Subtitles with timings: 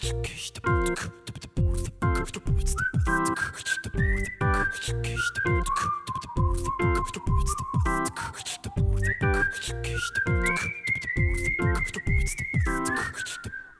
[0.00, 1.53] くっ。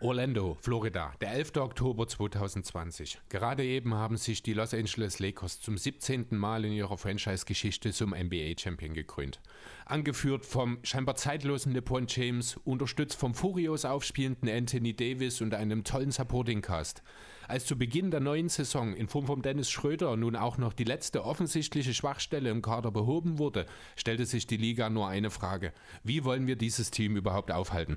[0.05, 1.57] Orlando, Florida, der 11.
[1.57, 3.21] Oktober 2020.
[3.31, 6.27] Gerade eben haben sich die Los Angeles Lakers zum 17.
[6.33, 9.41] Mal in ihrer Franchise-Geschichte zum NBA-Champion gekrönt.
[9.87, 16.11] Angeführt vom scheinbar zeitlosen LeBron James, unterstützt vom furios aufspielenden Anthony Davis und einem tollen
[16.11, 17.03] Supporting-Cast.
[17.49, 20.85] Als zu Beginn der neuen Saison in Form von Dennis Schröder nun auch noch die
[20.85, 23.65] letzte offensichtliche Schwachstelle im Kader behoben wurde,
[23.97, 25.73] stellte sich die Liga nur eine Frage.
[26.03, 27.97] Wie wollen wir dieses Team überhaupt aufhalten?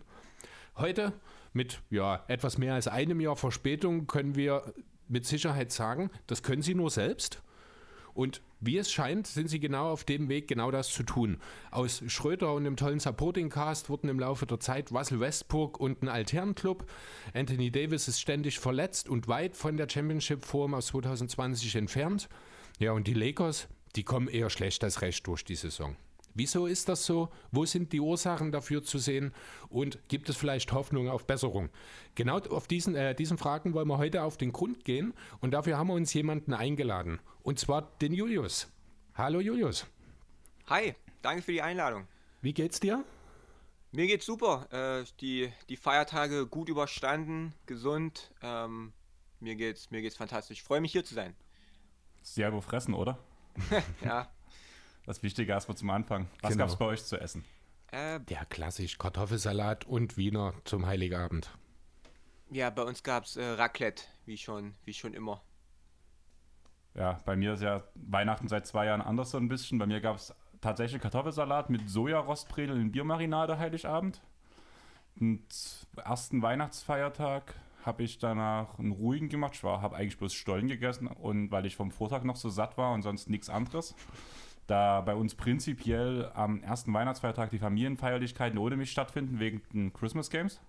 [0.78, 1.12] Heute
[1.58, 4.74] mit ja, etwas mehr als einem Jahr Verspätung können wir
[5.10, 7.42] mit Sicherheit sagen, das können sie nur selbst.
[8.14, 11.38] Und wie es scheint, sind sie genau auf dem Weg, genau das zu tun.
[11.70, 16.02] Aus Schröder und dem tollen Supporting Cast wurden im Laufe der Zeit Russell Westbrook und
[16.02, 16.90] ein Alternclub.
[17.36, 22.28] Anthony Davis ist ständig verletzt und weit von der Championship-Form aus 2020 entfernt.
[22.80, 25.96] Ja, und die Lakers, die kommen eher schlecht als recht durch die Saison.
[26.38, 27.30] Wieso ist das so?
[27.52, 29.34] Wo sind die Ursachen dafür zu sehen?
[29.70, 31.70] Und gibt es vielleicht Hoffnung auf Besserung?
[32.14, 35.80] Genau auf diesen, äh, diesen Fragen wollen wir heute auf den Grund gehen und dafür
[35.80, 37.20] haben wir uns jemanden eingeladen.
[37.42, 38.72] Und zwar den Julius.
[39.16, 39.88] Hallo Julius.
[40.68, 42.08] Hi, danke für die Einladung.
[42.44, 43.04] Wie geht's dir?
[43.92, 44.68] Mir geht's super.
[44.70, 48.32] Äh, die, die Feiertage gut überstanden, gesund.
[48.44, 48.94] Ähm,
[49.40, 50.60] mir geht's, mir geht's fantastisch.
[50.60, 51.36] Ich freue mich hier zu sein.
[52.22, 53.18] Sehr gefressen, oder?
[54.06, 54.30] ja,
[55.08, 56.28] das Wichtige erstmal zum Anfang.
[56.42, 56.66] Was genau.
[56.66, 57.44] gab es bei euch zu essen?
[57.92, 58.98] Äh, ja, klassisch.
[59.00, 61.50] Kartoffelsalat und Wiener zum Heiligabend.
[62.52, 65.42] Ja, bei uns gab es äh, Raclette, wie schon, wie schon immer.
[66.94, 69.80] Ja, bei mir ist ja Weihnachten seit zwei Jahren anders so ein bisschen.
[69.80, 74.22] Bei mir gab es tatsächlich Kartoffelsalat mit Sojarostbredel in Biermarinade Heiligabend.
[75.20, 75.48] Und
[75.96, 79.54] ersten Weihnachtsfeiertag habe ich danach einen ruhigen gemacht.
[79.56, 82.94] Ich habe eigentlich bloß Stollen gegessen und weil ich vom Vortag noch so satt war
[82.94, 83.96] und sonst nichts anderes
[84.68, 90.30] da bei uns prinzipiell am ersten Weihnachtsfeiertag die Familienfeierlichkeiten ohne mich stattfinden, wegen den Christmas
[90.30, 90.60] Games.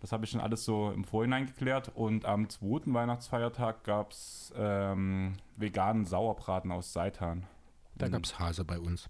[0.00, 1.90] Das habe ich schon alles so im Vorhinein geklärt.
[1.94, 7.46] Und am zweiten Weihnachtsfeiertag gab es ähm, veganen Sauerbraten aus Seitan.
[7.94, 9.08] Da gab es Hase bei uns.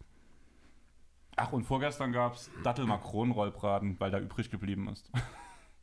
[1.37, 5.11] Ach, und vorgestern gab es Dattel-Makronen-Rollbraten, weil da übrig geblieben ist.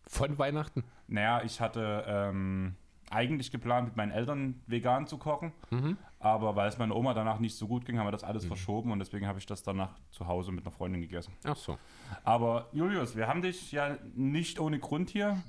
[0.07, 0.83] Von Weihnachten?
[1.07, 2.75] Naja, ich hatte ähm,
[3.11, 5.51] eigentlich geplant, mit meinen Eltern vegan zu kochen.
[5.69, 5.97] Mhm.
[6.23, 8.47] Aber weil es meiner Oma danach nicht so gut ging, haben wir das alles mhm.
[8.47, 11.33] verschoben und deswegen habe ich das danach zu Hause mit einer Freundin gegessen.
[11.43, 11.77] Ach so.
[12.23, 15.43] Aber Julius, wir haben dich ja nicht ohne Grund hier.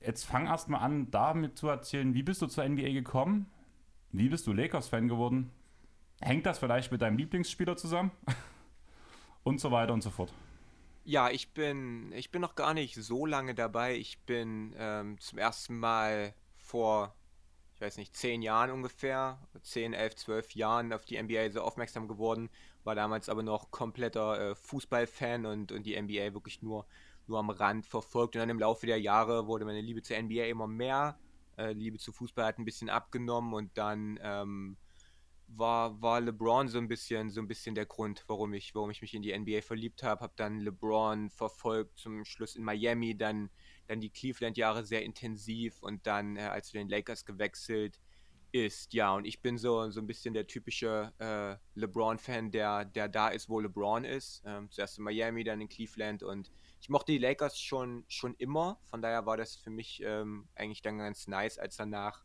[0.00, 3.44] Jetzt fang erst mal an, damit zu erzählen, wie bist du zur NBA gekommen?
[4.10, 5.50] Wie bist du Lakers-Fan geworden?
[6.22, 8.10] Hängt das vielleicht mit deinem Lieblingsspieler zusammen?
[9.42, 10.32] und so weiter und so fort.
[11.04, 13.96] Ja, ich bin, ich bin noch gar nicht so lange dabei.
[13.96, 17.14] Ich bin ähm, zum ersten Mal vor,
[17.74, 22.06] ich weiß nicht, zehn Jahren ungefähr, zehn, elf, zwölf Jahren auf die NBA so aufmerksam
[22.06, 22.48] geworden,
[22.84, 26.86] war damals aber noch kompletter äh, Fußballfan und, und die NBA wirklich nur,
[27.26, 28.36] nur am Rand verfolgt.
[28.36, 31.18] Und dann im Laufe der Jahre wurde meine Liebe zur NBA immer mehr.
[31.56, 34.76] Äh, Liebe zu Fußball hat ein bisschen abgenommen und dann ähm,
[35.48, 39.02] war, war LeBron so ein bisschen so ein bisschen der Grund, warum ich, warum ich
[39.02, 40.20] mich in die NBA verliebt habe.
[40.20, 43.50] Habe dann LeBron verfolgt, zum Schluss in Miami, dann
[43.86, 48.00] dann die Cleveland-Jahre sehr intensiv und dann, äh, als zu den Lakers gewechselt
[48.54, 53.08] ist, ja, und ich bin so, so ein bisschen der typische äh, LeBron-Fan, der, der
[53.08, 54.42] da ist, wo LeBron ist.
[54.46, 58.78] Ähm, zuerst in Miami, dann in Cleveland und ich mochte die Lakers schon, schon immer,
[58.84, 62.24] von daher war das für mich ähm, eigentlich dann ganz nice, als er nach,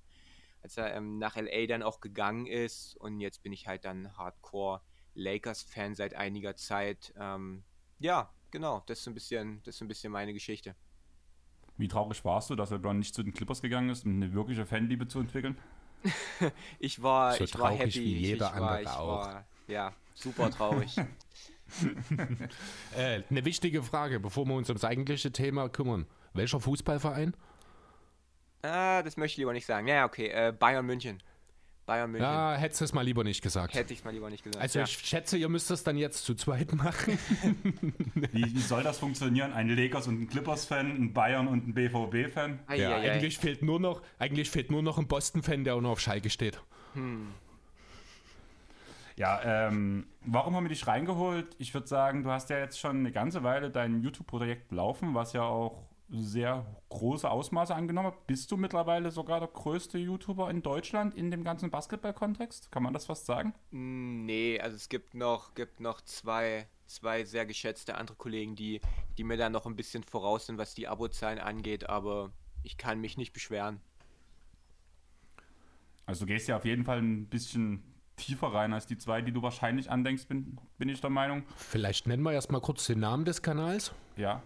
[0.62, 4.16] als er ähm, nach LA dann auch gegangen ist und jetzt bin ich halt dann
[4.16, 4.81] Hardcore
[5.16, 7.12] Lakers-Fan seit einiger Zeit.
[7.18, 7.64] Ähm,
[7.97, 10.76] ja, genau, das ist ein bisschen, das ist ein bisschen meine Geschichte.
[11.79, 14.66] Wie traurig warst du, dass LeBron nicht zu den Clippers gegangen ist, um eine wirkliche
[14.66, 15.57] Fanliebe zu entwickeln?
[16.79, 17.95] ich war, so ich war happy.
[17.95, 19.25] Wie jeder ich andere war, auch.
[19.25, 20.97] War, ja, super traurig.
[22.97, 26.06] äh, eine wichtige Frage, bevor wir uns ums eigentliche Thema kümmern.
[26.34, 27.34] Welcher Fußballverein?
[28.61, 29.87] Ah, das möchte ich lieber nicht sagen.
[29.87, 31.23] Ja, okay, äh, Bayern München.
[31.90, 32.30] Bayern München.
[32.30, 33.74] Ja, hättest du es mal lieber nicht gesagt.
[33.74, 34.62] Hätte ich es mal lieber nicht gesagt.
[34.62, 34.86] Also ja.
[34.86, 37.18] ich schätze, ihr müsst das dann jetzt zu zweit machen.
[38.32, 39.53] wie, wie, soll das funktionieren?
[39.53, 42.59] Ein Lakers und ein Clippers-Fan, ein Bayern und ein BVB-Fan?
[42.76, 46.00] Ja, eigentlich fehlt nur noch, eigentlich fehlt nur noch ein Boston-Fan, der auch noch auf
[46.00, 46.62] Schalke steht.
[46.94, 47.30] Hm.
[49.16, 51.56] Ja, ähm, warum haben wir dich reingeholt?
[51.58, 55.34] Ich würde sagen, du hast ja jetzt schon eine ganze Weile dein YouTube-Projekt laufen, was
[55.34, 61.14] ja auch sehr große Ausmaße angenommen Bist du mittlerweile sogar der größte YouTuber in Deutschland
[61.14, 62.72] in dem ganzen Basketball-Kontext?
[62.72, 63.53] Kann man das fast sagen?
[63.72, 68.82] Mm, nee, also es gibt noch, gibt noch zwei, zwei sehr geschätzte andere Kollegen, die,
[69.17, 72.32] die mir da noch ein bisschen voraus sind, was die Abozahlen angeht, aber
[72.64, 73.79] ich kann mich nicht beschweren.
[76.05, 77.84] Also du gehst ja auf jeden Fall ein bisschen
[78.16, 81.44] tiefer rein als die zwei, die du wahrscheinlich andenkst, bin, bin ich der Meinung.
[81.55, 83.94] Vielleicht nennen wir erstmal kurz den Namen des Kanals.
[84.17, 84.44] Ja.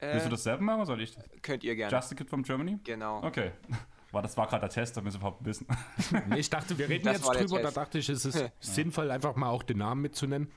[0.00, 1.16] Äh, Willst du das selber machen oder soll ich?
[1.42, 1.94] Könnt ihr gerne.
[1.94, 2.78] Just a Kid from Germany?
[2.84, 3.22] Genau.
[3.22, 3.52] Okay.
[4.10, 5.66] War, das war gerade der Test, damit wir überhaupt wissen.
[6.28, 7.60] Nee, ich dachte, wir reden Das jetzt drüber.
[7.60, 10.48] Da dachte ich, es ist sinnvoll, einfach mal auch den Namen mitzunennen.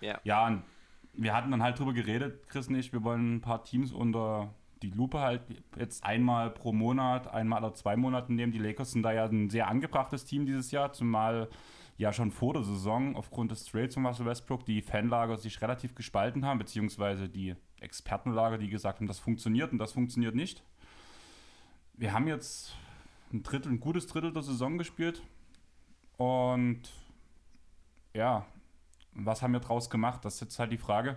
[0.00, 0.18] Ja.
[0.24, 0.62] Ja, und
[1.12, 4.54] wir hatten dann halt drüber geredet, Chris und ich, wir wollen ein paar Teams unter
[4.82, 5.42] die Lupe halt
[5.76, 8.52] jetzt einmal pro Monat, einmal oder zwei Monaten nehmen.
[8.52, 11.48] Die Lakers sind da ja ein sehr angebrachtes Team dieses Jahr, zumal
[11.98, 15.94] ja schon vor der Saison aufgrund des Trades von Russell Westbrook die Fanlager sich relativ
[15.94, 20.62] gespalten haben, beziehungsweise die Expertenlager, die gesagt haben, das funktioniert und das funktioniert nicht.
[21.94, 22.74] Wir haben jetzt
[23.32, 25.22] ein Drittel, ein gutes Drittel der Saison gespielt
[26.16, 26.82] und
[28.14, 28.46] ja,
[29.12, 30.24] was haben wir draus gemacht?
[30.24, 31.16] Das ist jetzt halt die Frage.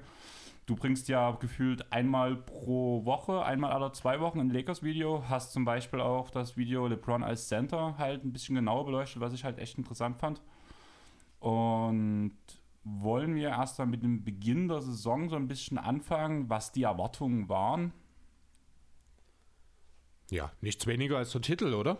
[0.66, 5.24] Du bringst ja gefühlt einmal pro Woche, einmal alle zwei Wochen ein Lakers-Video.
[5.28, 9.34] Hast zum Beispiel auch das Video LeBron als Center halt ein bisschen genauer beleuchtet, was
[9.34, 10.42] ich halt echt interessant fand.
[11.40, 12.38] Und
[12.84, 16.84] wollen wir erst mal mit dem Beginn der Saison so ein bisschen anfangen, was die
[16.84, 17.94] Erwartungen waren?
[20.30, 21.98] Ja, nichts weniger als der Titel, oder?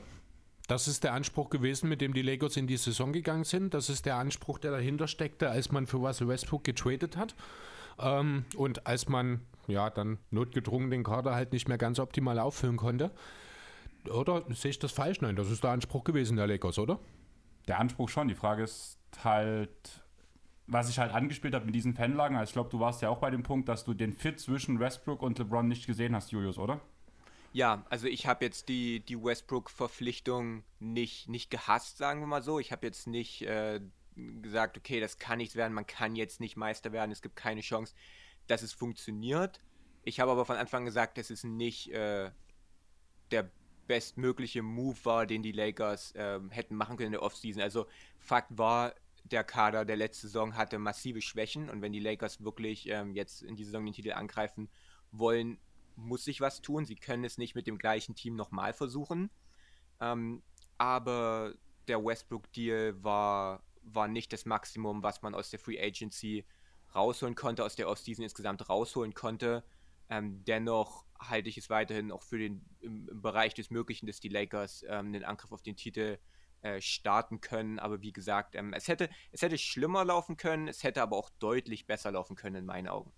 [0.68, 3.74] Das ist der Anspruch gewesen, mit dem die Lakers in die Saison gegangen sind.
[3.74, 7.36] Das ist der Anspruch, der dahinter steckte, als man für Russell Westbrook getradet hat.
[8.00, 12.78] Ähm, und als man ja dann notgedrungen den Kader halt nicht mehr ganz optimal auffüllen
[12.78, 13.12] konnte.
[14.10, 15.22] Oder sehe ich das falsch?
[15.22, 17.00] Nein, das ist der Anspruch gewesen der Lakers, oder?
[17.68, 18.28] Der Anspruch schon.
[18.28, 20.04] Die Frage ist halt,
[20.72, 22.38] was ich halt angespielt habe mit diesen Fanlagen.
[22.38, 24.80] Also ich glaube, du warst ja auch bei dem Punkt, dass du den Fit zwischen
[24.80, 26.80] Westbrook und LeBron nicht gesehen hast, Julius, oder?
[27.52, 32.60] Ja, also ich habe jetzt die, die Westbrook-Verpflichtung nicht, nicht gehasst, sagen wir mal so.
[32.60, 33.82] Ich habe jetzt nicht äh,
[34.42, 37.62] gesagt, okay, das kann nichts werden, man kann jetzt nicht Meister werden, es gibt keine
[37.62, 37.94] Chance,
[38.48, 39.60] dass es funktioniert.
[40.04, 42.32] Ich habe aber von Anfang an gesagt, dass es nicht äh,
[43.32, 43.52] der
[43.88, 47.62] bestmögliche Move war, den die Lakers ähm, hätten machen können in der Offseason.
[47.62, 47.88] Also
[48.18, 52.88] Fakt war, der Kader der letzten Saison hatte massive Schwächen und wenn die Lakers wirklich
[52.90, 54.70] ähm, jetzt in dieser Saison den Titel angreifen
[55.12, 55.58] wollen,
[55.96, 56.86] muss sich was tun.
[56.86, 59.30] Sie können es nicht mit dem gleichen Team nochmal versuchen.
[60.00, 60.42] Ähm,
[60.78, 61.54] aber
[61.88, 66.46] der Westbrook-Deal war, war nicht das Maximum, was man aus der Free Agency
[66.96, 69.64] rausholen konnte, aus der Offseason insgesamt rausholen konnte.
[70.10, 74.20] Ähm, dennoch halte ich es weiterhin auch für den im, im Bereich des Möglichen, dass
[74.20, 76.18] die Lakers ähm, den Angriff auf den Titel
[76.62, 77.80] äh, starten können.
[77.80, 81.30] Aber wie gesagt, ähm, es, hätte, es hätte schlimmer laufen können, es hätte aber auch
[81.40, 83.12] deutlich besser laufen können in meinen Augen.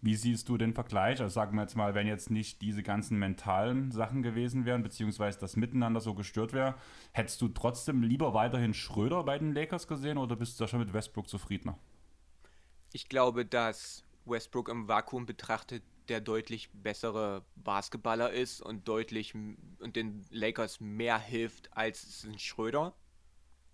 [0.00, 1.20] Wie siehst du den Vergleich?
[1.20, 5.40] Also sagen wir jetzt mal, wenn jetzt nicht diese ganzen mentalen Sachen gewesen wären, beziehungsweise
[5.40, 6.76] das Miteinander so gestört wäre,
[7.12, 10.78] hättest du trotzdem lieber weiterhin Schröder bei den Lakers gesehen oder bist du da schon
[10.78, 11.78] mit Westbrook zufriedener?
[12.92, 19.96] Ich glaube, dass Westbrook im Vakuum betrachtet der deutlich bessere Basketballer ist und deutlich und
[19.96, 22.94] den Lakers mehr hilft als ein Schröder.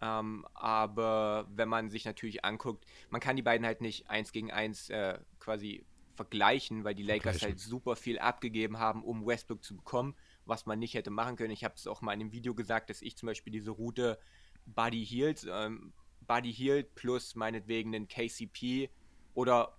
[0.00, 4.50] Ähm, aber wenn man sich natürlich anguckt, man kann die beiden halt nicht eins gegen
[4.50, 9.76] eins äh, quasi vergleichen, weil die Lakers halt super viel abgegeben haben, um Westbrook zu
[9.76, 10.14] bekommen,
[10.44, 11.52] was man nicht hätte machen können.
[11.52, 14.19] Ich habe es auch mal in einem Video gesagt, dass ich zum Beispiel diese Route
[14.66, 15.92] Buddy Hield, ähm,
[16.26, 18.90] Buddy Hield plus meinetwegen den KCP
[19.34, 19.76] oder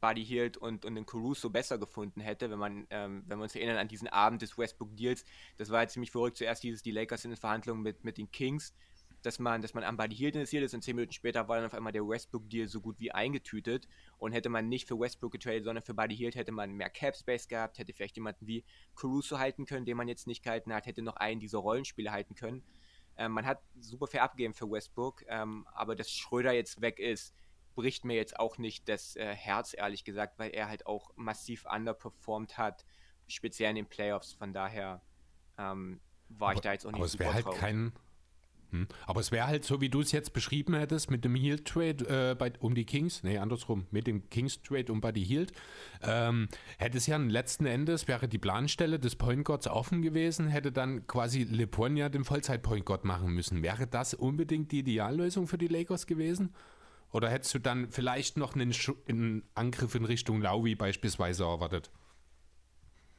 [0.00, 3.54] Buddy Hield und, und den Caruso besser gefunden hätte, wenn man, ähm, wenn wir uns
[3.54, 5.24] erinnern an diesen Abend des Westbrook-Deals.
[5.56, 6.36] Das war jetzt ziemlich verrückt.
[6.36, 8.74] Zuerst dieses, die Lakers sind in Verhandlungen mit, mit den Kings,
[9.22, 11.66] dass man, dass man an Buddy Hield interessiert ist und zehn Minuten später war dann
[11.66, 13.88] auf einmal der Westbrook-Deal so gut wie eingetütet.
[14.18, 17.48] Und hätte man nicht für Westbrook getradet, sondern für Buddy Hield, hätte man mehr Cap-Space
[17.48, 21.02] gehabt, hätte vielleicht jemanden wie Caruso halten können, den man jetzt nicht gehalten hat, hätte
[21.02, 22.62] noch einen dieser Rollenspiele halten können.
[23.18, 27.34] Ähm, man hat super viel abgegeben für Westbrook, ähm, aber dass Schröder jetzt weg ist,
[27.76, 31.64] bricht mir jetzt auch nicht das äh, Herz, ehrlich gesagt, weil er halt auch massiv
[31.72, 32.84] underperformed hat,
[33.28, 34.32] speziell in den Playoffs.
[34.32, 35.02] Von daher
[35.58, 37.60] ähm, war ich da jetzt auch nicht Aber es super wäre halt traurig.
[37.60, 37.92] kein.
[38.70, 38.88] Hm.
[39.06, 42.34] Aber es wäre halt so, wie du es jetzt beschrieben hättest, mit dem Heal-Trade äh,
[42.34, 45.52] bei- um die Kings, nee, andersrum, mit dem Kings-Trade um Buddy Hield,
[46.02, 50.72] ähm, hätte es ja letzten Endes, wäre die Planstelle des Point Guards offen gewesen, hätte
[50.72, 53.62] dann quasi LeBron ja den Vollzeit-Point Guard machen müssen.
[53.62, 56.52] Wäre das unbedingt die Ideallösung für die Lakers gewesen?
[57.16, 61.90] Oder hättest du dann vielleicht noch einen, Schu- einen Angriff in Richtung Lauwie beispielsweise erwartet?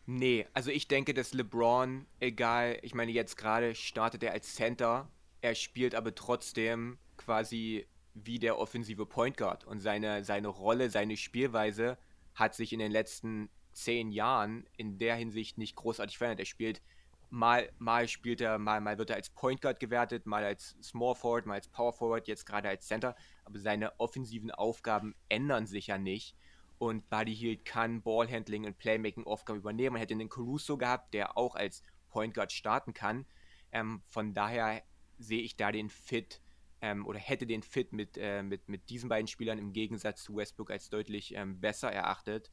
[0.05, 5.11] Nee, also ich denke, dass LeBron, egal, ich meine, jetzt gerade startet er als Center,
[5.41, 11.17] er spielt aber trotzdem quasi wie der offensive Point Guard und seine, seine Rolle, seine
[11.17, 11.97] Spielweise
[12.35, 16.39] hat sich in den letzten zehn Jahren in der Hinsicht nicht großartig verändert.
[16.41, 16.81] Er spielt
[17.29, 21.15] mal, mal spielt er, mal, mal wird er als Point Guard gewertet, mal als Small
[21.15, 23.15] Forward, mal als Power Forward, jetzt gerade als Center,
[23.45, 26.35] aber seine offensiven Aufgaben ändern sich ja nicht.
[26.79, 29.93] und Buddy Hield kann Ballhandling und Playmaking-Aufgaben übernehmen.
[29.93, 33.25] Man hätte einen Caruso gehabt, der auch als Point Guard starten kann.
[33.71, 34.83] Ähm, von daher
[35.17, 36.41] sehe ich da den Fit
[36.81, 40.35] ähm, oder hätte den Fit mit, äh, mit, mit diesen beiden Spielern im Gegensatz zu
[40.35, 42.51] Westbrook als deutlich ähm, besser erachtet,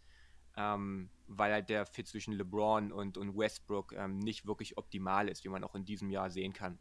[0.56, 5.44] ähm, weil halt der Fit zwischen LeBron und, und Westbrook ähm, nicht wirklich optimal ist,
[5.44, 6.78] wie man auch in diesem Jahr sehen kann.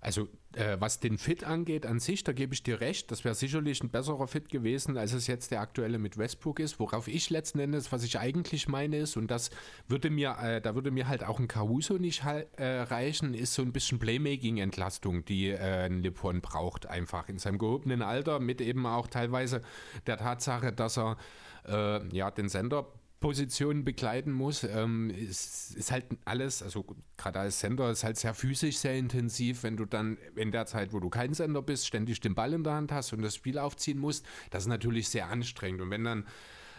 [0.00, 3.34] Also äh, was den Fit angeht an sich, da gebe ich dir recht, das wäre
[3.34, 6.78] sicherlich ein besserer Fit gewesen, als es jetzt der aktuelle mit Westbrook ist.
[6.78, 9.48] Worauf ich letzten Endes, was ich eigentlich meine ist, und das
[9.88, 13.62] würde mir, äh, da würde mir halt auch ein Caruso nicht äh, reichen, ist so
[13.62, 18.84] ein bisschen Playmaking-Entlastung, die äh, ein LeBron braucht, einfach in seinem gehobenen Alter, mit eben
[18.86, 19.62] auch teilweise
[20.06, 21.16] der Tatsache, dass er
[21.66, 22.86] äh, ja den Sender
[23.24, 24.64] Positionen begleiten muss.
[24.64, 26.84] Ähm, ist, ist halt alles, also
[27.16, 30.92] gerade als Sender ist halt sehr physisch, sehr intensiv, wenn du dann in der Zeit,
[30.92, 33.58] wo du kein Sender bist, ständig den Ball in der Hand hast und das Spiel
[33.58, 34.26] aufziehen musst.
[34.50, 35.80] Das ist natürlich sehr anstrengend.
[35.80, 36.26] Und wenn dann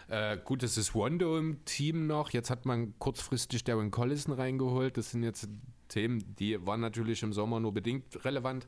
[0.08, 2.30] äh, gut, es ist Wando im Team noch.
[2.30, 4.96] Jetzt hat man kurzfristig Darren Collison reingeholt.
[4.96, 5.48] Das sind jetzt
[5.88, 8.66] Themen, die waren natürlich im Sommer nur bedingt relevant.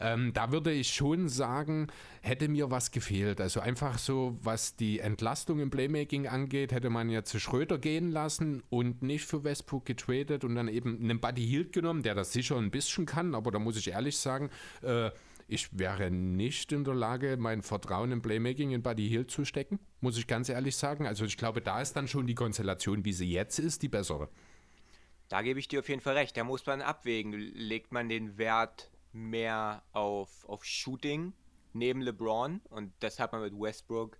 [0.00, 1.88] Ähm, da würde ich schon sagen,
[2.22, 3.40] hätte mir was gefehlt.
[3.40, 8.10] Also einfach so, was die Entlastung im Playmaking angeht, hätte man ja zu Schröder gehen
[8.10, 12.32] lassen und nicht für Westbrook getradet und dann eben einen Buddy Hield genommen, der das
[12.32, 14.50] sicher ein bisschen kann, aber da muss ich ehrlich sagen,
[14.82, 15.10] äh,
[15.50, 19.78] ich wäre nicht in der Lage, mein Vertrauen im Playmaking in Buddy Hield zu stecken,
[20.00, 21.06] muss ich ganz ehrlich sagen.
[21.06, 24.28] Also ich glaube, da ist dann schon die Konstellation, wie sie jetzt ist, die bessere.
[25.28, 26.36] Da gebe ich dir auf jeden Fall recht.
[26.36, 27.32] Da muss man abwägen.
[27.32, 31.32] Legt man den Wert mehr auf, auf Shooting
[31.72, 34.18] neben LeBron und das hat man mit Westbrook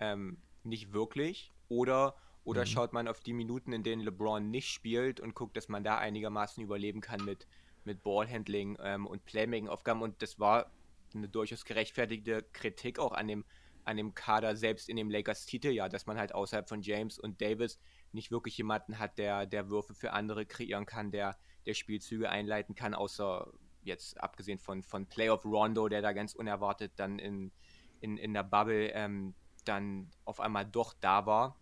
[0.00, 1.52] ähm, nicht wirklich.
[1.68, 2.66] Oder, oder mhm.
[2.66, 5.98] schaut man auf die Minuten, in denen LeBron nicht spielt und guckt, dass man da
[5.98, 7.46] einigermaßen überleben kann mit,
[7.84, 10.02] mit Ballhandling ähm, und Playmaking-Aufgaben.
[10.02, 10.70] Und das war
[11.14, 13.44] eine durchaus gerechtfertigte Kritik auch an dem,
[13.84, 17.78] an dem Kader selbst in dem Lakers-Titeljahr, dass man halt außerhalb von James und Davis
[18.12, 21.36] nicht wirklich jemanden hat, der, der Würfe für andere kreieren kann, der,
[21.66, 26.92] der Spielzüge einleiten kann, außer jetzt abgesehen von, von Playoff Rondo, der da ganz unerwartet
[26.96, 27.52] dann in,
[28.00, 29.34] in, in der Bubble ähm,
[29.64, 31.56] dann auf einmal doch da war.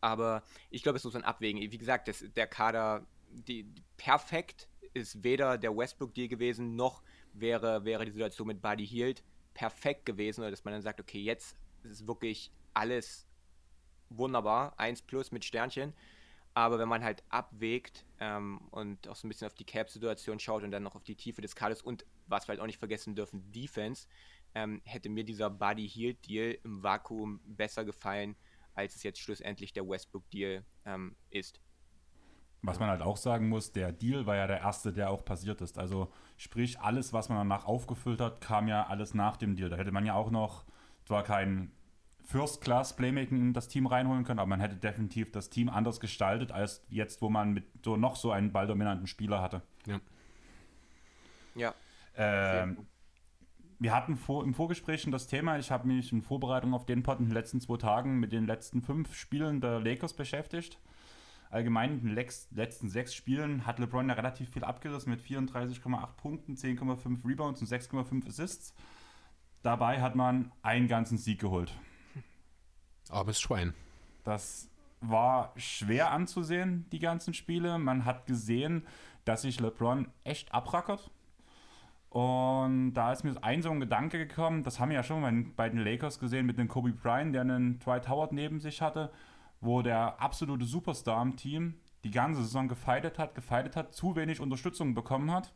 [0.00, 1.60] Aber ich glaube, es muss man abwägen.
[1.60, 7.84] Wie gesagt, das, der Kader, die, die, perfekt ist weder der Westbrook-Deal gewesen, noch wäre,
[7.84, 9.22] wäre die Situation mit Buddy Hield
[9.54, 13.26] perfekt gewesen, oder dass man dann sagt, okay, jetzt ist wirklich alles
[14.10, 15.94] wunderbar, 1 plus mit Sternchen.
[16.52, 20.64] Aber wenn man halt abwägt ähm, und auch so ein bisschen auf die Cap-Situation schaut
[20.64, 23.14] und dann noch auf die Tiefe des Kaders und was wir halt auch nicht vergessen
[23.14, 24.08] dürfen, Defense,
[24.54, 28.34] ähm, hätte mir dieser Buddy Heal Deal im Vakuum besser gefallen,
[28.74, 31.60] als es jetzt schlussendlich der Westbrook Deal ähm, ist.
[32.62, 35.62] Was man halt auch sagen muss, der Deal war ja der erste, der auch passiert
[35.62, 35.78] ist.
[35.78, 39.70] Also sprich, alles, was man danach aufgefüllt hat, kam ja alles nach dem Deal.
[39.70, 40.64] Da hätte man ja auch noch
[41.06, 41.72] zwar kein
[42.30, 46.84] First-Class-Playmaking in das Team reinholen können, aber man hätte definitiv das Team anders gestaltet, als
[46.88, 49.62] jetzt, wo man mit so noch so einen balldominanten Spieler hatte.
[49.86, 50.00] Ja.
[51.56, 51.74] Ja.
[52.16, 52.86] Ähm,
[53.80, 57.02] wir hatten vor, im Vorgespräch schon das Thema, ich habe mich in Vorbereitung auf den
[57.02, 60.78] Pod in den letzten zwei Tagen mit den letzten fünf Spielen der Lakers beschäftigt.
[61.50, 66.54] Allgemein in den letzten sechs Spielen hat LeBron ja relativ viel abgerissen mit 34,8 Punkten,
[66.54, 68.72] 10,5 Rebounds und 6,5 Assists.
[69.62, 71.74] Dabei hat man einen ganzen Sieg geholt.
[73.10, 73.74] Armes Schwein.
[74.24, 74.68] Das
[75.00, 77.78] war schwer anzusehen, die ganzen Spiele.
[77.78, 78.86] Man hat gesehen,
[79.24, 81.10] dass sich LeBron echt abrackert.
[82.10, 85.68] Und da ist mir ein so ein Gedanke gekommen, das haben wir ja schon bei
[85.68, 89.12] den Lakers gesehen mit dem Kobe Bryant, der einen Dwight Howard neben sich hatte,
[89.60, 94.40] wo der absolute Superstar im Team die ganze Saison gefeitet hat, gefeitet hat, zu wenig
[94.40, 95.52] Unterstützung bekommen hat,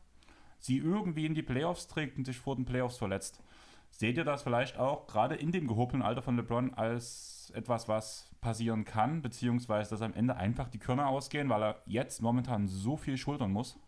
[0.61, 3.43] sie irgendwie in die Playoffs trägt und sich vor den Playoffs verletzt.
[3.91, 8.31] Seht ihr das vielleicht auch gerade in dem gehobenen Alter von LeBron als etwas, was
[8.41, 12.97] passieren kann, beziehungsweise dass am Ende einfach die Körner ausgehen, weil er jetzt momentan so
[12.97, 13.79] viel schultern muss?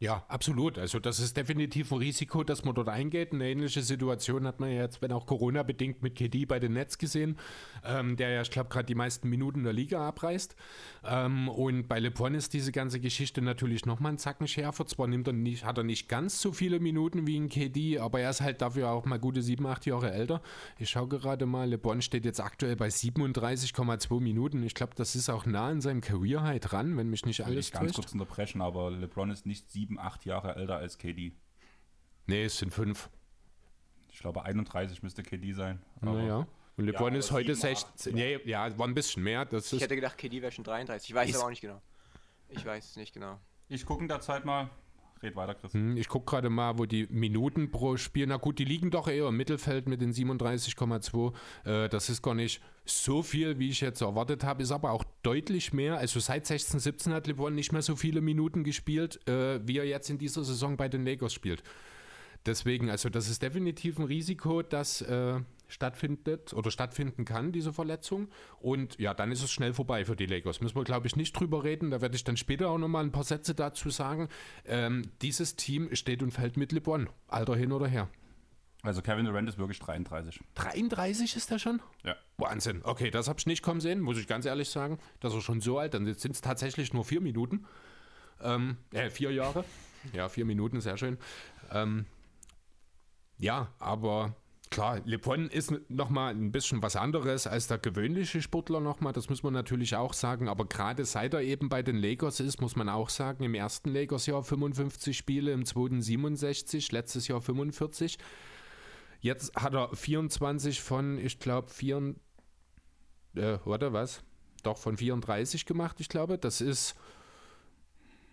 [0.00, 0.76] Ja, absolut.
[0.76, 3.32] Also das ist definitiv ein Risiko, dass man dort eingeht.
[3.32, 6.98] Eine ähnliche Situation hat man ja jetzt, wenn auch Corona-bedingt mit KD bei den Nets
[6.98, 7.38] gesehen,
[7.84, 10.56] ähm, der ja, ich glaube, gerade die meisten Minuten der Liga abreißt.
[11.04, 14.84] Ähm, und bei LeBron ist diese ganze Geschichte natürlich nochmal einen Zacken schärfer.
[14.84, 18.20] Zwar nimmt er nicht, hat er nicht ganz so viele Minuten wie ein KD, aber
[18.20, 20.42] er ist halt dafür auch mal gute sieben, acht Jahre älter.
[20.76, 24.62] Ich schaue gerade mal, LeBron steht jetzt aktuell bei 37,2 Minuten.
[24.64, 27.68] Ich glaube, das ist auch nah an seinem Career High dran, wenn mich nicht alles
[27.68, 31.32] ich ganz kurz unterbrechen, aber LeBron ist nicht sieben sieben, acht Jahre älter als KD.
[32.26, 33.10] Nee, es sind fünf.
[34.10, 35.82] Ich glaube, 31 müsste KD sein.
[36.00, 36.46] naja.
[36.76, 38.14] Und LeBron ja, ist heute 16.
[38.14, 39.44] Nee, ja, war ein bisschen mehr.
[39.44, 41.10] Das ich hätte gedacht, KD wäre schon 33.
[41.10, 41.80] Ich weiß es aber auch nicht genau.
[42.48, 43.38] Ich weiß es nicht genau.
[43.68, 44.70] Ich gucke in der Zeit mal.
[45.24, 45.72] Red weiter, Chris.
[45.72, 49.08] Hm, ich gucke gerade mal, wo die Minuten pro Spiel, na gut, die liegen doch
[49.08, 51.32] eher im Mittelfeld mit den 37,2.
[51.64, 55.04] Äh, das ist gar nicht so viel, wie ich jetzt erwartet habe, ist aber auch
[55.22, 55.96] deutlich mehr.
[55.96, 59.86] Also seit 16, 17 hat LeBron nicht mehr so viele Minuten gespielt, äh, wie er
[59.86, 61.62] jetzt in dieser Saison bei den Lakers spielt.
[62.46, 68.28] Deswegen, also das ist definitiv ein Risiko, das äh, stattfindet oder stattfinden kann, diese Verletzung.
[68.60, 70.60] Und ja, dann ist es schnell vorbei für die Lakers.
[70.60, 71.90] Müssen wir, glaube ich, nicht drüber reden.
[71.90, 74.28] Da werde ich dann später auch nochmal ein paar Sätze dazu sagen.
[74.64, 77.08] Ähm, dieses Team steht und fällt mit LeBron.
[77.28, 78.08] Alter hin oder her.
[78.82, 80.40] Also Kevin Durant ist wirklich 33.
[80.54, 81.80] 33 ist er schon?
[82.04, 82.16] Ja.
[82.36, 82.82] Wahnsinn.
[82.84, 84.98] Okay, das habe ich nicht kommen sehen, muss ich ganz ehrlich sagen.
[85.20, 85.94] Das ist schon so alt.
[85.94, 87.64] Dann sind es tatsächlich nur vier Minuten.
[88.42, 89.64] Ähm, äh, vier Jahre.
[90.12, 91.16] Ja, vier Minuten, sehr schön.
[91.70, 92.04] Ähm,
[93.38, 94.36] ja, aber
[94.74, 99.44] klar, LeBron ist nochmal ein bisschen was anderes als der gewöhnliche Sportler nochmal, das muss
[99.44, 102.88] man natürlich auch sagen, aber gerade seit er eben bei den Lakers ist, muss man
[102.88, 108.18] auch sagen, im ersten Lakers-Jahr 55 Spiele, im zweiten 67, letztes Jahr 45.
[109.20, 112.16] Jetzt hat er 24 von, ich glaube, 4,
[113.36, 114.24] äh, oder was?
[114.64, 116.36] Doch, von 34 gemacht, ich glaube.
[116.36, 116.96] Das ist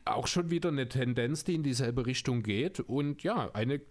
[0.05, 2.79] auch schon wieder eine Tendenz, die in dieselbe Richtung geht.
[2.79, 3.81] Und ja, eine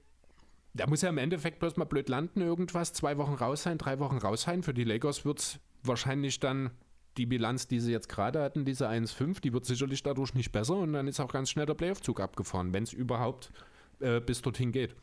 [0.74, 3.98] da muss ja im Endeffekt bloß mal blöd landen, irgendwas, zwei Wochen raus sein, drei
[3.98, 4.62] Wochen raus sein.
[4.62, 6.70] Für die Lakers wird es wahrscheinlich dann
[7.16, 10.76] die Bilanz, die sie jetzt gerade hatten, diese 1-5, die wird sicherlich dadurch nicht besser
[10.76, 13.52] und dann ist auch ganz schnell der Playoff-Zug abgefahren, wenn es überhaupt
[13.98, 14.94] äh, bis dorthin geht.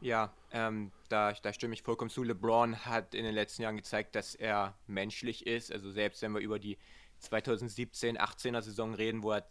[0.00, 2.22] Ja, ähm, da, da stimme ich vollkommen zu.
[2.22, 5.72] LeBron hat in den letzten Jahren gezeigt, dass er menschlich ist.
[5.72, 6.78] Also selbst wenn wir über die
[7.22, 9.48] 2017-18er Saison reden, wo er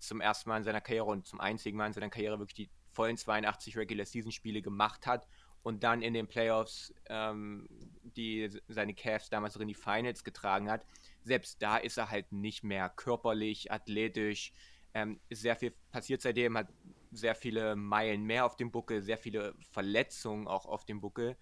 [0.00, 2.70] zum ersten Mal in seiner Karriere und zum einzigen Mal in seiner Karriere wirklich die
[2.94, 5.26] vollen 82 Regular Season Spiele gemacht hat
[5.62, 7.68] und dann in den Playoffs ähm,
[8.16, 10.84] die seine Cavs damals in die Finals getragen hat.
[11.22, 14.52] Selbst da ist er halt nicht mehr körperlich, athletisch.
[14.92, 16.68] Ähm, ist sehr viel passiert seitdem, hat
[17.10, 21.36] sehr viele Meilen mehr auf dem Buckel, sehr viele Verletzungen auch auf dem Buckel.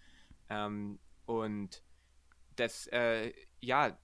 [0.49, 1.83] Ähm, und
[2.57, 3.99] das, äh, ja,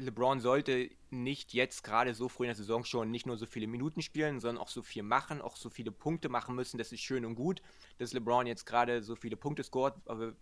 [0.00, 3.66] LeBron sollte nicht jetzt gerade so früh in der Saison schon nicht nur so viele
[3.66, 6.78] Minuten spielen, sondern auch so viel machen, auch so viele Punkte machen müssen.
[6.78, 7.62] Das ist schön und gut,
[7.98, 10.34] dass LeBron jetzt gerade so viele Punkte scoret, aber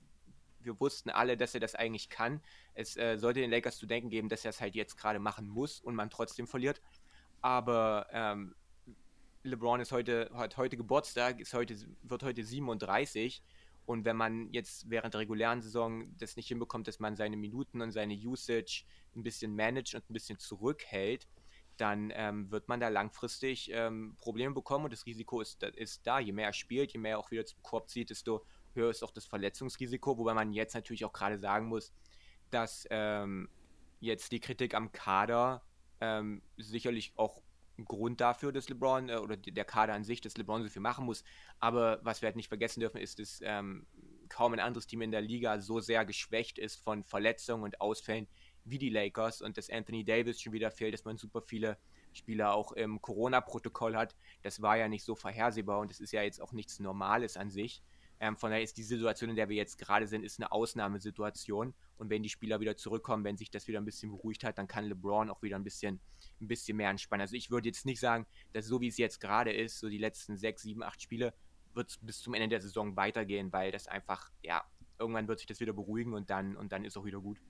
[0.61, 2.41] wir wussten alle, dass er das eigentlich kann.
[2.75, 5.49] Es äh, sollte den Lakers zu denken geben, dass er es halt jetzt gerade machen
[5.49, 6.81] muss und man trotzdem verliert.
[7.41, 8.55] Aber ähm,
[9.45, 13.43] LeBron ist heute, hat heute Geburtstag, ist heute, wird heute 37
[13.89, 17.81] und wenn man jetzt während der regulären Saison das nicht hinbekommt, dass man seine Minuten
[17.81, 18.85] und seine Usage
[19.17, 21.27] ein bisschen managt und ein bisschen zurückhält,
[21.79, 26.19] dann ähm, wird man da langfristig ähm, Probleme bekommen und das Risiko ist, ist da.
[26.19, 29.03] Je mehr er spielt, je mehr er auch wieder zum Korb zieht, desto höher ist
[29.03, 31.95] auch das Verletzungsrisiko, wobei man jetzt natürlich auch gerade sagen muss,
[32.51, 33.49] dass ähm,
[34.01, 35.63] jetzt die Kritik am Kader
[36.03, 37.41] ähm, sicherlich auch
[37.85, 41.05] Grund dafür, dass LeBron äh, oder der Kader an sich, dass LeBron so viel machen
[41.05, 41.25] muss.
[41.61, 43.87] Aber was wir halt nicht vergessen dürfen, ist, dass ähm,
[44.29, 48.29] kaum ein anderes Team in der Liga so sehr geschwächt ist von Verletzungen und Ausfällen
[48.65, 51.79] wie die Lakers und dass Anthony Davis schon wieder fehlt, dass man super viele
[52.13, 54.15] Spieler auch im Corona-Protokoll hat.
[54.43, 57.51] Das war ja nicht so vorhersehbar und es ist ja jetzt auch nichts Normales an
[57.51, 57.83] sich.
[58.21, 61.75] Ähm, von daher ist die Situation, in der wir jetzt gerade sind, ist eine Ausnahmesituation.
[61.97, 64.67] Und wenn die Spieler wieder zurückkommen, wenn sich das wieder ein bisschen beruhigt hat, dann
[64.67, 66.01] kann LeBron auch wieder ein bisschen,
[66.41, 67.23] ein bisschen mehr entspannen.
[67.23, 69.99] Also ich würde jetzt nicht sagen, dass so wie es jetzt gerade ist, so die
[69.99, 71.33] letzten sechs, sieben, acht Spiele,
[71.75, 74.65] wird es bis zum Ende der Saison weitergehen, weil das einfach, ja,
[74.99, 77.41] irgendwann wird sich das wieder beruhigen und dann, und dann ist auch wieder gut.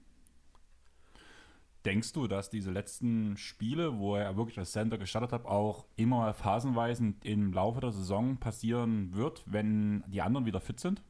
[1.89, 6.35] Denkst du, dass diese letzten Spiele, wo er wirklich als Center gestartet hat, auch immer
[6.35, 11.03] phasenweise im Laufe der Saison passieren wird, wenn die anderen wieder fit sind?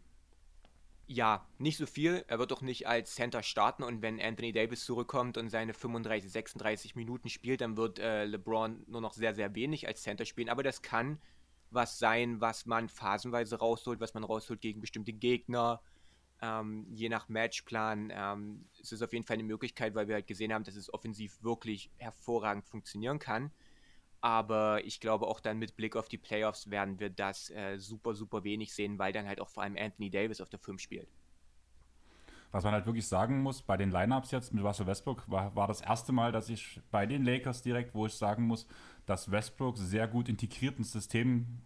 [1.08, 2.24] Ja, nicht so viel.
[2.28, 6.30] Er wird doch nicht als Center starten und wenn Anthony Davis zurückkommt und seine 35,
[6.30, 10.48] 36 Minuten spielt, dann wird äh, LeBron nur noch sehr, sehr wenig als Center spielen.
[10.48, 11.18] Aber das kann
[11.72, 15.80] was sein, was man phasenweise rausholt, was man rausholt gegen bestimmte Gegner
[16.40, 20.26] ähm, je nach Matchplan ähm, ist es auf jeden Fall eine Möglichkeit, weil wir halt
[20.26, 23.50] gesehen haben, dass es offensiv wirklich hervorragend funktionieren kann.
[24.20, 28.14] Aber ich glaube auch dann mit Blick auf die Playoffs werden wir das äh, super,
[28.14, 31.08] super wenig sehen, weil dann halt auch vor allem Anthony Davis auf der 5 spielt.
[32.50, 35.68] Was man halt wirklich sagen muss, bei den Lineups jetzt mit Russell Westbrook war, war
[35.68, 38.66] das erste Mal, dass ich bei den Lakers direkt, wo ich sagen muss,
[39.06, 41.60] dass Westbrook sehr gut integriert ins System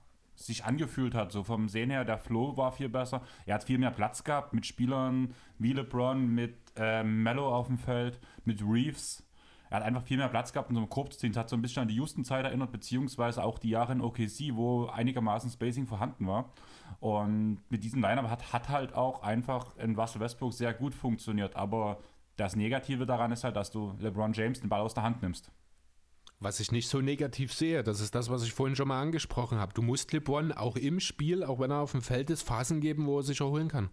[0.46, 1.32] sich angefühlt hat.
[1.32, 3.22] So vom Sehen her, der Flow war viel besser.
[3.46, 7.78] Er hat viel mehr Platz gehabt mit Spielern wie LeBron, mit äh, Mello auf dem
[7.78, 9.26] Feld, mit Reeves.
[9.70, 11.32] Er hat einfach viel mehr Platz gehabt in so einem.
[11.32, 14.54] Das hat so ein bisschen an die Houston-Zeit erinnert, beziehungsweise auch die Jahre in OKC,
[14.54, 16.52] wo einigermaßen Spacing vorhanden war.
[17.00, 21.56] Und mit diesem Lineup hat, hat halt auch einfach in Russell Westbrook sehr gut funktioniert.
[21.56, 21.98] Aber
[22.36, 25.50] das Negative daran ist halt, dass du LeBron James den Ball aus der Hand nimmst.
[26.42, 29.58] Was ich nicht so negativ sehe, das ist das, was ich vorhin schon mal angesprochen
[29.58, 29.72] habe.
[29.74, 33.06] Du musst LeBron auch im Spiel, auch wenn er auf dem Feld ist, Phasen geben,
[33.06, 33.90] wo er sich erholen kann.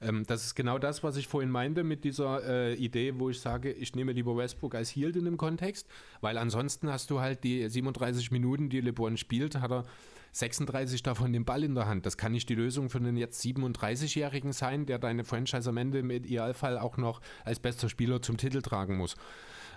[0.00, 3.40] Ähm, das ist genau das, was ich vorhin meinte mit dieser äh, Idee, wo ich
[3.40, 5.86] sage, ich nehme lieber Westbrook als Hield in dem Kontext,
[6.20, 9.84] weil ansonsten hast du halt die 37 Minuten, die LeBron spielt, hat er
[10.32, 12.06] 36 davon den Ball in der Hand.
[12.06, 15.98] Das kann nicht die Lösung für einen jetzt 37-Jährigen sein, der deine Franchise am Ende
[15.98, 19.16] im Idealfall auch noch als bester Spieler zum Titel tragen muss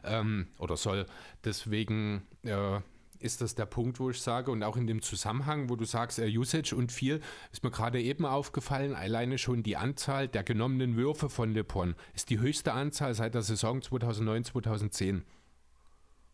[0.06, 1.06] ähm, oder soll.
[1.44, 2.80] Deswegen äh,
[3.20, 6.20] ist das der Punkt, wo ich sage, und auch in dem Zusammenhang, wo du sagst,
[6.20, 10.96] äh, Usage und viel, ist mir gerade eben aufgefallen, alleine schon die Anzahl der genommenen
[10.96, 15.26] Würfe von LeBron ist die höchste Anzahl seit der Saison 2009, 2010.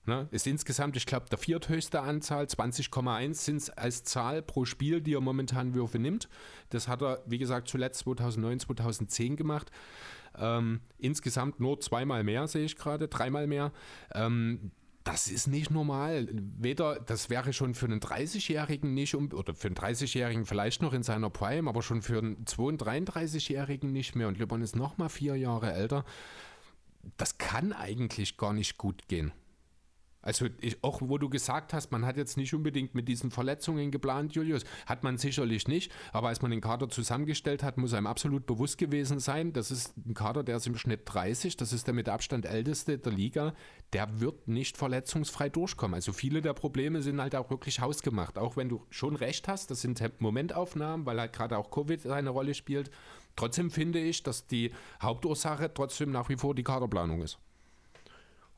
[0.06, 0.28] Ne?
[0.32, 5.14] Ist insgesamt, ich glaube, der vierthöchste Anzahl, 20,1 sind es als Zahl pro Spiel, die
[5.14, 6.28] er momentan Würfe nimmt.
[6.72, 9.72] Das hat er, wie gesagt, zuletzt 2009, 2010 gemacht.
[10.38, 13.72] Ähm, insgesamt nur zweimal mehr, sehe ich gerade, dreimal mehr.
[14.14, 14.72] Ähm,
[15.04, 16.28] das ist nicht normal.
[16.32, 21.04] Weder, das wäre schon für einen 30-Jährigen nicht, oder für einen 30-Jährigen vielleicht noch in
[21.04, 24.28] seiner Prime, aber schon für einen 32-Jährigen nicht mehr.
[24.28, 26.06] Und LeBron ist noch mal vier Jahre älter.
[27.18, 29.32] Das kann eigentlich gar nicht gut gehen.
[30.22, 33.90] Also ich, auch wo du gesagt hast, man hat jetzt nicht unbedingt mit diesen Verletzungen
[33.90, 35.92] geplant, Julius, hat man sicherlich nicht.
[36.14, 39.98] Aber als man den Kader zusammengestellt hat, muss einem absolut bewusst gewesen sein, das ist
[39.98, 43.54] ein Kader, der ist im Schnitt 30, das ist der mit Abstand älteste der Liga,
[43.94, 45.96] der wird nicht verletzungsfrei durchkommen.
[45.96, 48.38] Also viele der Probleme sind halt auch wirklich hausgemacht.
[48.38, 52.30] Auch wenn du schon recht hast, das sind Momentaufnahmen, weil halt gerade auch Covid eine
[52.30, 52.92] Rolle spielt.
[53.36, 57.40] Trotzdem finde ich, dass die Hauptursache trotzdem nach wie vor die Kaderplanung ist.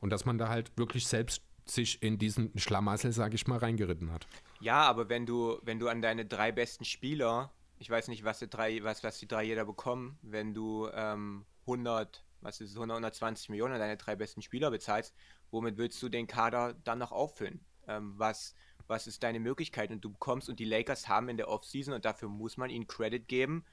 [0.00, 4.12] Und dass man da halt wirklich selbst sich in diesen Schlamassel, sage ich mal, reingeritten
[4.12, 4.26] hat.
[4.60, 8.38] Ja, aber wenn du, wenn du an deine drei besten Spieler, ich weiß nicht, was
[8.38, 12.96] die drei, was, was die drei jeder bekommen, wenn du ähm, 100, was ist 100,
[12.96, 15.14] 120 Millionen an deine drei besten Spieler bezahlst,
[15.50, 17.60] womit willst du den Kader dann noch auffüllen?
[17.86, 18.54] Ähm, was,
[18.86, 19.90] was ist deine Möglichkeit?
[19.90, 22.86] Und du bekommst, und die Lakers haben in der Offseason, und dafür muss man ihnen
[22.86, 23.64] Credit geben,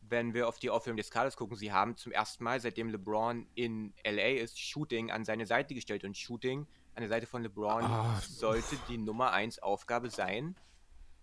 [0.00, 3.46] wenn wir auf die Aufführung des Kaders gucken, sie haben zum ersten Mal, seitdem LeBron
[3.54, 6.04] in LA ist, Shooting an seine Seite gestellt.
[6.04, 6.66] Und Shooting
[7.00, 8.20] an der Seite von LeBron ah.
[8.20, 10.54] sollte die Nummer 1 Aufgabe sein.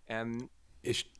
[0.07, 0.49] Ähm,
[0.81, 1.11] ich,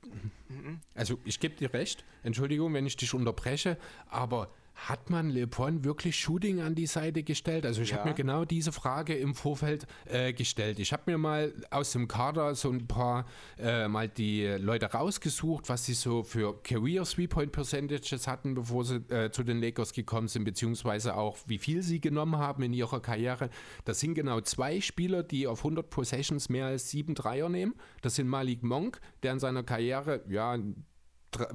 [0.48, 0.82] mhm.
[0.96, 3.78] also ich gebe dir recht, Entschuldigung, wenn ich dich unterbreche,
[4.10, 7.66] aber hat man LeBron wirklich Shooting an die Seite gestellt?
[7.66, 7.98] Also ich ja.
[7.98, 10.80] habe mir genau diese Frage im Vorfeld äh, gestellt.
[10.80, 13.26] Ich habe mir mal aus dem Kader so ein paar
[13.58, 18.98] äh, mal die Leute rausgesucht, was sie so für Career Three-Point Percentages hatten, bevor sie
[19.10, 23.02] äh, zu den Lakers gekommen sind, beziehungsweise auch wie viel sie genommen haben in ihrer
[23.02, 23.50] Karriere.
[23.84, 27.74] Das sind genau zwei Spieler, die auf 100 Possessions mehr als sieben Dreier nehmen.
[28.02, 30.56] Das sind Malik Monk, der in seiner Karriere ja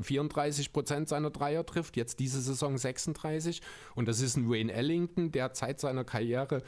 [0.01, 3.63] 34 Prozent seiner Dreier trifft, jetzt diese Saison 36.
[3.95, 6.63] Und das ist ein Wayne Ellington, der Zeit seiner Karriere,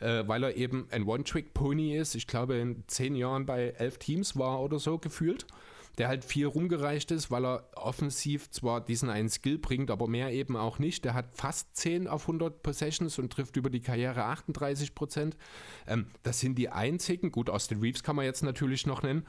[0.00, 4.36] äh, weil er eben ein One-Trick-Pony ist, ich glaube in zehn Jahren bei elf Teams
[4.36, 5.46] war oder so gefühlt,
[5.98, 10.32] der halt viel rumgereicht ist, weil er offensiv zwar diesen einen Skill bringt, aber mehr
[10.32, 11.04] eben auch nicht.
[11.04, 15.36] Der hat fast 10 auf 100 Possessions und trifft über die Karriere 38 Prozent.
[15.86, 19.24] Ähm, das sind die einzigen, gut, Austin Reeves kann man jetzt natürlich noch nennen,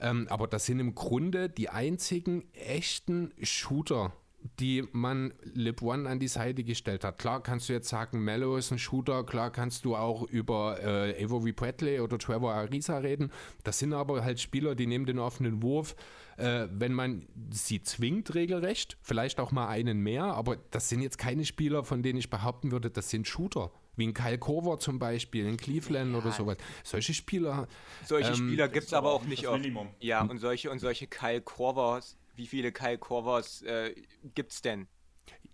[0.00, 4.12] ähm, aber das sind im Grunde die einzigen echten Shooter,
[4.58, 7.18] die man LeBron an die Seite gestellt hat.
[7.18, 11.24] Klar kannst du jetzt sagen, Mello ist ein Shooter, klar kannst du auch über äh,
[11.24, 13.30] Avery Bradley oder Trevor Ariza reden.
[13.64, 15.94] Das sind aber halt Spieler, die nehmen den offenen Wurf,
[16.38, 21.18] äh, wenn man sie zwingt regelrecht, vielleicht auch mal einen mehr, aber das sind jetzt
[21.18, 24.98] keine Spieler, von denen ich behaupten würde, das sind Shooter wie ein Kyle Korver zum
[24.98, 26.18] Beispiel in Cleveland ja.
[26.18, 26.56] oder sowas.
[26.82, 27.68] Solche Spieler.
[28.04, 29.64] Solche ähm, Spieler gibt es aber auch nicht oft.
[30.00, 33.94] Ja, und solche und solche Kyle Korvers, wie viele Kyle Korvers äh,
[34.34, 34.88] gibt es denn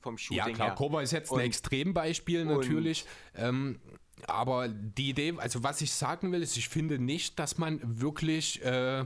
[0.00, 0.76] vom Shooting Ja, klar, her?
[0.76, 3.04] Korver ist jetzt und, ein Extrembeispiel natürlich.
[3.34, 3.80] Ähm,
[4.26, 8.62] aber die Idee, also was ich sagen will, ist, ich finde nicht, dass man wirklich
[8.64, 9.04] äh,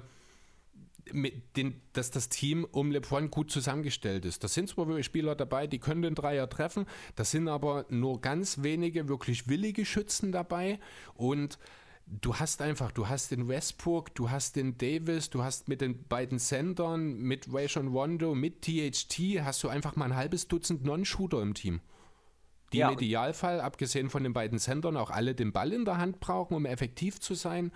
[1.12, 4.42] den, dass das Team um LeBron gut zusammengestellt ist.
[4.44, 8.62] Da sind zwar Spieler dabei, die können den Dreier treffen, das sind aber nur ganz
[8.62, 10.78] wenige wirklich willige Schützen dabei.
[11.14, 11.58] Und
[12.06, 16.06] du hast einfach, du hast den Westbrook, du hast den Davis, du hast mit den
[16.08, 21.42] beiden Sendern, mit Rajon Rondo, mit THT, hast du einfach mal ein halbes Dutzend Non-Shooter
[21.42, 21.80] im Team
[22.72, 22.88] die ja.
[22.88, 26.54] im Idealfall, abgesehen von den beiden Sendern, auch alle den Ball in der Hand brauchen,
[26.54, 27.72] um effektiv zu sein.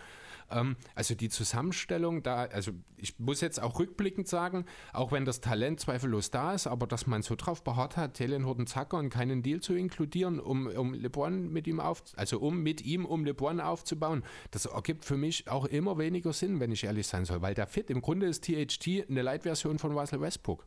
[0.51, 5.41] Ähm, also die Zusammenstellung da, also ich muss jetzt auch rückblickend sagen, auch wenn das
[5.41, 9.43] Talent zweifellos da ist, aber dass man so drauf beharrt hat, Telen Zacker und keinen
[9.43, 13.61] Deal zu inkludieren, um, um LeBron mit ihm auf, also um mit ihm um LeBron
[13.61, 17.55] aufzubauen, das ergibt für mich auch immer weniger Sinn, wenn ich ehrlich sein soll, weil
[17.55, 20.67] der Fit, im Grunde ist THT eine Light-Version von Russell Westbrook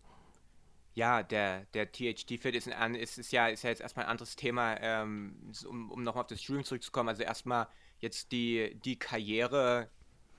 [0.97, 4.77] ja, der, der THD-Fit ist, ist, ist, ja, ist ja jetzt erstmal ein anderes Thema,
[4.81, 7.09] ähm, um, um nochmal auf das Streaming zurückzukommen.
[7.09, 7.67] Also erstmal
[7.99, 9.91] jetzt die, die Karriere,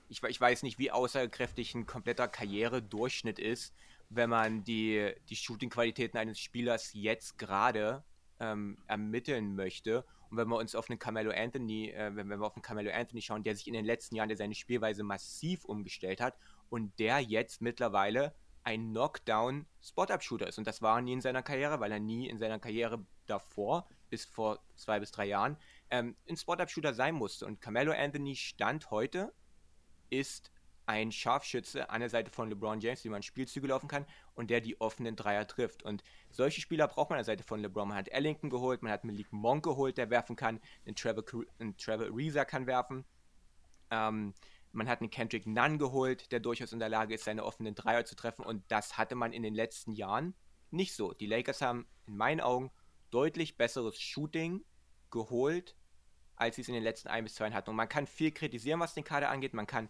[0.09, 3.73] ich, ich weiß nicht, wie aussagekräftig ein kompletter Karrieredurchschnitt ist,
[4.09, 8.03] wenn man die, die Shooting-Qualitäten eines Spielers jetzt gerade
[8.41, 10.03] ähm, ermitteln möchte.
[10.29, 12.91] Und wenn wir uns auf einen Carmelo Anthony, äh, wenn, wenn wir auf einen Carmelo
[12.91, 16.35] Anthony schauen, der sich in den letzten Jahren der seine Spielweise massiv umgestellt hat
[16.69, 20.57] und der jetzt mittlerweile ein Knockdown-Spot-Up-Shooter ist.
[20.57, 23.87] Und das war er nie in seiner Karriere, weil er nie in seiner Karriere davor,
[24.09, 25.57] bis vor zwei bis drei Jahren,
[25.89, 27.45] ähm, ein Spot-Up-Shooter sein musste.
[27.45, 29.33] Und Carmelo Anthony Stand heute
[30.09, 30.51] ist
[30.89, 34.59] ein Scharfschütze an der Seite von LeBron James, wie man Spielzüge laufen kann und der
[34.59, 35.83] die offenen Dreier trifft.
[35.83, 37.89] Und solche Spieler braucht man an der Seite von LeBron.
[37.89, 41.23] Man hat Ellington geholt, man hat Malik Monk geholt, der werfen kann, einen Trevor,
[41.59, 43.05] einen Trevor Ariza kann werfen.
[43.91, 44.33] Ähm,
[44.71, 48.05] man hat einen Kendrick Nunn geholt, der durchaus in der Lage ist, seine offenen Dreier
[48.05, 48.45] zu treffen.
[48.45, 50.35] Und das hatte man in den letzten Jahren
[50.71, 51.13] nicht so.
[51.13, 52.71] Die Lakers haben in meinen Augen
[53.09, 54.63] deutlich besseres Shooting
[55.09, 55.75] geholt,
[56.35, 57.71] als sie es in den letzten ein bis zwei Jahren hatten.
[57.71, 59.53] Und man kann viel kritisieren, was den Kader angeht.
[59.53, 59.89] Man kann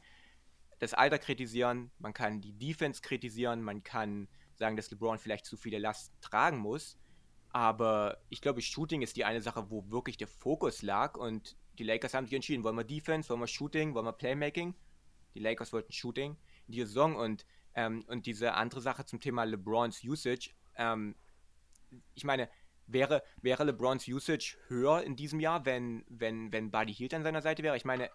[0.80, 5.58] das Alter kritisieren, man kann die Defense kritisieren, man kann sagen, dass LeBron vielleicht zu
[5.58, 6.98] viele Last tragen muss.
[7.52, 11.18] Aber ich glaube, Shooting ist die eine Sache, wo wirklich der Fokus lag.
[11.18, 14.76] Und die Lakers haben sich entschieden, wollen wir Defense, wollen wir Shooting, wollen wir Playmaking.
[15.34, 16.36] Die Lakers wollten Shooting
[16.68, 17.16] in dieser Saison.
[17.16, 20.52] Und, ähm, und diese andere Sache zum Thema LeBrons Usage.
[20.76, 21.16] Ähm,
[22.14, 22.50] ich meine,
[22.86, 27.42] wäre, wäre LeBrons Usage höher in diesem Jahr, wenn, wenn, wenn Buddy Hield an seiner
[27.42, 27.78] Seite wäre?
[27.78, 28.10] Ich meine,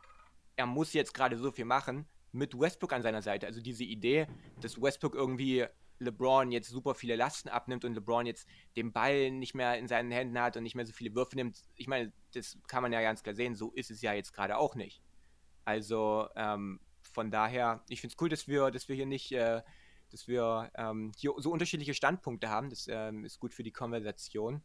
[0.57, 3.47] er muss jetzt gerade so viel machen, mit Westbrook an seiner Seite.
[3.47, 4.27] Also diese Idee,
[4.61, 5.67] dass Westbrook irgendwie
[5.99, 10.11] LeBron jetzt super viele Lasten abnimmt und LeBron jetzt den Ball nicht mehr in seinen
[10.11, 11.63] Händen hat und nicht mehr so viele Würfe nimmt.
[11.77, 14.57] Ich meine, das kann man ja ganz klar sehen, so ist es ja jetzt gerade
[14.57, 15.03] auch nicht.
[15.65, 19.63] Also ähm, von daher, ich finde es cool, dass wir, dass wir hier nicht, äh,
[20.11, 22.71] dass wir ähm, hier so unterschiedliche Standpunkte haben.
[22.71, 24.63] Das ähm, ist gut für die Konversation.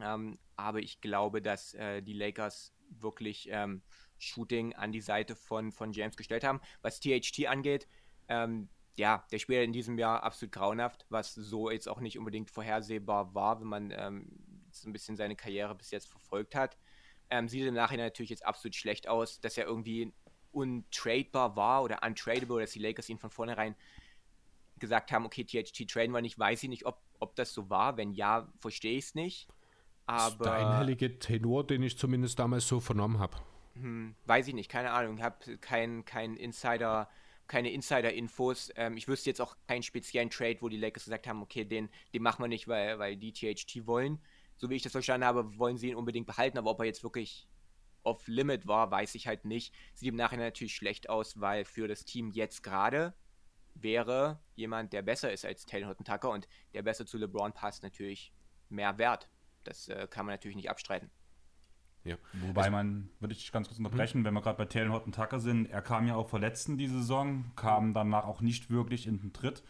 [0.00, 3.82] Ähm, aber ich glaube, dass äh, die Lakers wirklich ähm,
[4.18, 6.60] Shooting an die Seite von, von James gestellt haben.
[6.82, 7.88] Was THT angeht,
[8.28, 8.68] ähm,
[9.00, 13.34] ja, der Spieler in diesem Jahr absolut grauenhaft, was so jetzt auch nicht unbedingt vorhersehbar
[13.34, 14.26] war, wenn man ähm,
[14.70, 16.76] so ein bisschen seine Karriere bis jetzt verfolgt hat.
[17.30, 20.12] Ähm, sieht im Nachhinein natürlich jetzt absolut schlecht aus, dass er irgendwie
[20.52, 23.74] untradebar war oder untradable, dass die Lakers ihn von vornherein
[24.78, 27.96] gesagt haben, okay, THT traden wir nicht, weiß ich nicht, ob, ob das so war.
[27.96, 29.48] Wenn ja, verstehe ich es nicht.
[30.06, 30.22] Aber.
[30.22, 33.36] Das ist der einhellige Tenor, den ich zumindest damals so vernommen habe.
[33.74, 35.18] Hm, weiß ich nicht, keine Ahnung.
[35.18, 37.08] Ich habe keinen kein Insider,
[37.50, 38.70] keine Insider-Infos.
[38.76, 41.90] Ähm, ich wüsste jetzt auch keinen speziellen Trade, wo die Lakers gesagt haben, okay, den,
[42.14, 44.20] den machen wir nicht, weil, weil die THT wollen.
[44.56, 47.02] So wie ich das verstanden habe, wollen sie ihn unbedingt behalten, aber ob er jetzt
[47.02, 47.48] wirklich
[48.02, 49.74] off-limit war, weiß ich halt nicht.
[49.94, 53.14] Sieht im Nachhinein natürlich schlecht aus, weil für das Team jetzt gerade
[53.74, 57.82] wäre jemand, der besser ist als Taylor Horton Tucker und der besser zu LeBron passt,
[57.82, 58.32] natürlich
[58.68, 59.28] mehr wert.
[59.64, 61.10] Das äh, kann man natürlich nicht abstreiten.
[62.04, 62.16] Ja.
[62.46, 64.24] Wobei also, man, würde ich ganz kurz unterbrechen, mhm.
[64.24, 66.86] wenn wir gerade bei Taylor Horton Tucker sind, er kam ja auch verletzt in die
[66.86, 69.62] Saison, kam danach auch nicht wirklich in den Tritt.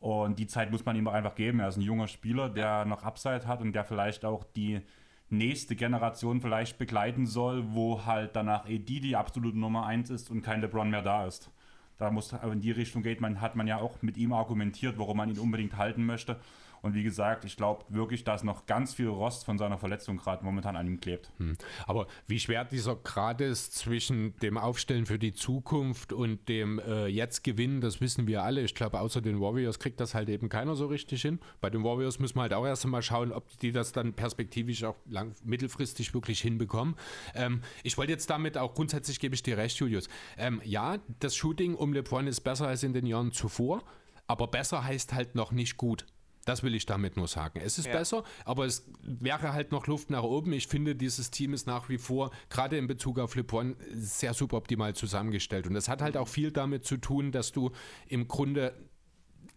[0.00, 1.60] Und die Zeit muss man ihm auch einfach geben.
[1.60, 4.80] Er ist ein junger Spieler, der noch Upside hat und der vielleicht auch die
[5.28, 10.42] nächste Generation vielleicht begleiten soll, wo halt danach AD die absolute Nummer 1 ist und
[10.42, 11.50] kein LeBron mehr da ist.
[11.98, 15.16] Da muss in die Richtung geht man, hat man ja auch mit ihm argumentiert, warum
[15.16, 16.38] man ihn unbedingt halten möchte.
[16.86, 20.44] Und wie gesagt, ich glaube wirklich, dass noch ganz viel Rost von seiner Verletzung gerade
[20.44, 21.32] momentan an ihm klebt.
[21.38, 21.56] Hm.
[21.84, 27.06] Aber wie schwer dieser Grad ist zwischen dem Aufstellen für die Zukunft und dem äh,
[27.06, 28.62] jetzt Gewinnen, das wissen wir alle.
[28.62, 31.40] Ich glaube, außer den Warriors kriegt das halt eben keiner so richtig hin.
[31.60, 34.84] Bei den Warriors müssen wir halt auch erst einmal schauen, ob die das dann perspektivisch
[34.84, 36.94] auch lang, mittelfristig wirklich hinbekommen.
[37.34, 40.08] Ähm, ich wollte jetzt damit auch grundsätzlich, gebe ich dir recht, Julius.
[40.38, 43.82] Ähm, ja, das Shooting um LeBron ist besser als in den Jahren zuvor.
[44.28, 46.06] Aber besser heißt halt noch nicht gut.
[46.46, 47.60] Das will ich damit nur sagen.
[47.60, 47.92] Es ist ja.
[47.92, 50.52] besser, aber es wäre halt noch Luft nach oben.
[50.52, 54.94] Ich finde, dieses Team ist nach wie vor, gerade in Bezug auf LeBron, sehr suboptimal
[54.94, 55.66] zusammengestellt.
[55.66, 57.72] Und das hat halt auch viel damit zu tun, dass du
[58.06, 58.72] im Grunde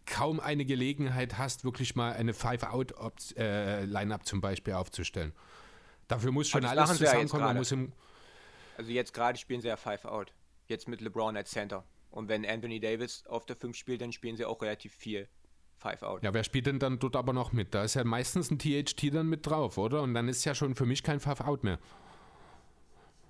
[0.08, 5.32] kaum eine Gelegenheit hast, wirklich mal eine Five-Out-Line-Up äh, zum Beispiel aufzustellen.
[6.08, 7.63] Dafür muss schon alles zusammenkommen.
[7.63, 7.88] Ja
[8.78, 10.34] also jetzt gerade spielen sie ja Five-Out.
[10.65, 11.84] Jetzt mit LeBron als Center.
[12.10, 15.28] Und wenn Anthony Davis auf der 5 spielt, dann spielen sie auch relativ viel.
[15.80, 16.24] Five Out.
[16.24, 17.74] Ja, wer spielt denn dann dort aber noch mit?
[17.74, 20.02] Da ist ja meistens ein THT dann mit drauf, oder?
[20.02, 21.80] Und dann ist ja schon für mich kein Five Out mehr.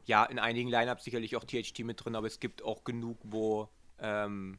[0.05, 3.69] Ja, in einigen Lineups sicherlich auch THT mit drin, aber es gibt auch genug, wo,
[3.99, 4.57] ähm,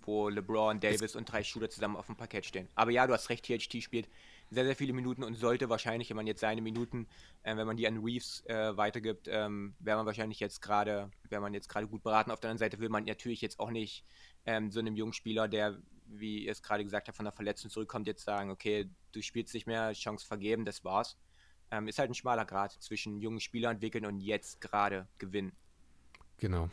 [0.00, 2.68] wo LeBron, Davis es und drei Shooter zusammen auf dem Parkett stehen.
[2.74, 4.08] Aber ja, du hast recht, THT spielt
[4.50, 7.06] sehr, sehr viele Minuten und sollte wahrscheinlich, wenn man jetzt seine Minuten,
[7.42, 11.42] äh, wenn man die an Reeves äh, weitergibt, ähm, wäre man wahrscheinlich jetzt gerade, wäre
[11.42, 12.30] man jetzt gerade gut beraten.
[12.30, 14.04] Auf der anderen Seite will man natürlich jetzt auch nicht
[14.46, 15.76] ähm, so einem jungen Spieler, der
[16.08, 19.54] wie ihr es gerade gesagt habt, von der Verletzung zurückkommt, jetzt sagen, okay, du spielst
[19.54, 21.18] nicht mehr, Chance vergeben, das war's.
[21.70, 25.52] Ähm, ist halt ein schmaler Grad zwischen jungen Spieler entwickeln und jetzt gerade gewinnen.
[26.38, 26.70] Genau.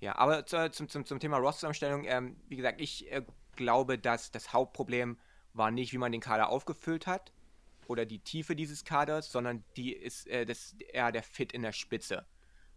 [0.00, 3.22] Ja, aber zu, zum, zum, zum Thema Roster-Zusammenstellung, ähm, wie gesagt, ich äh,
[3.56, 5.18] glaube, dass das Hauptproblem
[5.54, 7.32] war nicht, wie man den Kader aufgefüllt hat
[7.86, 11.72] oder die Tiefe dieses Kaders, sondern die ist äh, das, eher der Fit in der
[11.72, 12.26] Spitze.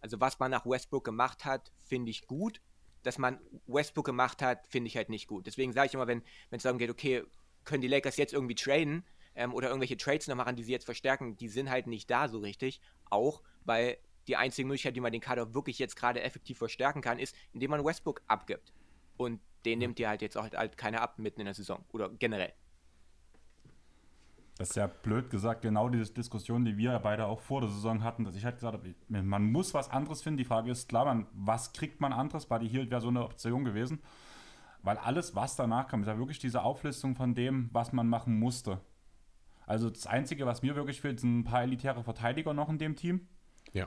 [0.00, 2.60] Also was man nach Westbrook gemacht hat, finde ich gut.
[3.02, 5.46] Dass man Westbrook gemacht hat, finde ich halt nicht gut.
[5.46, 7.22] Deswegen sage ich immer, wenn es darum geht, okay,
[7.64, 10.84] können die Lakers jetzt irgendwie traden ähm, oder irgendwelche Trades noch machen, die sie jetzt
[10.84, 12.80] verstärken, die sind halt nicht da so richtig.
[13.10, 17.18] Auch weil die einzige Möglichkeit, wie man den Kader wirklich jetzt gerade effektiv verstärken kann,
[17.18, 18.72] ist, indem man Westbrook abgibt.
[19.16, 21.84] Und den nimmt dir halt jetzt auch halt, halt keiner ab mitten in der Saison
[21.92, 22.52] oder generell.
[24.58, 28.02] Das ist ja blöd gesagt, genau diese Diskussion, die wir beide auch vor der Saison
[28.02, 30.38] hatten, dass ich halt gesagt habe, man muss was anderes finden.
[30.38, 32.46] Die Frage ist klar, man, was kriegt man anderes?
[32.46, 34.00] Buddy Hield wäre so eine Option gewesen.
[34.82, 38.38] Weil alles, was danach kam, ist ja wirklich diese Auflistung von dem, was man machen
[38.38, 38.80] musste.
[39.64, 42.96] Also das Einzige, was mir wirklich fehlt, sind ein paar elitäre Verteidiger noch in dem
[42.96, 43.28] Team.
[43.72, 43.86] Ja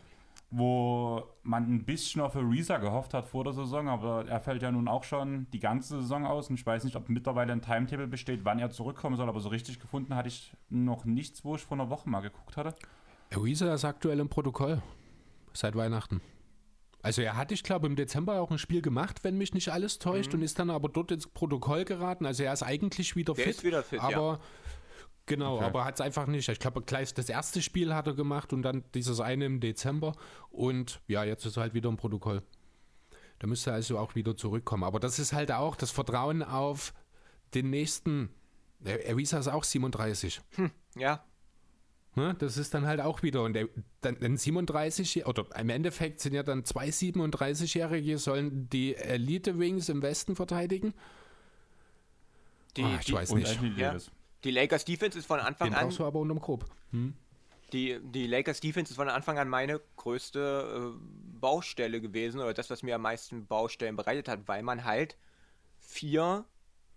[0.51, 4.71] wo man ein bisschen auf Ariza gehofft hat vor der Saison, aber er fällt ja
[4.71, 8.07] nun auch schon die ganze Saison aus und ich weiß nicht, ob mittlerweile ein Timetable
[8.07, 11.61] besteht, wann er zurückkommen soll, aber so richtig gefunden hatte ich noch nichts, wo ich
[11.61, 12.75] vor einer Woche mal geguckt hatte.
[13.33, 14.81] Ariza ist aktuell im Protokoll
[15.53, 16.21] seit Weihnachten.
[17.01, 19.99] Also er hat, ich glaube, im Dezember auch ein Spiel gemacht, wenn mich nicht alles
[19.99, 20.39] täuscht, mhm.
[20.39, 22.25] und ist dann aber dort ins Protokoll geraten.
[22.25, 23.55] Also er ist eigentlich wieder Der fit.
[23.55, 24.39] Ist wieder fit aber ja
[25.31, 25.65] Genau, okay.
[25.65, 26.49] aber hat es einfach nicht.
[26.49, 30.13] Ich glaube, gleich das erste Spiel hat er gemacht und dann dieses eine im Dezember.
[30.49, 32.41] Und ja, jetzt ist er halt wieder im Protokoll.
[33.39, 34.83] Da müsste er also auch wieder zurückkommen.
[34.83, 36.93] Aber das ist halt auch das Vertrauen auf
[37.53, 38.29] den nächsten.
[38.83, 40.41] Erisa ist auch 37.
[40.55, 41.23] Hm, ja.
[42.15, 43.43] Ne, das ist dann halt auch wieder.
[43.43, 43.69] Und der,
[44.01, 50.35] dann, 37, oder im Endeffekt sind ja dann zwei 37-Jährige, sollen die Elite-Wings im Westen
[50.35, 50.93] verteidigen.
[52.75, 53.61] Die, oh, ich die, weiß nicht.
[53.77, 53.95] Ja.
[54.43, 55.85] Die Lakers Defense ist von Anfang Den an.
[55.85, 56.65] brauchst du aber unterm Korb.
[56.91, 57.13] Hm?
[57.73, 60.99] Die, die Lakers Defense ist von Anfang an meine größte äh,
[61.39, 65.17] Baustelle gewesen oder das, was mir am meisten Baustellen bereitet hat, weil man halt
[65.79, 66.45] vier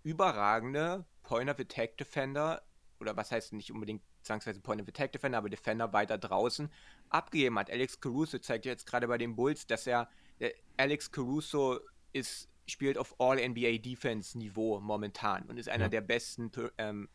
[0.03, 2.61] überragende Point of Attack Defender
[2.99, 6.69] oder was heißt nicht unbedingt zwangsweise Point of Attack Defender, aber Defender weiter draußen
[7.09, 7.69] abgegeben hat.
[7.71, 11.79] Alex Caruso zeigt jetzt gerade bei den Bulls, dass er äh, Alex Caruso
[12.11, 15.89] ist spielt auf All NBA Defense Niveau momentan und ist einer ja.
[15.89, 17.07] der besten ähm,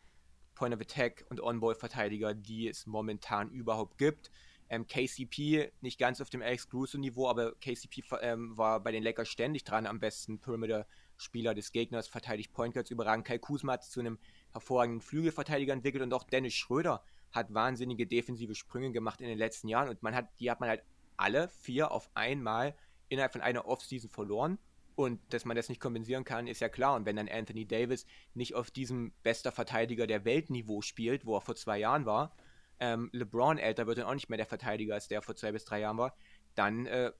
[0.61, 4.29] Point of Attack und On-Ball-Verteidiger, die es momentan überhaupt gibt.
[4.69, 9.27] Ähm, KCP nicht ganz auf dem Alex Caruso-Niveau, aber KCP ähm, war bei den Lakers
[9.27, 13.25] ständig dran am besten Perimeter-Spieler des Gegners, verteidigt Point Guards überragend.
[13.25, 14.19] Kai Kuzma hat zu einem
[14.51, 19.67] hervorragenden Flügelverteidiger entwickelt und auch Dennis Schröder hat wahnsinnige defensive Sprünge gemacht in den letzten
[19.67, 20.83] Jahren und man hat, die hat man halt
[21.17, 22.75] alle vier auf einmal
[23.09, 24.59] innerhalb von einer Offseason verloren
[25.03, 26.95] und dass man das nicht kompensieren kann, ist ja klar.
[26.95, 31.41] Und wenn dann Anthony Davis nicht auf diesem bester Verteidiger der Weltniveau spielt, wo er
[31.41, 32.35] vor zwei Jahren war,
[32.79, 35.65] ähm, LeBron älter wird dann auch nicht mehr der Verteidiger, als der vor zwei bis
[35.65, 36.15] drei Jahren war,
[36.55, 37.11] dann, äh,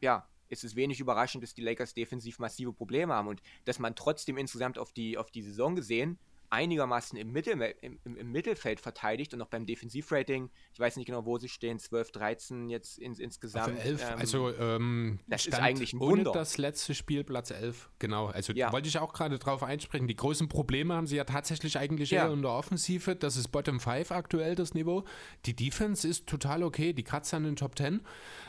[0.00, 3.94] ja, ist es wenig überraschend, dass die Lakers defensiv massive Probleme haben und dass man
[3.94, 6.18] trotzdem insgesamt auf die, auf die Saison gesehen
[6.50, 11.24] einigermaßen im, Mittel, im, im, Mittelfeld verteidigt und auch beim Defensivrating, ich weiß nicht genau,
[11.24, 13.76] wo sie stehen, 12, 13 jetzt in, insgesamt.
[13.76, 16.30] Für 11, ähm, also ähm, das ist eigentlich ein Wunder.
[16.30, 18.26] Und das letzte Spiel Platz 11, genau.
[18.26, 18.72] Also ja.
[18.72, 20.08] wollte ich auch gerade drauf einsprechen.
[20.08, 22.26] Die großen Probleme haben sie ja tatsächlich eigentlich ja.
[22.26, 23.16] eher in der Offensive.
[23.16, 25.04] Das ist Bottom 5 aktuell das Niveau.
[25.46, 28.00] Die Defense ist total okay, die kratzt an den Top 10.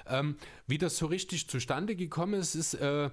[0.07, 2.75] Ähm, wie das so richtig zustande gekommen ist, ist...
[2.75, 3.09] Äh,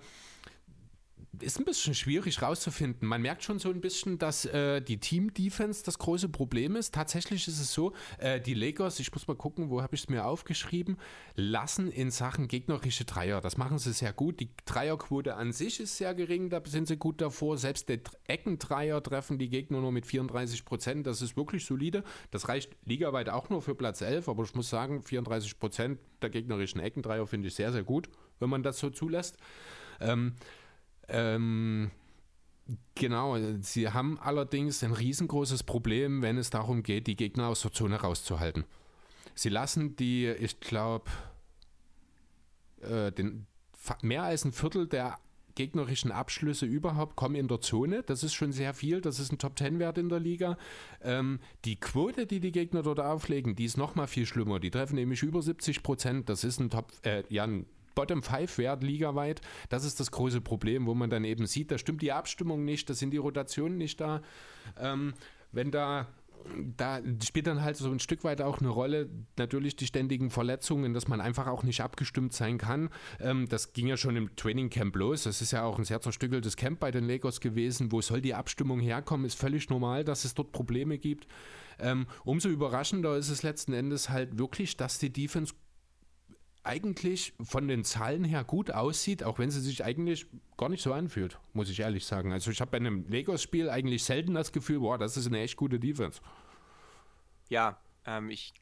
[1.41, 3.09] ist ein bisschen schwierig rauszufinden.
[3.09, 6.95] Man merkt schon so ein bisschen, dass äh, die Team-Defense das große Problem ist.
[6.95, 10.09] Tatsächlich ist es so, äh, die Lakers, ich muss mal gucken, wo habe ich es
[10.09, 10.97] mir aufgeschrieben,
[11.35, 13.41] lassen in Sachen gegnerische Dreier.
[13.41, 14.41] Das machen sie sehr gut.
[14.41, 17.59] Die Dreierquote an sich ist sehr gering, da sind sie gut davor.
[17.59, 21.07] Selbst der Eckendreier treffen die Gegner nur mit 34 Prozent.
[21.07, 22.05] Das ist wirklich solide.
[22.31, 26.31] Das reicht ligaweit auch nur für Platz 11, aber ich muss sagen, 34 Prozent der
[26.31, 29.37] gegnerischen Eckendreier finde ich sehr, sehr gut, wenn man das so zulässt.
[30.01, 30.35] Ähm,
[31.09, 31.91] ähm,
[32.95, 37.73] genau, sie haben allerdings ein riesengroßes Problem, wenn es darum geht, die Gegner aus der
[37.73, 38.65] Zone rauszuhalten.
[39.35, 41.11] Sie lassen die, ich glaube,
[42.81, 43.13] äh,
[44.03, 45.19] mehr als ein Viertel der
[45.57, 48.03] gegnerischen Abschlüsse überhaupt kommen in der Zone.
[48.05, 49.01] Das ist schon sehr viel.
[49.01, 50.57] Das ist ein Top-10-Wert in der Liga.
[51.03, 54.61] Ähm, die Quote, die die Gegner dort auflegen, die ist noch mal viel schlimmer.
[54.61, 56.29] Die treffen nämlich über 70 Prozent.
[56.29, 57.67] Das ist ein Top, äh, ja, ein
[57.97, 59.41] Bottom 5 Wert ligaweit.
[59.69, 62.89] Das ist das große Problem, wo man dann eben sieht, da stimmt die Abstimmung nicht,
[62.89, 64.23] da sind die Rotationen nicht da.
[64.79, 65.15] Ähm,
[65.51, 66.07] wenn da
[66.77, 70.95] da spielt dann halt so ein Stück weit auch eine Rolle, natürlich die ständigen Verletzungen,
[70.95, 72.91] dass man einfach auch nicht abgestimmt sein kann.
[73.21, 75.25] Ähm, das ging ja schon im Training Camp los.
[75.25, 77.93] Das ist ja auch ein sehr zerstückeltes Camp bei den Lakers gewesen.
[77.93, 79.27] Wo soll die Abstimmung herkommen?
[79.27, 81.27] Ist völlig normal, dass es dort Probleme gibt.
[81.79, 85.55] Ähm, umso überraschender ist es letzten Endes halt wirklich, dass die Defense
[86.67, 90.93] eigentlich von den Zahlen her gut aussieht, auch wenn sie sich eigentlich gar nicht so
[90.93, 92.33] anfühlt, muss ich ehrlich sagen.
[92.33, 95.57] Also ich habe bei einem Lakers-Spiel eigentlich selten das Gefühl, boah, das ist eine echt
[95.57, 96.21] gute Defense.
[97.49, 98.53] Ja, ähm, ich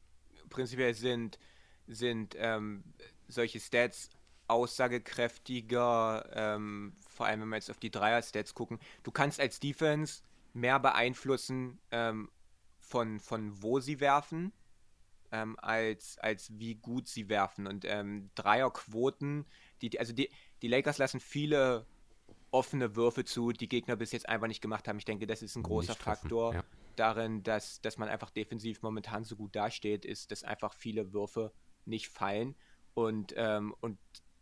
[0.51, 1.39] prinzipiell sind,
[1.87, 2.85] sind ähm,
[3.29, 4.11] solche Stats
[4.47, 8.79] aussagekräftiger, ähm, vor allem wenn wir jetzt auf die Dreier-Stats gucken.
[9.03, 12.31] Du kannst als Defense mehr beeinflussen ähm,
[12.79, 14.53] von, von wo sie werfen,
[15.35, 17.67] ähm, als, als wie gut sie werfen.
[17.67, 19.47] Und ähm, Dreierquoten,
[19.83, 20.31] die, also die,
[20.63, 21.87] die Lakers lassen viele
[22.53, 24.99] offene Würfe zu, die Gegner bis jetzt einfach nicht gemacht haben.
[24.99, 26.65] Ich denke, das ist ein großer Faktor ja.
[26.95, 31.53] darin, dass, dass man einfach defensiv momentan so gut dasteht, ist, dass einfach viele Würfe
[31.85, 32.55] nicht fallen.
[32.95, 33.99] Und, ähm, und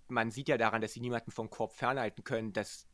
[0.08, 2.86] man sieht ja daran, dass sie niemanden vom Korb fernhalten können, dass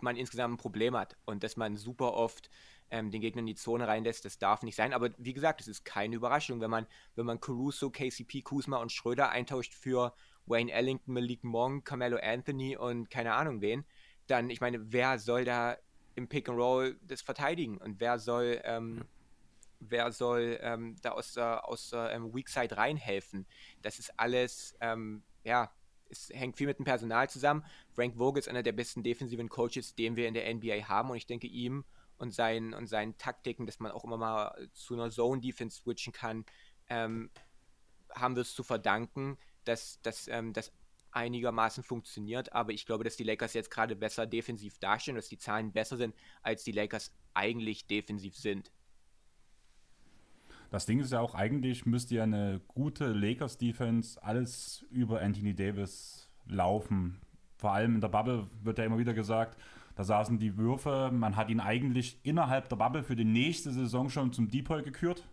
[0.00, 2.50] man insgesamt ein Problem hat und dass man super oft
[2.90, 4.92] ähm, den Gegner in die Zone reinlässt, das darf nicht sein.
[4.92, 8.92] Aber wie gesagt, es ist keine Überraschung, wenn man, wenn man Caruso, KCP, Kuzma und
[8.92, 10.14] Schröder eintauscht für
[10.46, 13.84] Wayne Ellington, Malik Monk, Carmelo Anthony und keine Ahnung wen,
[14.26, 15.76] dann, ich meine, wer soll da
[16.14, 19.04] im Pick and Roll das verteidigen und wer soll, ähm,
[19.80, 23.46] wer soll ähm, da aus der, aus der ähm, Weak Side reinhelfen?
[23.82, 25.70] Das ist alles, ähm, ja,
[26.08, 27.64] es hängt viel mit dem Personal zusammen.
[27.92, 31.16] Frank Vogel ist einer der besten defensiven Coaches, den wir in der NBA haben und
[31.16, 31.84] ich denke ihm
[32.18, 36.44] und seinen, und seinen Taktiken, dass man auch immer mal zu einer Zone-Defense switchen kann,
[36.88, 37.30] ähm,
[38.14, 40.72] haben wir es zu verdanken, dass, dass ähm, das
[41.12, 42.52] einigermaßen funktioniert.
[42.52, 45.96] Aber ich glaube, dass die Lakers jetzt gerade besser defensiv dastehen, dass die Zahlen besser
[45.96, 48.70] sind, als die Lakers eigentlich defensiv sind.
[50.70, 56.28] Das Ding ist ja auch, eigentlich müsste ja eine gute Lakers-Defense alles über Anthony Davis
[56.46, 57.20] laufen.
[57.56, 59.58] Vor allem in der Bubble wird ja immer wieder gesagt,
[59.96, 64.10] da saßen die Würfe, man hat ihn eigentlich innerhalb der Bubble für die nächste Saison
[64.10, 65.26] schon zum Depoy gekürt.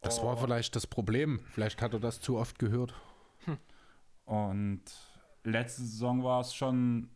[0.00, 0.26] Das oh.
[0.26, 1.40] war vielleicht das Problem.
[1.52, 2.94] Vielleicht hat er das zu oft gehört.
[3.44, 3.58] Hm.
[4.24, 4.82] Und
[5.44, 7.10] letzte Saison war es schon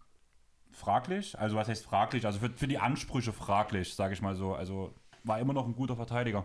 [0.71, 1.39] fraglich.
[1.39, 2.27] Also was heißt fraglich?
[2.27, 4.55] Also für, für die Ansprüche fraglich, sage ich mal so.
[4.55, 4.93] Also
[5.23, 6.45] war immer noch ein guter Verteidiger.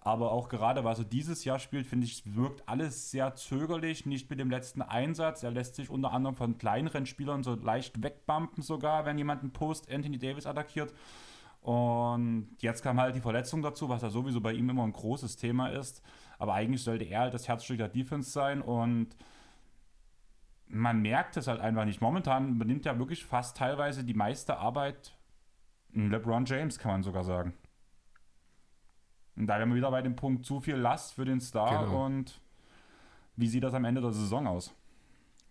[0.00, 4.06] Aber auch gerade, was er dieses Jahr spielt, finde ich, wirkt alles sehr zögerlich.
[4.06, 5.42] Nicht mit dem letzten Einsatz.
[5.42, 9.52] Er lässt sich unter anderem von kleineren Spielern so leicht wegbumpen, sogar, wenn jemand einen
[9.52, 10.94] Post Anthony Davis attackiert.
[11.60, 15.36] Und jetzt kam halt die Verletzung dazu, was ja sowieso bei ihm immer ein großes
[15.36, 16.02] Thema ist.
[16.38, 19.08] Aber eigentlich sollte er halt das Herzstück der Defense sein und
[20.68, 22.00] man merkt es halt einfach nicht.
[22.00, 25.16] Momentan übernimmt er wirklich fast teilweise die meiste Arbeit
[25.92, 27.54] LeBron James, kann man sogar sagen.
[29.38, 32.06] Und da wären wir wieder bei dem Punkt, zu viel Last für den Star genau.
[32.06, 32.40] und
[33.36, 34.74] wie sieht das am Ende der Saison aus?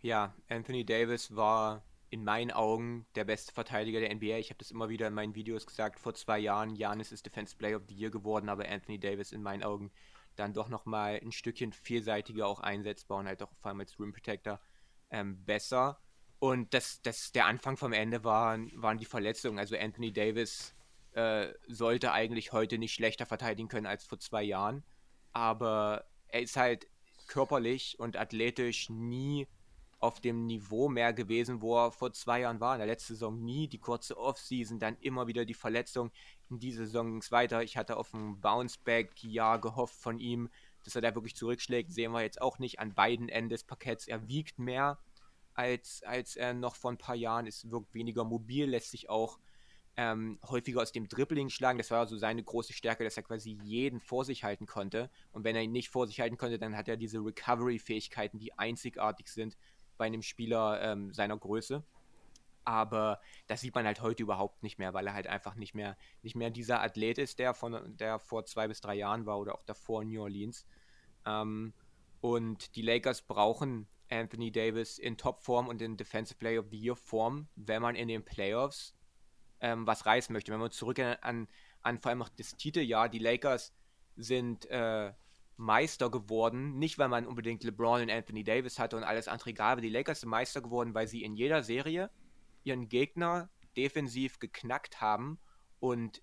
[0.02, 4.38] Ja, Anthony Davis war in meinen Augen der beste Verteidiger der NBA.
[4.38, 6.00] Ich habe das immer wieder in meinen Videos gesagt.
[6.00, 9.42] Vor zwei Jahren, Janis ist Defense Player of the Year geworden, aber Anthony Davis in
[9.42, 9.92] meinen Augen
[10.36, 14.12] dann doch nochmal ein Stückchen vielseitiger auch einsetzbar und halt auch vor allem als Rim
[14.12, 14.60] Protector
[15.12, 15.98] ähm, besser.
[16.40, 19.60] Und das, das, der Anfang vom Ende waren, waren die Verletzungen.
[19.60, 20.76] Also Anthony Davis
[21.18, 24.84] äh, sollte eigentlich heute nicht schlechter verteidigen können als vor zwei Jahren.
[25.34, 26.88] Aber er ist halt
[27.26, 29.48] körperlich und athletisch nie
[30.00, 32.76] auf dem Niveau mehr gewesen, wo er vor zwei Jahren war.
[32.76, 36.12] In der letzten Saison nie, die kurze Offseason, dann immer wieder die Verletzung.
[36.52, 37.64] In dieser Saison ging es weiter.
[37.64, 40.50] Ich hatte auf ein Bounceback-Jahr gehofft von ihm,
[40.84, 41.92] dass er da wirklich zurückschlägt.
[41.92, 44.08] Sehen wir jetzt auch nicht an beiden Enden des Parketts.
[44.08, 45.00] Er wiegt mehr
[45.56, 49.40] als, als er noch vor ein paar Jahren ist, wirkt weniger mobil, lässt sich auch
[49.98, 51.80] ähm, häufiger aus dem Dribbling schlagen.
[51.80, 55.10] Das war so seine große Stärke, dass er quasi jeden vor sich halten konnte.
[55.32, 58.54] Und wenn er ihn nicht vor sich halten konnte, dann hat er diese Recovery-Fähigkeiten, die
[58.54, 59.58] einzigartig sind
[59.98, 61.84] bei einem Spieler ähm, seiner Größe.
[62.64, 65.98] Aber das sieht man halt heute überhaupt nicht mehr, weil er halt einfach nicht mehr,
[66.22, 69.56] nicht mehr dieser Athlet ist, der, von, der vor zwei bis drei Jahren war oder
[69.56, 70.68] auch davor in New Orleans.
[71.26, 71.74] Ähm,
[72.22, 76.96] und die Lakers brauchen Anthony Davis in Topform und in Defensive Player of the Year
[76.96, 78.97] Form, wenn man in den Playoffs
[79.62, 80.52] ähm, was reißen möchte.
[80.52, 81.48] Wenn wir uns zurück an,
[81.82, 83.74] an vor allem auch das Titeljahr, die Lakers
[84.16, 85.14] sind äh,
[85.58, 89.74] Meister geworden, nicht weil man unbedingt LeBron und Anthony Davis hatte und alles andere egal,
[89.74, 92.12] aber die Lakers sind Meister geworden, weil sie in jeder Serie
[92.64, 95.40] ihren Gegner defensiv geknackt haben
[95.80, 96.22] und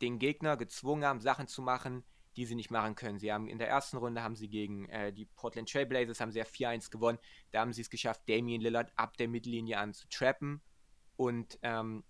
[0.00, 2.04] den Gegner gezwungen haben, Sachen zu machen,
[2.36, 3.18] die sie nicht machen können.
[3.18, 6.38] Sie haben in der ersten Runde haben sie gegen äh, die Portland Trailblazers haben sie
[6.38, 7.18] ja 4-1 gewonnen.
[7.50, 10.60] Da haben sie es geschafft, Damian Lillard ab der Mittellinie an zu trappen
[11.16, 12.04] und ähm,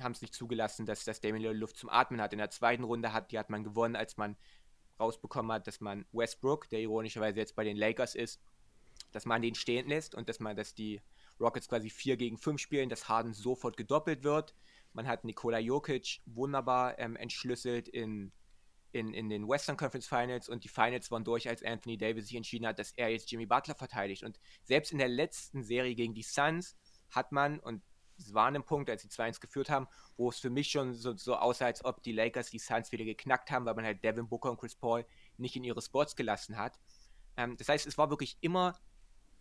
[0.00, 2.32] haben es nicht zugelassen, dass, dass Damian Lillard Luft zum Atmen hat.
[2.32, 4.36] In der zweiten Runde hat, die hat man gewonnen, als man
[4.98, 8.40] rausbekommen hat, dass man Westbrook, der ironischerweise jetzt bei den Lakers ist,
[9.12, 11.00] dass man den stehen lässt und dass man, dass die
[11.40, 14.54] Rockets quasi 4 gegen 5 spielen, dass Harden sofort gedoppelt wird.
[14.92, 18.32] Man hat Nikola Jokic wunderbar ähm, entschlüsselt in,
[18.92, 22.36] in, in den Western Conference Finals und die Finals waren durch, als Anthony Davis sich
[22.36, 24.22] entschieden hat, dass er jetzt Jimmy Butler verteidigt.
[24.22, 26.76] Und selbst in der letzten Serie gegen die Suns
[27.10, 27.82] hat man, und
[28.18, 31.16] es war ein Punkt, als sie 2-1 geführt haben, wo es für mich schon so,
[31.16, 34.28] so aussah, als ob die Lakers die Suns wieder geknackt haben, weil man halt Devin
[34.28, 35.04] Booker und Chris Paul
[35.36, 36.78] nicht in ihre Spots gelassen hat.
[37.36, 38.78] Ähm, das heißt, es war wirklich immer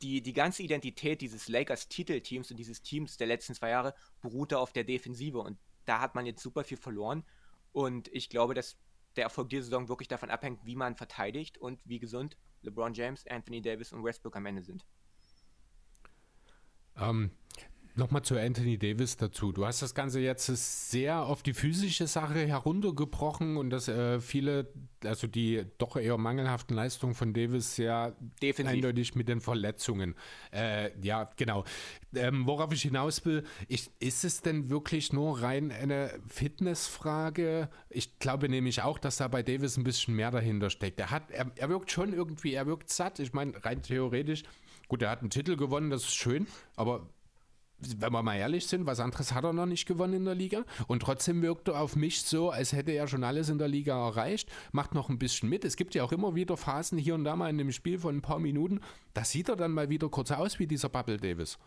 [0.02, 4.74] die, die ganze Identität dieses Lakers-Titelteams und dieses Teams der letzten zwei Jahre beruhte auf
[4.74, 7.24] der Defensive und da hat man jetzt super viel verloren.
[7.72, 8.78] Und ich glaube, dass
[9.16, 13.28] der Erfolg dieser Saison wirklich davon abhängt, wie man verteidigt und wie gesund LeBron James,
[13.28, 14.86] Anthony Davis und Westbrook am Ende sind.
[16.98, 17.32] Ähm,
[17.96, 19.52] Nochmal zu Anthony Davis dazu.
[19.52, 20.48] Du hast das Ganze jetzt
[20.90, 24.74] sehr auf die physische Sache heruntergebrochen und dass äh, viele,
[25.04, 28.74] also die doch eher mangelhaften Leistungen von Davis sehr Defensiv.
[28.74, 30.16] eindeutig mit den Verletzungen.
[30.52, 31.66] Äh, ja, genau.
[32.16, 37.70] Ähm, worauf ich hinaus will, ich, ist es denn wirklich nur rein eine Fitnessfrage?
[37.92, 41.00] Ich glaube nämlich auch, dass da bei Davis ein bisschen mehr dahinter steckt.
[41.00, 43.20] Er, hat, er, er wirkt schon irgendwie, er wirkt satt.
[43.20, 44.42] Ich meine, rein theoretisch,
[44.88, 47.08] gut, er hat einen Titel gewonnen, das ist schön, aber
[48.00, 50.64] wenn wir mal ehrlich sind, was anderes hat er noch nicht gewonnen in der Liga.
[50.88, 54.08] Und trotzdem wirkt er auf mich so, als hätte er schon alles in der Liga
[54.08, 55.66] erreicht, macht noch ein bisschen mit.
[55.66, 58.18] Es gibt ja auch immer wieder Phasen hier und da mal in dem Spiel von
[58.18, 58.80] ein paar Minuten,
[59.14, 61.58] da sieht er dann mal wieder kurz aus wie dieser Bubble Davis.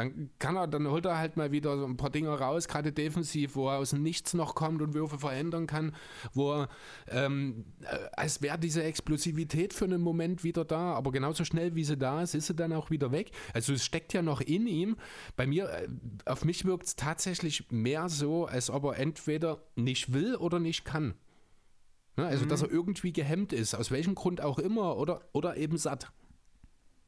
[0.00, 2.90] Dann kann er, dann holt er halt mal wieder so ein paar Dinge raus, gerade
[2.90, 5.94] defensiv, wo er aus dem Nichts noch kommt und Würfe verändern kann,
[6.32, 6.68] wo er,
[7.08, 11.84] ähm, äh, als wäre diese Explosivität für einen Moment wieder da, aber genauso schnell wie
[11.84, 13.32] sie da ist, ist sie dann auch wieder weg.
[13.52, 14.96] Also es steckt ja noch in ihm.
[15.36, 15.88] Bei mir, äh,
[16.24, 20.86] auf mich wirkt es tatsächlich mehr so, als ob er entweder nicht will oder nicht
[20.86, 21.14] kann.
[22.16, 22.26] Ne?
[22.26, 22.48] Also, mhm.
[22.48, 26.10] dass er irgendwie gehemmt ist, aus welchem Grund auch immer, oder, oder eben satt.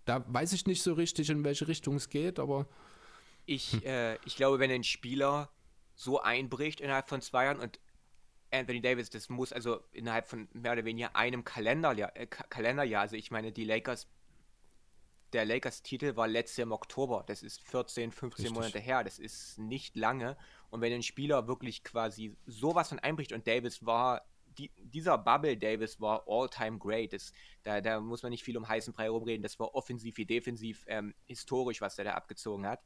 [0.04, 2.66] Da weiß ich nicht so richtig, in welche Richtung es geht, aber.
[3.46, 3.82] Ich, hm.
[3.84, 5.50] äh, ich glaube, wenn ein Spieler
[5.94, 7.78] so einbricht innerhalb von zwei Jahren und
[8.50, 13.16] Anthony Davis, das muss also innerhalb von mehr oder weniger einem Kalenderjahr, äh, Kalenderjahr, also
[13.16, 14.08] ich meine, die Lakers,
[15.32, 18.54] der Lakers-Titel war letztes Jahr im Oktober, das ist 14, 15 Richtig.
[18.54, 20.36] Monate her, das ist nicht lange.
[20.70, 24.22] Und wenn ein Spieler wirklich quasi sowas von einbricht und Davis war
[24.58, 27.12] die, dieser Bubble Davis war all-time great.
[27.12, 27.32] Das,
[27.62, 29.42] da, da muss man nicht viel um heißen Brei rumreden.
[29.42, 32.80] Das war offensiv wie defensiv ähm, historisch, was er da abgezogen hat.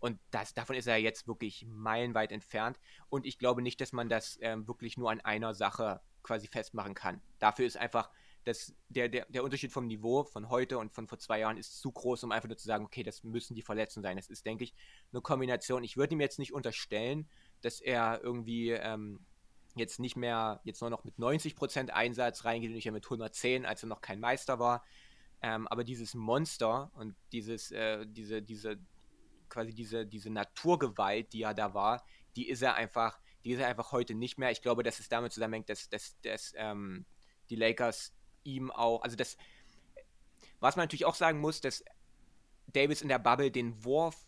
[0.00, 2.78] Und das, davon ist er jetzt wirklich meilenweit entfernt.
[3.08, 6.94] Und ich glaube nicht, dass man das ähm, wirklich nur an einer Sache quasi festmachen
[6.94, 7.20] kann.
[7.38, 8.10] Dafür ist einfach
[8.44, 11.80] das, der, der, der Unterschied vom Niveau von heute und von vor zwei Jahren ist
[11.80, 14.16] zu groß, um einfach nur zu sagen, okay, das müssen die Verletzungen sein.
[14.16, 14.74] Das ist, denke ich,
[15.12, 15.84] eine Kombination.
[15.84, 17.28] Ich würde ihm jetzt nicht unterstellen,
[17.60, 19.20] dass er irgendwie ähm,
[19.78, 23.66] jetzt nicht mehr, jetzt nur noch mit 90% Einsatz reingeht und nicht mehr mit 110,
[23.66, 24.84] als er noch kein Meister war.
[25.40, 28.78] Ähm, aber dieses Monster und dieses, äh, diese, diese,
[29.48, 32.04] quasi diese, diese Naturgewalt, die er da war,
[32.36, 34.50] die ist er einfach, die ist er einfach heute nicht mehr.
[34.50, 37.06] Ich glaube, dass es damit zusammenhängt, dass, dass, dass ähm,
[37.50, 38.12] die Lakers
[38.44, 39.36] ihm auch, also das,
[40.60, 41.84] was man natürlich auch sagen muss, dass
[42.66, 44.27] Davis in der Bubble den Wurf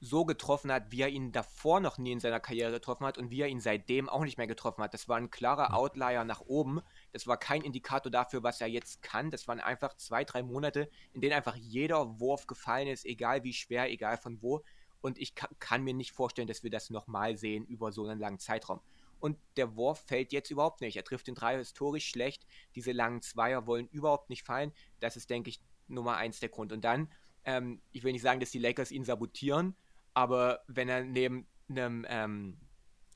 [0.00, 3.30] so getroffen hat, wie er ihn davor noch nie in seiner Karriere getroffen hat und
[3.30, 4.94] wie er ihn seitdem auch nicht mehr getroffen hat.
[4.94, 6.80] Das war ein klarer Outlier nach oben.
[7.12, 9.30] Das war kein Indikator dafür, was er jetzt kann.
[9.30, 13.54] Das waren einfach zwei, drei Monate, in denen einfach jeder Wurf gefallen ist, egal wie
[13.54, 14.62] schwer, egal von wo.
[15.00, 18.20] Und ich kann, kann mir nicht vorstellen, dass wir das nochmal sehen über so einen
[18.20, 18.80] langen Zeitraum.
[19.18, 20.96] Und der Wurf fällt jetzt überhaupt nicht.
[20.96, 22.46] Er trifft den Dreier historisch schlecht.
[22.74, 24.72] Diese langen Zweier wollen überhaupt nicht fallen.
[25.00, 26.72] Das ist, denke ich, Nummer eins der Grund.
[26.72, 27.10] Und dann,
[27.44, 29.74] ähm, ich will nicht sagen, dass die Lakers ihn sabotieren,
[30.16, 32.56] aber wenn er neben einem, ähm,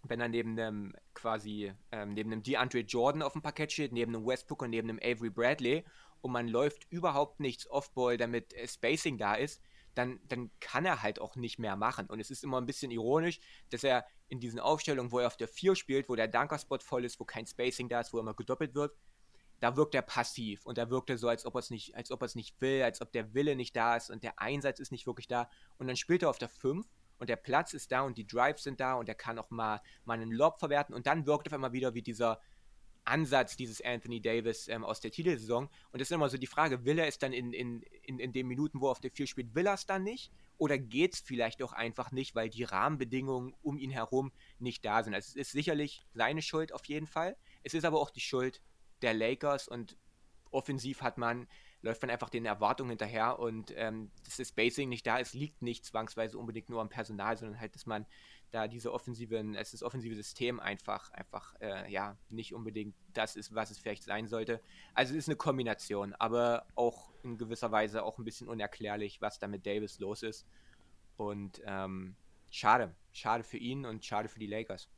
[0.03, 4.15] wenn er neben einem quasi, ähm, neben einem DeAndre Jordan auf dem Parkett steht, neben
[4.15, 5.83] einem Westbrook und neben einem Avery Bradley
[6.21, 9.63] und man läuft überhaupt nichts Offball, damit äh, Spacing da ist,
[9.95, 12.07] dann, dann kann er halt auch nicht mehr machen.
[12.07, 13.41] Und es ist immer ein bisschen ironisch,
[13.71, 17.07] dass er in diesen Aufstellungen, wo er auf der 4 spielt, wo der Dunker-Spot voll
[17.07, 18.95] ist, wo kein Spacing da ist, wo er immer gedoppelt wird,
[19.61, 22.11] da wirkt er passiv und da wirkt er so, als ob er es nicht, als
[22.11, 24.81] ob er es nicht will, als ob der Wille nicht da ist und der Einsatz
[24.81, 25.49] ist nicht wirklich da.
[25.79, 26.87] Und dann spielt er auf der 5
[27.19, 29.81] und der Platz ist da und die Drives sind da und er kann auch mal,
[30.05, 32.41] mal einen Lob verwerten und dann wirkt auf einmal wieder wie dieser
[33.05, 35.65] Ansatz dieses Anthony Davis ähm, aus der Titelsaison.
[35.65, 38.33] Und das ist immer so die Frage, will er es dann in, in, in, in
[38.33, 40.33] den Minuten, wo er auf der 4 spielt, will er es dann nicht?
[40.59, 45.03] Oder geht es vielleicht auch einfach nicht, weil die Rahmenbedingungen um ihn herum nicht da
[45.03, 45.15] sind?
[45.15, 47.37] Also es ist sicherlich seine Schuld auf jeden Fall.
[47.63, 48.61] Es ist aber auch die Schuld
[49.03, 49.97] der Lakers und
[50.51, 51.47] offensiv hat man
[51.83, 55.63] läuft man einfach den Erwartungen hinterher und ähm, dass das Spacing nicht da ist, liegt
[55.63, 58.07] nicht zwangsweise unbedingt nur am Personal, sondern halt, dass man
[58.51, 63.55] da diese offensiven, es ist offensive System einfach, einfach, äh, ja, nicht unbedingt das ist,
[63.55, 64.61] was es vielleicht sein sollte.
[64.93, 69.39] Also es ist eine Kombination, aber auch in gewisser Weise auch ein bisschen unerklärlich, was
[69.39, 70.47] da mit Davis los ist.
[71.17, 72.17] Und ähm,
[72.51, 74.89] schade, schade für ihn und schade für die Lakers.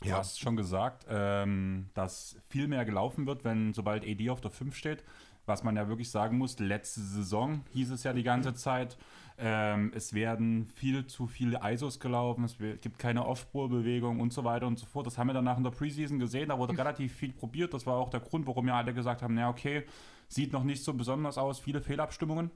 [0.00, 0.18] Du ja.
[0.18, 4.76] hast schon gesagt, ähm, dass viel mehr gelaufen wird, wenn sobald AD auf der 5
[4.76, 5.04] steht.
[5.46, 8.96] Was man ja wirklich sagen muss, letzte Saison hieß es ja die ganze Zeit,
[9.36, 14.66] ähm, es werden viel zu viele ISOs gelaufen, es gibt keine Off-Ball-Bewegung und so weiter
[14.66, 15.06] und so fort.
[15.06, 17.74] Das haben wir danach in der Preseason gesehen, da wurde relativ viel probiert.
[17.74, 19.84] Das war auch der Grund, warum ja alle gesagt haben, na okay,
[20.28, 22.50] sieht noch nicht so besonders aus, viele Fehlabstimmungen.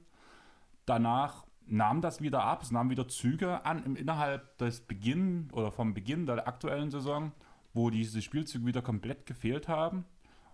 [0.85, 5.71] Danach nahm das wieder ab, es nahm wieder Züge an im, innerhalb des Beginn oder
[5.71, 7.31] vom Beginn der aktuellen Saison,
[7.73, 10.05] wo diese Spielzüge wieder komplett gefehlt haben.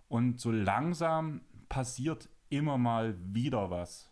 [0.08, 4.10] Und so langsam passiert immer mal wieder was.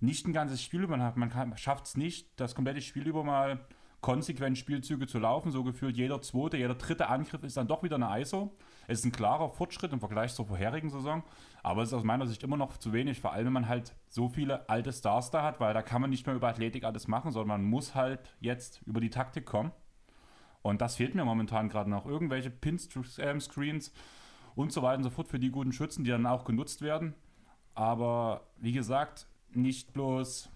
[0.00, 3.66] Nicht ein ganzes Spiel über, man schafft es nicht, das komplette Spiel über mal
[4.04, 5.50] konsequent Spielzüge zu laufen.
[5.50, 8.54] So gefühlt jeder zweite, jeder dritte Angriff ist dann doch wieder eine ISO.
[8.86, 11.22] Es ist ein klarer Fortschritt im Vergleich zur vorherigen Saison,
[11.62, 13.94] aber es ist aus meiner Sicht immer noch zu wenig, vor allem wenn man halt
[14.10, 17.08] so viele alte Stars da hat, weil da kann man nicht mehr über Athletik alles
[17.08, 19.72] machen, sondern man muss halt jetzt über die Taktik kommen.
[20.60, 22.04] Und das fehlt mir momentan gerade noch.
[22.04, 23.90] Irgendwelche Pin-Screens
[24.54, 27.14] und so weiter und so fort für die guten Schützen, die dann auch genutzt werden.
[27.74, 30.50] Aber wie gesagt, nicht bloß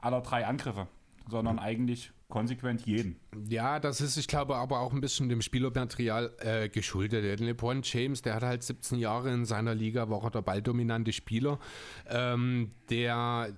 [0.00, 0.88] aller drei Angriffe,
[1.28, 3.16] sondern eigentlich konsequent jeden.
[3.48, 7.24] Ja, das ist, ich glaube, aber auch ein bisschen dem Spielermaterial äh, geschuldet.
[7.24, 11.12] Der LeBron James, der hat halt 17 Jahre in seiner Liga, war er der balldominante
[11.12, 11.58] Spieler,
[12.08, 13.54] ähm, der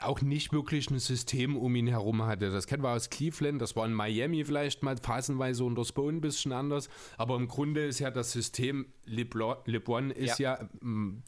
[0.00, 2.50] auch nicht wirklich ein System um ihn herum hatte.
[2.50, 6.20] Das kennen wir aus Cleveland, das war in Miami vielleicht mal phasenweise unter Spohn ein
[6.20, 10.68] bisschen anders, aber im Grunde ist ja das System LeBron, LeBron ist ja, ja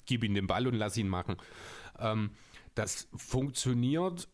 [0.06, 1.36] gib ihm den Ball und lass ihn machen.
[2.00, 2.30] Ähm,
[2.74, 4.28] das funktioniert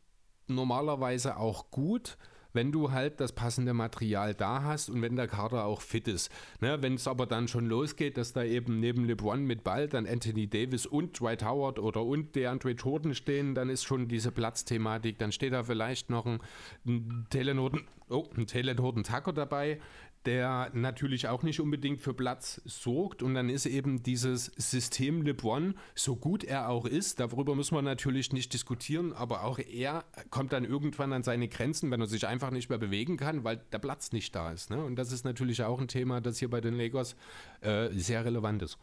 [0.54, 2.16] normalerweise auch gut,
[2.52, 6.30] wenn du halt das passende Material da hast und wenn der Kader auch fit ist.
[6.60, 10.06] Ne, wenn es aber dann schon losgeht, dass da eben neben LeBron mit Ball dann
[10.06, 14.32] Anthony Davis und Dwight Howard oder und der Andre Jordan stehen, dann ist schon diese
[14.32, 15.18] Platzthematik.
[15.18, 16.40] Dann steht da vielleicht noch ein,
[16.86, 17.70] ein Taylor
[18.08, 19.80] oh, ein Tucker dabei,
[20.26, 23.22] der natürlich auch nicht unbedingt für Platz sorgt.
[23.22, 27.82] Und dann ist eben dieses System LeBron, so gut er auch ist, darüber müssen wir
[27.82, 32.26] natürlich nicht diskutieren, aber auch er kommt dann irgendwann an seine Grenzen, wenn er sich
[32.26, 34.70] einfach nicht mehr bewegen kann, weil der Platz nicht da ist.
[34.70, 34.84] Ne?
[34.84, 37.16] Und das ist natürlich auch ein Thema, das hier bei den Lakers
[37.62, 38.78] äh, sehr relevant ist.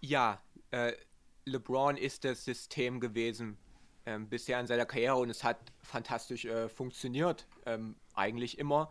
[0.00, 0.92] Ja, äh,
[1.44, 3.58] LeBron ist das System gewesen
[4.06, 8.90] ähm, bisher in seiner Karriere und es hat fantastisch äh, funktioniert, ähm, eigentlich immer.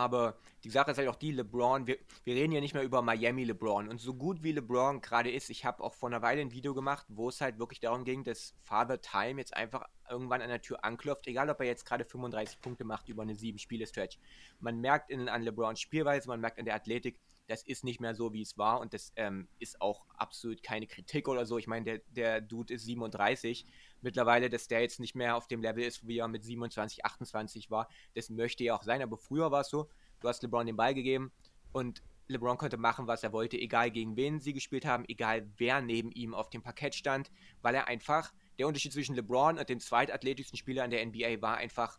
[0.00, 3.02] Aber die Sache ist halt auch die, LeBron, wir, wir reden ja nicht mehr über
[3.02, 3.86] Miami LeBron.
[3.86, 6.72] Und so gut wie LeBron gerade ist, ich habe auch vor einer Weile ein Video
[6.72, 10.62] gemacht, wo es halt wirklich darum ging, dass Father Time jetzt einfach irgendwann an der
[10.62, 14.18] Tür anklopft, egal ob er jetzt gerade 35 Punkte macht über eine 7-Spiele-Stretch.
[14.58, 18.14] Man merkt in, an LeBrons Spielweise, man merkt an der Athletik, das ist nicht mehr
[18.14, 21.58] so, wie es war und das ähm, ist auch absolut keine Kritik oder so.
[21.58, 23.66] Ich meine, der, der Dude ist 37.
[24.02, 27.70] Mittlerweile, dass der jetzt nicht mehr auf dem Level ist, wie er mit 27, 28
[27.70, 29.88] war, das möchte er auch sein, aber früher war es so,
[30.20, 31.32] du hast LeBron den Ball gegeben
[31.72, 35.80] und LeBron konnte machen, was er wollte, egal gegen wen sie gespielt haben, egal wer
[35.80, 37.30] neben ihm auf dem Parkett stand,
[37.60, 41.56] weil er einfach, der Unterschied zwischen LeBron und dem zweitathletischsten Spieler in der NBA war
[41.56, 41.98] einfach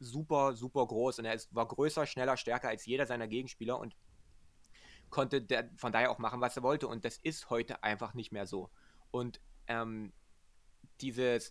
[0.00, 3.94] super, super groß und er ist, war größer, schneller, stärker als jeder seiner Gegenspieler und
[5.10, 5.46] konnte
[5.76, 6.88] von daher auch machen, was er wollte.
[6.88, 8.70] Und das ist heute einfach nicht mehr so.
[9.10, 10.12] Und ähm,
[11.02, 11.50] dieses,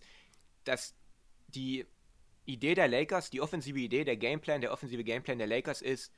[0.64, 0.94] dass
[1.48, 1.86] die
[2.44, 6.12] Idee der Lakers, die offensive Idee, der Gameplan, der offensive Gameplan der Lakers ist,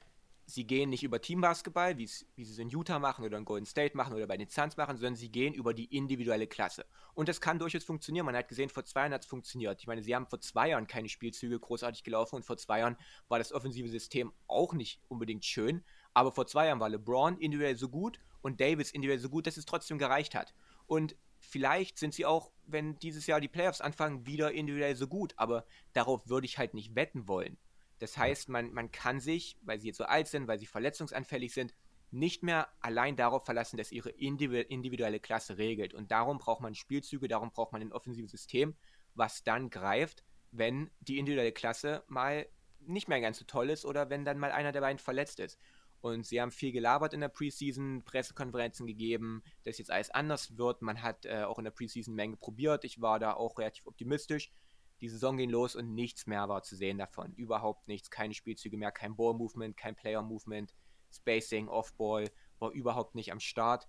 [0.47, 3.97] sie gehen nicht über Teambasketball, wie sie es in Utah machen oder in Golden State
[3.97, 6.85] machen oder bei den Suns machen, sondern sie gehen über die individuelle Klasse.
[7.15, 8.27] Und das kann durchaus funktionieren.
[8.27, 9.81] Man hat gesehen, vor zwei Jahren hat es funktioniert.
[9.81, 12.97] Ich meine, sie haben vor zwei Jahren keine Spielzüge großartig gelaufen und vor zwei Jahren
[13.29, 15.85] war das offensive System auch nicht unbedingt schön.
[16.15, 19.57] Aber vor zwei Jahren war LeBron individuell so gut und Davis individuell so gut, dass
[19.57, 20.55] es trotzdem gereicht hat.
[20.87, 21.17] Und
[21.53, 25.35] vielleicht sind sie auch, wenn dieses Jahr die Playoffs anfangen, wieder individuell so gut.
[25.37, 27.59] Aber darauf würde ich halt nicht wetten wollen.
[27.99, 31.53] Das heißt, man, man kann sich, weil sie jetzt so alt sind, weil sie verletzungsanfällig
[31.53, 31.75] sind,
[32.11, 35.95] nicht mehr allein darauf verlassen, dass ihre individuelle Klasse regelt.
[35.95, 38.75] Und darum braucht man Spielzüge, darum braucht man ein offensives System,
[39.15, 42.47] was dann greift, wenn die individuelle Klasse mal
[42.81, 45.59] nicht mehr ganz so toll ist oder wenn dann mal einer der beiden verletzt ist.
[46.03, 50.83] Und sie haben viel gelabert in der Preseason, Pressekonferenzen gegeben, dass jetzt alles anders wird.
[50.83, 52.85] Man hat äh, auch in der Preseason Menge probiert.
[52.85, 54.53] Ich war da auch relativ optimistisch.
[55.01, 57.33] Die Saison ging los und nichts mehr war zu sehen davon.
[57.35, 58.11] Überhaupt nichts.
[58.11, 60.75] Keine Spielzüge mehr, kein Ball-Movement, kein Player-Movement.
[61.13, 63.87] Spacing, Off-Ball war überhaupt nicht am Start.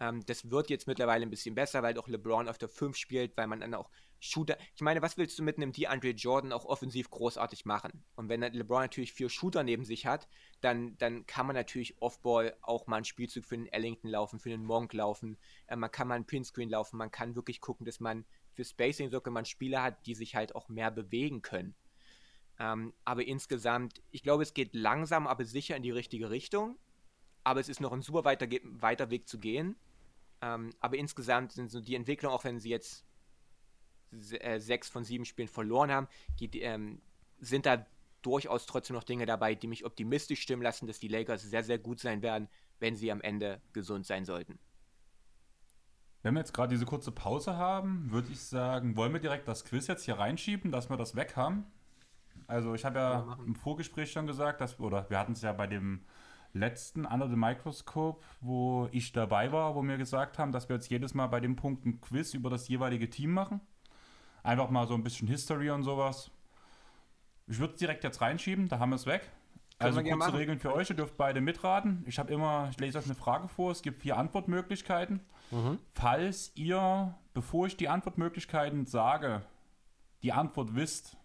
[0.00, 3.36] Ähm, das wird jetzt mittlerweile ein bisschen besser, weil auch LeBron auf der 5 spielt,
[3.36, 4.58] weil man dann auch Shooter.
[4.74, 8.04] Ich meine, was willst du mit einem DeAndre Jordan auch offensiv großartig machen?
[8.16, 10.28] Und wenn LeBron natürlich vier Shooter neben sich hat,
[10.60, 14.50] dann, dann kann man natürlich Offball auch mal einen Spielzug für den Ellington laufen, für
[14.50, 15.38] den Monk laufen.
[15.66, 16.96] Äh, man kann mal einen Pinscreen laufen.
[16.96, 18.24] Man kann wirklich gucken, dass man
[18.54, 21.74] für Spacing sogar man Spieler hat, die sich halt auch mehr bewegen können.
[22.58, 26.78] Ähm, aber insgesamt, ich glaube, es geht langsam, aber sicher in die richtige Richtung.
[27.42, 29.76] Aber es ist noch ein super weiter, weiter Weg zu gehen.
[30.42, 33.04] Ähm, aber insgesamt sind so die Entwicklungen, auch wenn sie jetzt
[34.12, 37.00] äh, sechs von sieben Spielen verloren haben, geht, ähm,
[37.38, 37.86] sind da
[38.22, 41.78] durchaus trotzdem noch Dinge dabei, die mich optimistisch stimmen lassen, dass die Lakers sehr, sehr
[41.78, 44.58] gut sein werden, wenn sie am Ende gesund sein sollten.
[46.22, 49.64] Wenn wir jetzt gerade diese kurze Pause haben, würde ich sagen, wollen wir direkt das
[49.64, 51.64] Quiz jetzt hier reinschieben, dass wir das weg haben?
[52.46, 55.52] Also ich habe ja, ja im Vorgespräch schon gesagt, dass, oder wir hatten es ja
[55.52, 56.04] bei dem
[56.52, 60.90] letzten Under the Microscope, wo ich dabei war, wo wir gesagt haben, dass wir jetzt
[60.90, 63.60] jedes Mal bei dem Punkt ein Quiz über das jeweilige Team machen.
[64.42, 66.30] Einfach mal so ein bisschen History und sowas.
[67.46, 69.30] Ich würde es direkt jetzt reinschieben, da haben wir es weg.
[69.78, 72.04] also kurze Regeln für euch, ihr dürft beide mitraten.
[72.06, 75.20] Ich habe immer, ich lese euch eine Frage vor, es gibt vier Antwortmöglichkeiten.
[75.50, 75.78] Mhm.
[75.94, 79.42] Falls ihr, bevor ich die Antwortmöglichkeiten sage,
[80.22, 81.16] die Antwort wisst,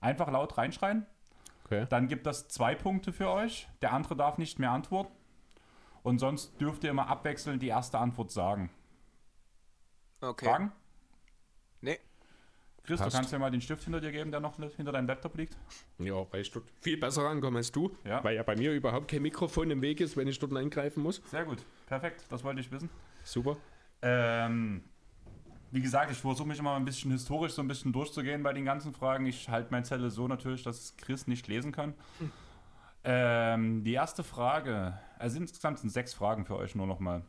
[0.00, 1.06] einfach laut reinschreien.
[1.64, 1.86] Okay.
[1.88, 3.68] Dann gibt das zwei Punkte für euch.
[3.80, 5.12] Der andere darf nicht mehr antworten.
[6.02, 8.70] Und sonst dürft ihr immer abwechselnd die erste Antwort sagen.
[10.20, 10.46] Okay.
[10.46, 10.72] Fragen?
[11.80, 11.98] Nee.
[12.84, 13.12] Chris, Passt.
[13.12, 15.56] du kannst ja mal den Stift hinter dir geben, der noch hinter deinem Laptop liegt.
[15.98, 17.96] Ja, weil ich dort viel besser rankomme als du.
[18.04, 18.22] Ja.
[18.24, 21.22] Weil ja bei mir überhaupt kein Mikrofon im Weg ist, wenn ich dort eingreifen muss.
[21.30, 21.58] Sehr gut.
[21.86, 22.24] Perfekt.
[22.28, 22.90] Das wollte ich wissen.
[23.22, 23.56] Super.
[24.02, 24.82] Ähm,
[25.72, 28.66] wie gesagt, ich versuche mich immer ein bisschen historisch so ein bisschen durchzugehen bei den
[28.66, 29.24] ganzen Fragen.
[29.24, 31.94] Ich halte mein Zettel so natürlich, dass Chris nicht lesen kann.
[32.18, 32.32] Hm.
[33.04, 37.24] Ähm, die erste Frage, also insgesamt sind sechs Fragen für euch nur nochmal.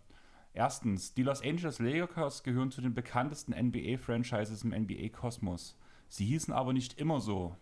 [0.54, 5.78] Erstens, die Los Angeles Lakers gehören zu den bekanntesten NBA-Franchises im NBA-Kosmos.
[6.10, 7.56] Sie hießen aber nicht immer so.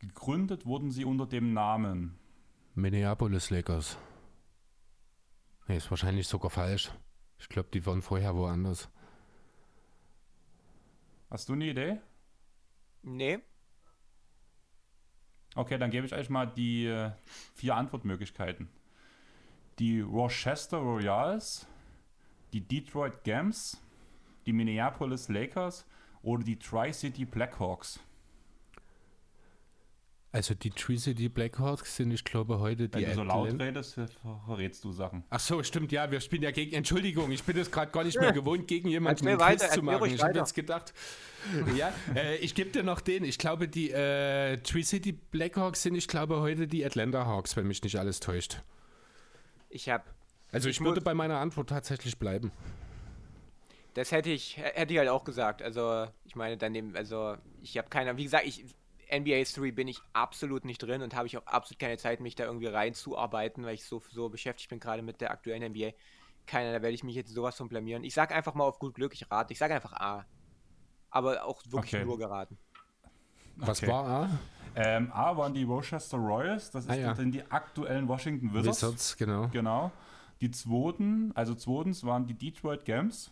[0.00, 2.18] Gegründet wurden sie unter dem Namen
[2.74, 3.96] Minneapolis Lakers.
[5.68, 6.90] Nee, ist wahrscheinlich sogar falsch.
[7.38, 8.90] Ich glaube, die waren vorher woanders.
[11.34, 11.98] Hast du eine Idee?
[13.02, 13.40] Nee.
[15.56, 17.10] Okay, dann gebe ich euch mal die äh,
[17.56, 18.68] vier Antwortmöglichkeiten.
[19.80, 21.66] Die Rochester Royals,
[22.52, 23.82] die Detroit Gems,
[24.46, 25.84] die Minneapolis Lakers
[26.22, 27.98] oder die Tri-City Blackhawks?
[30.34, 33.02] Also die Tri-City Blackhawks sind, ich glaube, heute die.
[33.02, 34.00] Wenn du so laut redest,
[34.44, 35.22] verrätst du Sachen.
[35.30, 36.74] Ach so, stimmt, ja, wir spielen ja gegen.
[36.74, 40.12] Entschuldigung, ich bin es gerade gar nicht mehr gewohnt, gegen jemanden einen Quiz zu machen.
[40.12, 40.92] Ich habe jetzt gedacht,
[41.76, 43.22] ja, äh, ich gebe dir noch den.
[43.22, 47.80] Ich glaube, die äh, Tri-City Blackhawks sind, ich glaube, heute die Atlanta Hawks, wenn mich
[47.84, 48.60] nicht alles täuscht.
[49.68, 50.02] Ich habe
[50.50, 52.50] also ich, ich würde bei meiner Antwort tatsächlich bleiben.
[53.94, 55.62] Das hätte ich, hätte ich halt auch gesagt.
[55.62, 58.64] Also, ich meine, daneben, also, ich habe keine, wie gesagt, ich,
[59.18, 62.34] NBA History bin ich absolut nicht drin und habe ich auch absolut keine Zeit, mich
[62.34, 65.92] da irgendwie reinzuarbeiten, weil ich so, so beschäftigt bin, gerade mit der aktuellen NBA.
[66.46, 68.04] Keiner, da werde ich mich jetzt sowas von blamieren.
[68.04, 69.52] Ich sage einfach mal auf gut Glück, ich rate.
[69.52, 70.26] Ich sage einfach A.
[71.10, 72.04] Aber auch wirklich okay.
[72.04, 72.58] nur geraten.
[73.56, 73.90] Was okay.
[73.90, 74.30] war A?
[74.76, 77.14] Ähm, A waren die Rochester Royals, das ist ah, ja.
[77.14, 78.82] die aktuellen Washington Wizards.
[78.82, 79.48] Wizards, genau.
[79.48, 79.92] Genau.
[80.40, 83.30] Die zweiten, also zweitens waren die Detroit Gems.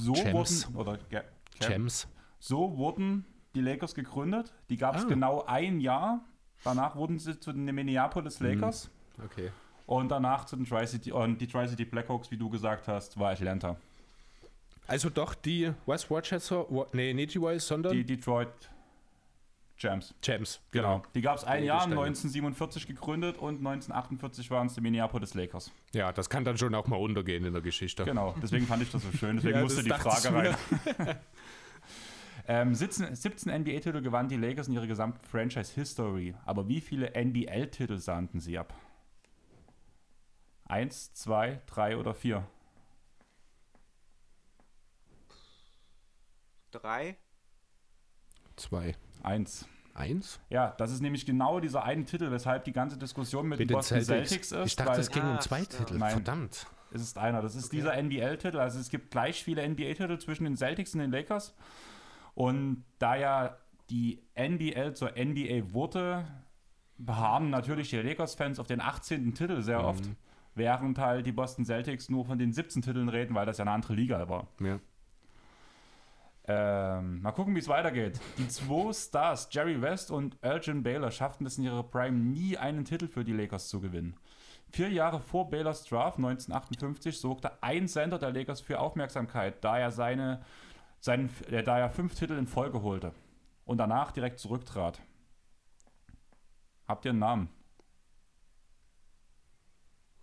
[0.00, 0.66] So Gems.
[0.66, 1.22] wurden, oder Ge
[1.60, 2.08] Gems.
[2.40, 3.24] So wurden
[3.54, 4.52] die Lakers gegründet.
[4.68, 5.08] Die gab es ah.
[5.08, 6.24] genau ein Jahr.
[6.64, 8.46] Danach wurden sie zu den Minneapolis mhm.
[8.46, 8.90] Lakers.
[9.16, 9.24] Mhm.
[9.24, 9.50] Okay.
[9.86, 13.76] Und danach zu den Tri-City, und die Tri-City Blackhawks, wie du gesagt hast, war Atlanta.
[14.86, 18.48] Also doch die West Rochester, nee, nicht die Royals, sondern die Detroit
[19.76, 20.14] Gems.
[20.20, 20.98] Gems, genau.
[20.98, 21.04] genau.
[21.14, 25.72] Die gab es ein Jahr, 1947 gegründet und 1948 waren es die Minneapolis Lakers.
[25.92, 28.04] Ja, das kann dann schon auch mal untergehen in der Geschichte.
[28.04, 30.56] Genau, deswegen fand ich das so schön, deswegen ja, musste die Frage rein.
[32.46, 36.34] ähm, 17, 17 NBA-Titel gewannen die Lakers in ihrer gesamten Franchise-History.
[36.44, 38.74] Aber wie viele NBL-Titel sandten sie ab?
[40.66, 42.46] Eins, zwei, drei oder vier?
[46.70, 47.16] Drei.
[48.56, 48.96] Zwei.
[49.22, 49.66] Eins.
[49.94, 50.40] Eins?
[50.50, 53.76] Ja, das ist nämlich genau dieser eine Titel, weshalb die ganze Diskussion mit, mit den
[53.76, 54.66] Boston Celtics, Celtics, ist.
[54.66, 55.98] Ich dachte, es ging ah, um zwei Titel.
[55.98, 56.66] Nein, Verdammt.
[56.92, 57.42] Es ist einer.
[57.42, 57.76] Das ist okay.
[57.76, 58.58] dieser NBL-Titel.
[58.58, 61.54] Also es gibt gleich viele NBA-Titel zwischen den Celtics und den Lakers.
[62.34, 63.56] Und da ja
[63.90, 66.26] die NBL zur NBA wurde,
[66.98, 69.34] beharren natürlich die Lakers-Fans auf den 18.
[69.34, 69.84] Titel sehr mhm.
[69.84, 70.04] oft,
[70.54, 73.72] während halt die Boston Celtics nur von den 17 Titeln reden, weil das ja eine
[73.72, 74.48] andere Liga war.
[74.60, 74.78] Ja.
[76.46, 78.20] Ähm, mal gucken, wie es weitergeht.
[78.36, 82.84] Die zwei Stars, Jerry West und Elgin Baylor, schafften es in ihrer Prime nie, einen
[82.84, 84.14] Titel für die Lakers zu gewinnen.
[84.70, 89.90] Vier Jahre vor Baylors Draft 1958 sorgte ein Sender der Lakers für Aufmerksamkeit, da er
[89.90, 90.42] seine,
[91.04, 93.12] seinen, äh, da er fünf Titel in Folge holte
[93.66, 95.02] und danach direkt zurücktrat.
[96.88, 97.48] Habt ihr einen Namen?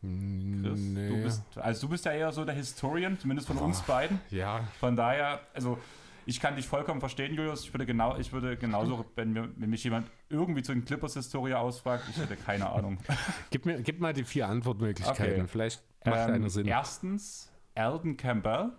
[0.02, 1.10] Chris, nee.
[1.10, 4.20] du bist, also du bist ja eher so der Historian, zumindest von oh, uns beiden.
[4.32, 4.68] Ja.
[4.80, 5.78] Von daher, also
[6.26, 7.66] ich kann dich vollkommen verstehen, Julius.
[7.66, 11.54] Ich würde genau, ich würde genauso, wenn, mir, wenn mich jemand irgendwie zu den Clippers-Historie
[11.54, 12.98] ausfragt, ich hätte keine Ahnung.
[13.52, 15.42] Gib, mir, gib mal die vier Antwortmöglichkeiten.
[15.42, 15.48] Okay.
[15.48, 16.66] Vielleicht macht Ähm, einer Sinn.
[16.66, 18.72] Erstens Alden Campbell.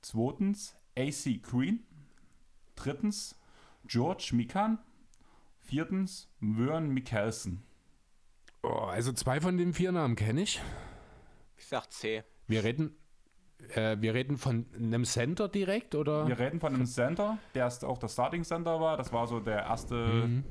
[0.00, 1.80] Zweitens AC Green.
[2.76, 3.38] Drittens
[3.86, 4.78] George Mikan.
[5.60, 7.62] Viertens Vern Mikkelsen.
[8.62, 10.60] Oh, also zwei von den vier Namen kenne ich.
[11.56, 12.24] Ich sag C.
[12.46, 12.96] Wir reden,
[13.74, 16.26] äh, wir reden von einem Center direkt oder?
[16.26, 18.96] Wir reden von einem Center, der erst auch der Starting Center war.
[18.96, 19.94] Das war so der erste
[20.26, 20.44] Mhm.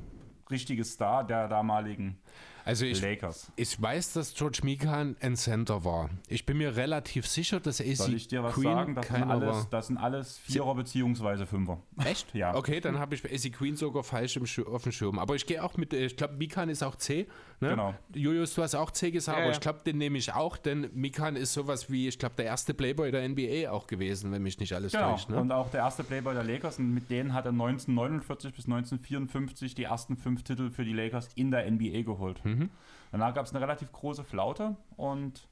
[0.50, 2.18] richtige Star der damaligen
[2.64, 3.50] Also ich, Lakers.
[3.56, 6.10] ich weiß, dass George Mikan ein Center war.
[6.28, 8.94] Ich bin mir relativ sicher, dass AC Soll ich dir was Queen sagen?
[8.94, 9.66] Das sind, alles, war.
[9.70, 11.80] das sind alles Vierer beziehungsweise Fünfer.
[12.04, 12.34] Echt?
[12.34, 12.54] Ja.
[12.54, 15.18] Okay, dann habe ich AC Queen sogar falsch im auf dem Schirm.
[15.18, 17.26] Aber ich gehe auch mit, äh, ich glaube, Mikan ist auch C.
[17.60, 17.70] Ne?
[17.70, 17.94] Genau.
[18.14, 20.90] Julius, du hast auch C gesagt, Ja, aber ich glaube, den nehme ich auch, denn
[20.94, 24.58] Mikan ist sowas wie, ich glaube, der erste Playboy der NBA auch gewesen, wenn mich
[24.58, 25.12] nicht alles Genau.
[25.12, 25.28] täuscht.
[25.30, 25.36] Ne?
[25.36, 26.78] Und auch der erste Playboy der Lakers.
[26.78, 31.28] Und mit denen hat er 1949 bis 1954 die ersten fünf Titel für die Lakers
[31.34, 32.40] in der NBA geholt.
[32.58, 32.70] Mhm.
[33.12, 35.46] Danach gab es eine relativ große Flaute und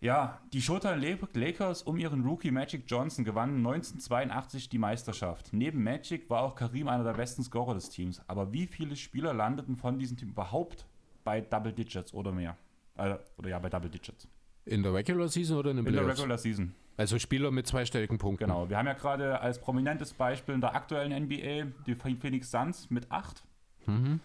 [0.00, 5.52] ja, die Showtime La- Lakers um ihren Rookie Magic Johnson gewannen 1982 die Meisterschaft.
[5.52, 8.20] Neben Magic war auch Karim einer der besten Scorer des Teams.
[8.26, 10.86] Aber wie viele Spieler landeten von diesem Team überhaupt
[11.22, 12.56] bei Double Digits oder mehr?
[12.96, 14.26] Äh, oder ja, bei Double Digits.
[14.64, 16.18] In der Regular Season oder in den In der Playoffs?
[16.20, 16.74] Regular Season.
[16.96, 18.44] Also Spieler mit zweistelligen Punkten.
[18.46, 22.90] Genau, wir haben ja gerade als prominentes Beispiel in der aktuellen NBA die Phoenix Suns
[22.90, 23.44] mit 8.
[23.86, 24.18] Mhm.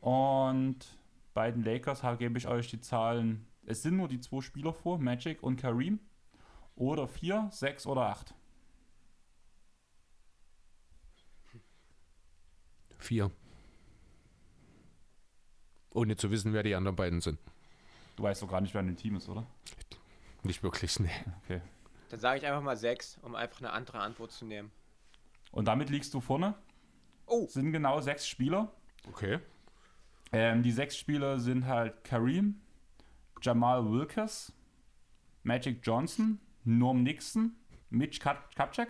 [0.00, 0.95] Und
[1.36, 3.46] bei den Lakers gebe ich euch die Zahlen.
[3.66, 6.00] Es sind nur die zwei Spieler vor, Magic und Kareem.
[6.76, 8.34] Oder 4, 6 oder 8.
[12.96, 13.30] Vier.
[15.90, 17.38] Ohne zu wissen, wer die anderen beiden sind.
[18.16, 19.46] Du weißt doch gar nicht, wer in dem Team ist, oder?
[20.42, 21.10] Nicht wirklich, ne.
[21.44, 21.60] Okay.
[22.08, 24.72] Dann sage ich einfach mal 6, um einfach eine andere Antwort zu nehmen.
[25.52, 26.54] Und damit liegst du vorne.
[27.26, 27.46] Oh.
[27.46, 28.72] Sind genau sechs Spieler.
[29.06, 29.40] Okay.
[30.32, 32.60] Ähm, die sechs Spieler sind halt Kareem,
[33.42, 34.52] Jamal Wilkes,
[35.42, 37.52] Magic Johnson, Norm Nixon,
[37.90, 38.88] Mitch Kap- Kapchak,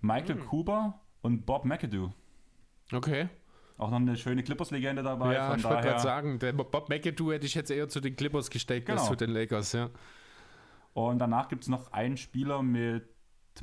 [0.00, 2.10] Michael Kuber und Bob McAdoo.
[2.92, 3.28] Okay.
[3.78, 5.34] Auch noch eine schöne Clippers-Legende dabei.
[5.34, 8.16] ja, von ich wollte gerade sagen, der Bob McAdoo hätte ich jetzt eher zu den
[8.16, 9.10] Clippers gesteckt als Genau.
[9.10, 9.90] zu den Lakers, ja.
[10.94, 13.06] Und danach gibt es noch einen Spieler mit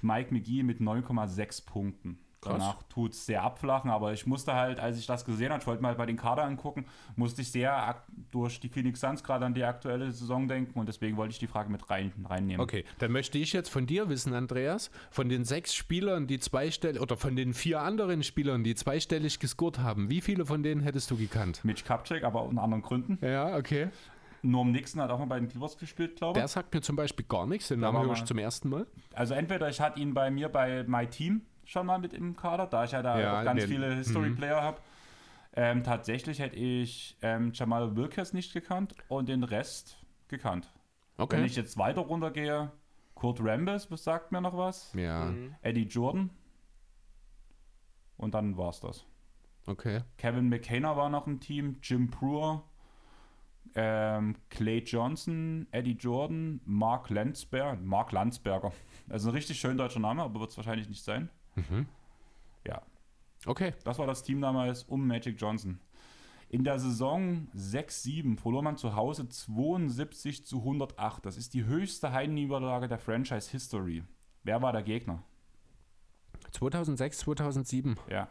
[0.01, 2.19] Mike McGee mit 9,6 Punkten.
[2.43, 2.57] Krass.
[2.59, 5.67] Danach tut es sehr abflachen, aber ich musste halt, als ich das gesehen habe, ich
[5.67, 6.85] wollte mal bei den Kader angucken,
[7.15, 11.17] musste ich sehr durch die Phoenix Suns gerade an die aktuelle Saison denken und deswegen
[11.17, 12.61] wollte ich die Frage mit rein, reinnehmen.
[12.61, 17.01] Okay, dann möchte ich jetzt von dir wissen, Andreas, von den sechs Spielern, die zweistellig,
[17.01, 21.09] oder von den vier anderen Spielern, die zweistellig gescored haben, wie viele von denen hättest
[21.11, 21.61] du gekannt?
[21.63, 23.17] Mitch Kapchak, aber aus anderen Gründen.
[23.21, 23.89] Ja, okay.
[24.43, 26.51] Norm Nixon hat auch mal bei den Clippers gespielt, glaube Der ich.
[26.51, 28.85] sagt mir zum Beispiel gar nichts, den Namen höre ich zum ersten Mal.
[29.13, 32.67] Also entweder ich hatte ihn bei mir bei My Team schon mal mit im Kader,
[32.67, 34.79] da ich ja da Ja, auch ganz den- viele History-Player habe.
[35.55, 39.97] Ähm, tatsächlich hätte ich ähm, Jamal Wilkes nicht gekannt und den Rest
[40.27, 40.71] gekannt.
[41.17, 41.45] Wenn Okay.
[41.45, 42.71] ich jetzt weiter runtergehe,
[43.13, 45.55] Kurt Rambis sagt mir noch was, Ja, Mhm.
[45.61, 46.31] Eddie Jordan
[48.17, 49.05] und dann war's das.
[49.67, 50.01] okay.
[50.17, 52.63] Kevin McKenna war noch im Team, Jim Brewer,
[53.75, 58.71] ähm, Clay Johnson, Eddie Jordan, Mark Landsberger, Mark Landsberger.
[59.09, 61.29] Also ein richtig schön deutscher Name, aber wird es wahrscheinlich nicht sein.
[61.55, 61.87] Mhm.
[62.65, 62.81] Ja,
[63.45, 63.73] Okay.
[63.83, 65.79] das war das Team damals um Magic Johnson.
[66.49, 71.25] In der Saison 6-7 verlor man zu Hause 72 zu 108.
[71.25, 74.03] Das ist die höchste Heimniederlage der Franchise History.
[74.43, 75.23] Wer war der Gegner?
[76.51, 77.97] 2006, 2007.
[78.09, 78.27] Ja,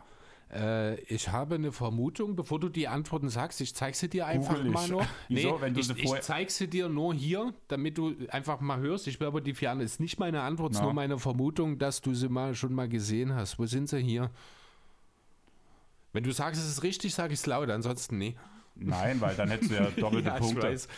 [0.52, 4.56] Äh, ich habe eine Vermutung, bevor du die Antworten sagst, ich zeige sie dir einfach
[4.56, 4.90] Google mal ich.
[4.90, 5.06] nur.
[5.28, 5.60] Wieso?
[5.60, 9.06] Wenn du ich, sie ich zeige sie dir nur hier, damit du einfach mal hörst.
[9.06, 12.14] Ich aber die anderen, ist nicht meine Antwort, es ist nur meine Vermutung, dass du
[12.14, 13.58] sie mal schon mal gesehen hast.
[13.58, 14.30] Wo sind sie hier?
[16.12, 18.36] Wenn du sagst, es ist richtig, sage ich es laut, ansonsten nee.
[18.74, 20.62] nein, weil dann hättest du ja doppelte Ja, Punkte.
[20.64, 20.88] weiß.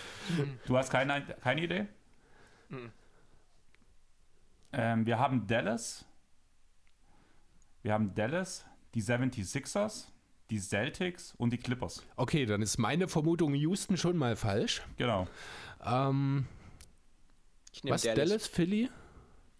[0.66, 1.86] Du hast keine, keine Idee?
[4.72, 6.04] Ähm, wir haben Dallas.
[7.84, 8.64] Wir haben Dallas,
[8.94, 10.06] die 76ers,
[10.50, 12.02] die Celtics und die Clippers.
[12.16, 14.82] Okay, dann ist meine Vermutung Houston schon mal falsch.
[14.96, 15.26] Genau.
[15.84, 16.46] Ähm,
[17.72, 18.02] Ich nehme was?
[18.02, 18.16] Dallas.
[18.28, 18.90] Dallas, Philly?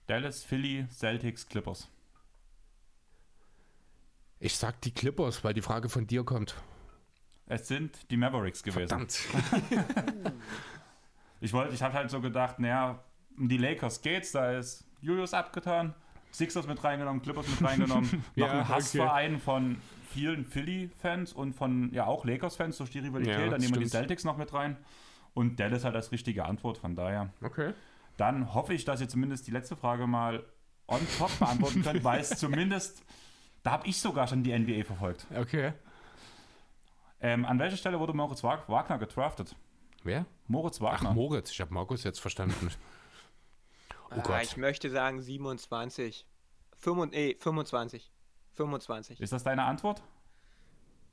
[0.06, 1.88] Dallas, Philly, Celtics, Clippers.
[4.40, 6.54] Ich sag die Clippers, weil die Frage von dir kommt.
[7.46, 8.88] Es sind die Mavericks gewesen.
[8.88, 9.18] Verdammt.
[11.40, 13.04] Ich wollte, ich habe halt so gedacht, naja,
[13.36, 15.94] um die Lakers geht's, da ist Julius abgetan,
[16.34, 18.72] Sixers mit reingenommen, Clippers mit reingenommen, noch Ja, ein okay.
[18.74, 19.76] Hassverein von
[20.10, 23.88] vielen Philly-Fans und von ja auch Lakers-Fans durch die Rivalität, Ja, dann nehmen wir die.
[23.88, 24.76] Celtics noch mit rein
[25.34, 27.30] und Dallas hat als richtige Antwort, von daher.
[27.42, 27.72] Okay.
[28.16, 30.44] Dann hoffe ich, dass ihr zumindest die letzte Frage mal
[30.88, 33.02] on top beantworten können, weil es zumindest,
[33.62, 35.26] da habe ich sogar schon die NBA verfolgt.
[35.36, 35.72] Okay.
[37.20, 39.56] Ähm, an welcher Stelle wurde Moritz Wagner gedraftet?
[40.02, 40.26] Wer?
[40.46, 41.10] Moritz Wagner.
[41.10, 41.50] Ach, Moritz.
[41.50, 42.70] Ich habe Markus jetzt verstanden.
[44.10, 46.26] Oh ah, ich möchte sagen 27.
[46.78, 48.12] 25, nee, 25.
[48.52, 49.20] 25.
[49.20, 50.02] Ist das deine Antwort?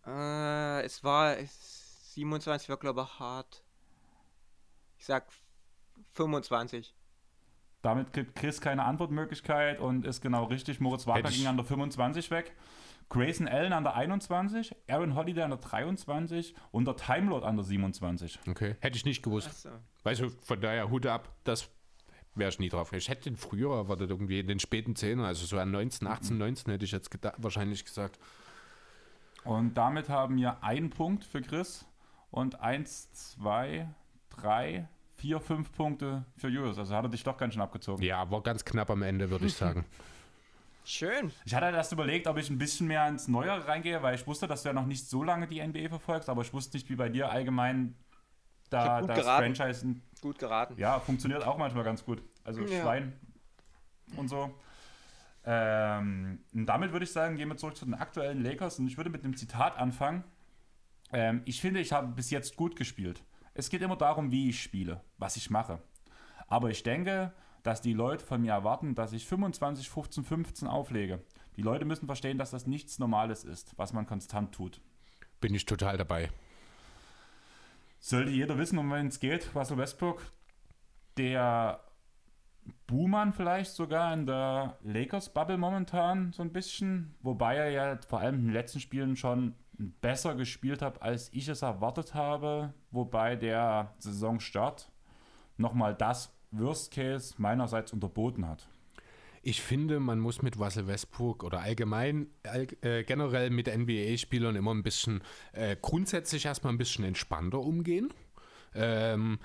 [0.06, 1.38] Äh, es war.
[1.38, 3.64] Es, 27 war, glaube ich, hart.
[4.98, 5.28] Ich sag
[6.14, 6.94] 25.
[7.82, 10.80] Damit kriegt Chris keine Antwortmöglichkeit und ist genau richtig.
[10.80, 12.56] Moritz Wagner ging an der 25 weg.
[13.10, 17.66] Grayson Allen an der 21, Aaron Holiday an der 23 und der Timelord an der
[17.66, 18.40] 27.
[18.48, 19.64] Okay, hätte ich nicht gewusst.
[19.64, 19.70] So.
[20.04, 21.70] Weißt du, von daher Hut ab, das
[22.36, 22.94] wäre ich nie drauf.
[22.94, 26.38] Ich hätte den früher erwartet, irgendwie in den späten 10 also so an 19, 18,
[26.38, 28.20] 19 hätte ich jetzt wahrscheinlich gesagt.
[29.44, 31.86] Und damit haben wir einen Punkt für Chris
[32.30, 33.88] und 1, 2,
[34.30, 36.78] 3, 4, 5 Punkte für Julius.
[36.78, 38.04] Also hat er dich doch ganz schön abgezogen.
[38.04, 39.86] Ja, war ganz knapp am Ende, würde ich sagen.
[40.84, 41.32] Schön.
[41.46, 44.48] Ich hatte erst überlegt, ob ich ein bisschen mehr ins Neuere reingehe, weil ich wusste,
[44.48, 46.96] dass du ja noch nicht so lange die NBA verfolgst, aber ich wusste nicht, wie
[46.96, 47.94] bei dir allgemein
[48.72, 49.56] da das geraten.
[49.56, 49.96] Franchise.
[50.22, 50.76] Gut geraten.
[50.78, 52.24] Ja, funktioniert auch manchmal ganz gut.
[52.44, 52.82] Also ja.
[52.82, 53.14] Schwein
[54.16, 54.54] und so.
[55.44, 58.98] Ähm, und damit würde ich sagen, gehen wir zurück zu den aktuellen Lakers und ich
[58.98, 60.24] würde mit einem Zitat anfangen.
[61.12, 63.24] Ähm, ich finde, ich habe bis jetzt gut gespielt.
[63.54, 65.82] Es geht immer darum, wie ich spiele, was ich mache.
[66.48, 71.22] Aber ich denke, dass die Leute von mir erwarten, dass ich 25, 15, 15 auflege.
[71.58, 74.82] Die Leute müssen verstehen, dass das nichts Normales ist, was man konstant tut.
[75.42, 76.30] Bin ich total dabei.
[78.04, 80.24] Sollte jeder wissen, um wen es geht, Russell Westbrook,
[81.18, 81.80] der
[82.88, 88.40] Buhmann vielleicht sogar in der Lakers-Bubble momentan so ein bisschen, wobei er ja vor allem
[88.40, 93.94] in den letzten Spielen schon besser gespielt hat, als ich es erwartet habe, wobei der
[94.00, 94.92] Saisonstart
[95.58, 98.68] nochmal das Worst Case meinerseits unterboten hat.
[99.44, 104.84] Ich finde, man muss mit Russell Westbrook oder allgemein äh, generell mit NBA-Spielern immer ein
[104.84, 105.24] bisschen
[105.54, 108.14] äh, grundsätzlich erstmal ein bisschen entspannter umgehen.
[108.74, 109.40] Ähm,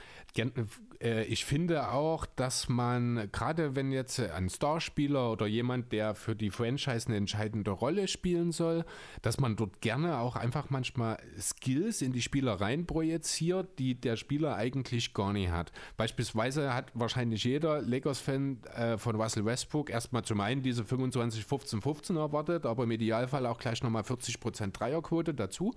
[1.01, 6.37] äh, ich finde auch, dass man, gerade wenn jetzt ein Starspieler oder jemand, der für
[6.37, 8.85] die Franchise eine entscheidende Rolle spielen soll,
[9.23, 14.17] dass man dort gerne auch einfach manchmal Skills in die Spieler rein projiziert, die der
[14.17, 15.73] Spieler eigentlich gar nicht hat.
[15.97, 21.83] Beispielsweise hat wahrscheinlich jeder Lakers-Fan äh, von Russell Westbrook erstmal zum einen diese 25, 15,
[21.83, 25.75] 15 erwartet, aber im Idealfall auch gleich nochmal 40% Dreierquote dazu.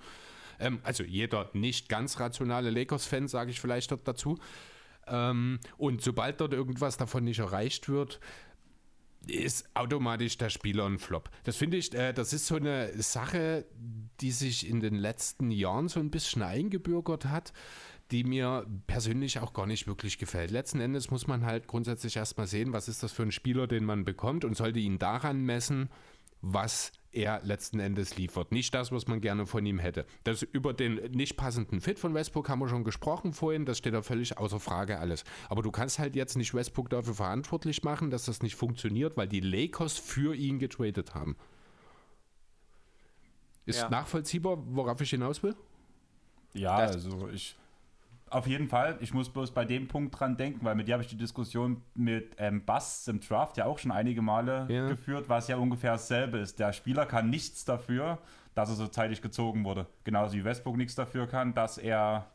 [0.59, 4.37] Ähm, also jeder nicht ganz rationale Lakers-Fan, sage ich vielleicht dort dazu.
[5.07, 8.19] Ähm, und sobald dort irgendwas davon nicht erreicht wird,
[9.27, 11.29] ist automatisch der Spieler ein Flop.
[11.43, 13.65] Das finde ich, äh, das ist so eine Sache,
[14.21, 17.53] die sich in den letzten Jahren so ein bisschen eingebürgert hat,
[18.11, 20.51] die mir persönlich auch gar nicht wirklich gefällt.
[20.51, 23.85] Letzten Endes muss man halt grundsätzlich erstmal sehen, was ist das für ein Spieler, den
[23.85, 25.89] man bekommt und sollte ihn daran messen,
[26.41, 28.51] was er letzten Endes liefert.
[28.51, 30.05] Nicht das, was man gerne von ihm hätte.
[30.23, 33.93] Das über den nicht passenden Fit von Westbrook haben wir schon gesprochen vorhin, das steht
[33.93, 35.23] da völlig außer Frage alles.
[35.49, 39.27] Aber du kannst halt jetzt nicht Westbrook dafür verantwortlich machen, dass das nicht funktioniert, weil
[39.27, 41.35] die Lakers für ihn getradet haben.
[43.65, 43.89] Ist ja.
[43.89, 45.55] nachvollziehbar, worauf ich hinaus will?
[46.53, 47.55] Ja, das also ich
[48.31, 48.97] auf jeden Fall.
[49.01, 51.81] Ich muss bloß bei dem Punkt dran denken, weil mit dir habe ich die Diskussion
[51.95, 54.87] mit ähm, Bass im Draft ja auch schon einige Male ja.
[54.87, 56.59] geführt, was ja ungefähr dasselbe ist.
[56.59, 58.19] Der Spieler kann nichts dafür,
[58.55, 59.87] dass er so zeitig gezogen wurde.
[60.03, 62.31] Genauso wie Westbrook nichts dafür kann, dass er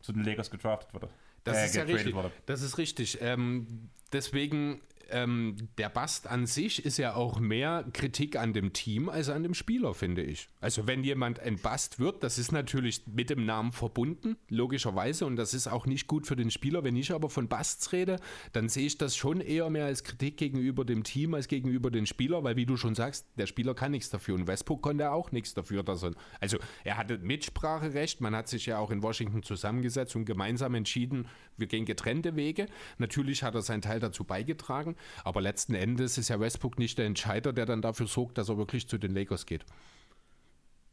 [0.00, 1.08] zu den Lakers gedraftet wurde.
[1.44, 2.14] Das äh, ist ja richtig.
[2.14, 2.30] Wurde.
[2.46, 3.18] Das ist richtig.
[3.20, 4.80] Ähm, deswegen
[5.10, 9.42] ähm, der Bast an sich ist ja auch mehr Kritik an dem Team als an
[9.42, 10.48] dem Spieler, finde ich.
[10.60, 15.36] Also wenn jemand ein Bast wird, das ist natürlich mit dem Namen verbunden, logischerweise, und
[15.36, 16.84] das ist auch nicht gut für den Spieler.
[16.84, 18.16] Wenn ich aber von Basts rede,
[18.52, 22.06] dann sehe ich das schon eher mehr als Kritik gegenüber dem Team als gegenüber dem
[22.06, 25.32] Spieler, weil wie du schon sagst, der Spieler kann nichts dafür und Westbrook konnte auch
[25.32, 29.42] nichts dafür, dass er, also er hatte Mitspracherecht, man hat sich ja auch in Washington
[29.42, 32.66] zusammengesetzt und gemeinsam entschieden, wir gehen getrennte Wege.
[32.98, 37.06] Natürlich hat er seinen Teil dazu beigetragen, aber letzten Endes ist ja Westbrook nicht der
[37.06, 39.64] Entscheider, der dann dafür sorgt, dass er wirklich zu den Lakers geht.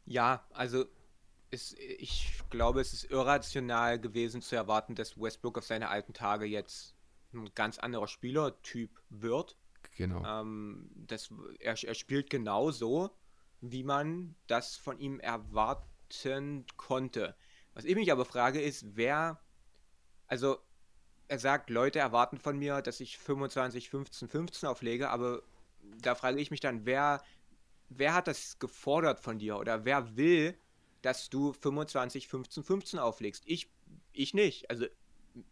[0.06, 0.84] Ja, also
[1.50, 6.44] ist, ich glaube, es ist irrational gewesen zu erwarten, dass Westbrook auf seine alten Tage
[6.44, 6.94] jetzt
[7.32, 9.56] ein ganz anderer Spielertyp wird.
[9.96, 10.24] Genau.
[10.24, 11.30] Ähm, das,
[11.60, 13.10] er, er spielt genauso,
[13.60, 17.34] wie man das von ihm erwarten konnte.
[17.72, 19.40] Was ich mich aber frage, ist, wer,
[20.26, 20.58] also
[21.28, 25.42] er sagt, Leute erwarten von mir, dass ich 25, 15, 15 auflege, aber
[26.00, 27.22] da frage ich mich dann, wer,
[27.88, 30.56] wer hat das gefordert von dir oder wer will,
[31.02, 33.42] dass du 25, 15, 15 auflegst?
[33.46, 33.70] Ich,
[34.12, 34.70] ich nicht.
[34.70, 34.86] Also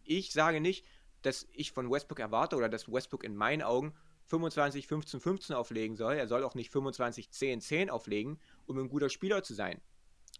[0.03, 0.85] ich sage nicht,
[1.21, 3.93] dass ich von Westbrook erwarte oder dass Westbrook in meinen Augen
[4.27, 6.15] 25, 15, 15 auflegen soll.
[6.15, 9.81] Er soll auch nicht 25, 10, 10 auflegen, um ein guter Spieler zu sein.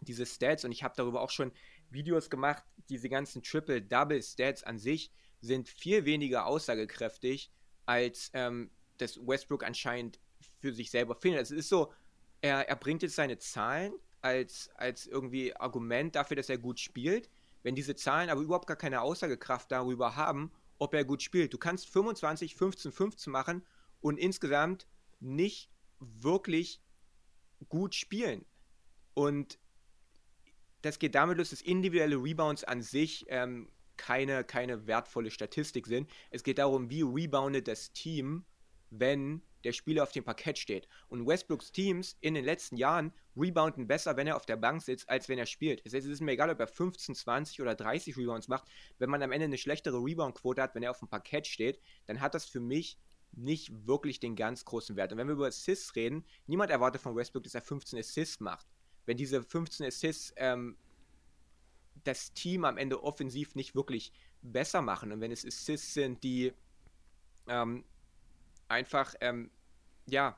[0.02, 1.52] Diese Stats, und ich habe darüber auch schon
[1.94, 7.52] Videos gemacht, diese ganzen Triple-Double-Stats an sich sind viel weniger aussagekräftig,
[7.86, 10.20] als ähm, das Westbrook anscheinend
[10.60, 11.42] für sich selber findet.
[11.42, 11.92] Es ist so,
[12.42, 17.30] er, er bringt jetzt seine Zahlen als, als irgendwie Argument dafür, dass er gut spielt.
[17.62, 21.54] Wenn diese Zahlen aber überhaupt gar keine Aussagekraft darüber haben, ob er gut spielt.
[21.54, 23.66] Du kannst 25, 15, 15 machen
[24.02, 24.88] und insgesamt
[25.20, 25.70] nicht
[26.00, 26.82] wirklich
[27.70, 28.46] gut spielen.
[29.14, 29.60] Und
[30.84, 36.10] das geht damit los, dass individuelle Rebounds an sich ähm, keine, keine wertvolle Statistik sind.
[36.30, 38.46] Es geht darum, wie reboundet das Team,
[38.90, 40.90] wenn der Spieler auf dem Parkett steht.
[41.08, 45.10] Und Westbrooks Teams in den letzten Jahren rebounden besser, wenn er auf der Bank sitzt,
[45.10, 45.86] als wenn er spielt.
[45.86, 48.68] Das heißt, es ist mir egal, ob er 15, 20 oder 30 Rebounds macht.
[49.00, 52.20] Wenn man am Ende eine schlechtere Rebound-Quote hat, wenn er auf dem Parkett steht, dann
[52.20, 53.00] hat das für mich
[53.32, 55.12] nicht wirklich den ganz großen Wert.
[55.12, 58.68] Und wenn wir über Assists reden, niemand erwartet von Westbrook, dass er 15 Assists macht.
[59.06, 60.78] Wenn diese 15 Assists ähm,
[62.04, 66.54] das Team am Ende offensiv nicht wirklich besser machen und wenn es Assists sind, die
[67.48, 67.84] ähm,
[68.68, 69.52] einfach, ähm,
[70.08, 70.38] ja,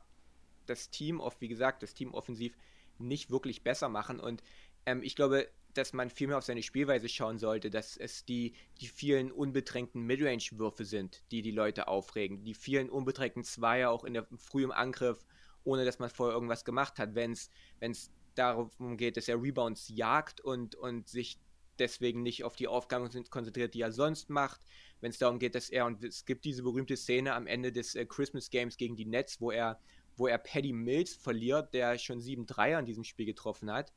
[0.65, 2.55] das Team, oft, wie gesagt, das Team offensiv
[2.97, 4.19] nicht wirklich besser machen.
[4.19, 4.41] Und
[4.85, 8.53] ähm, ich glaube, dass man viel mehr auf seine Spielweise schauen sollte, dass es die,
[8.79, 12.43] die vielen unbedrängten Midrange-Würfe sind, die die Leute aufregen.
[12.43, 15.25] Die vielen unbedrängten Zweier auch in der frühen Angriff,
[15.63, 17.15] ohne dass man vorher irgendwas gemacht hat.
[17.15, 21.39] Wenn es darum geht, dass er Rebounds jagt und, und sich
[21.79, 24.61] deswegen nicht auf die Aufgaben konzentriert, die er sonst macht.
[25.01, 27.95] Wenn es darum geht, dass er, und es gibt diese berühmte Szene am Ende des
[27.95, 29.79] äh, Christmas Games gegen die Nets, wo er
[30.17, 33.93] wo er Paddy Mills verliert, der schon sieben Dreier in diesem Spiel getroffen hat.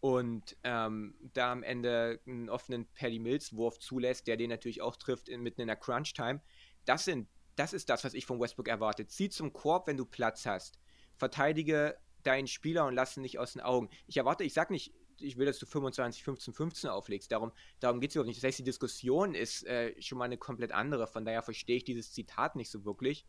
[0.00, 5.28] Und ähm, da am Ende einen offenen Paddy Mills-Wurf zulässt, der den natürlich auch trifft
[5.28, 6.40] in, mitten in der Crunch-Time.
[6.86, 7.08] Das,
[7.56, 9.06] das ist das, was ich von Westbrook erwarte.
[9.06, 10.78] Zieh zum Korb, wenn du Platz hast.
[11.16, 13.88] Verteidige deinen Spieler und lass ihn nicht aus den Augen.
[14.06, 17.30] Ich erwarte, ich sag nicht, ich will, dass du 25, 15, 15 auflegst.
[17.30, 18.38] Darum, darum geht es überhaupt nicht.
[18.38, 21.06] Das heißt, die Diskussion ist äh, schon mal eine komplett andere.
[21.06, 23.26] Von daher verstehe ich dieses Zitat nicht so wirklich,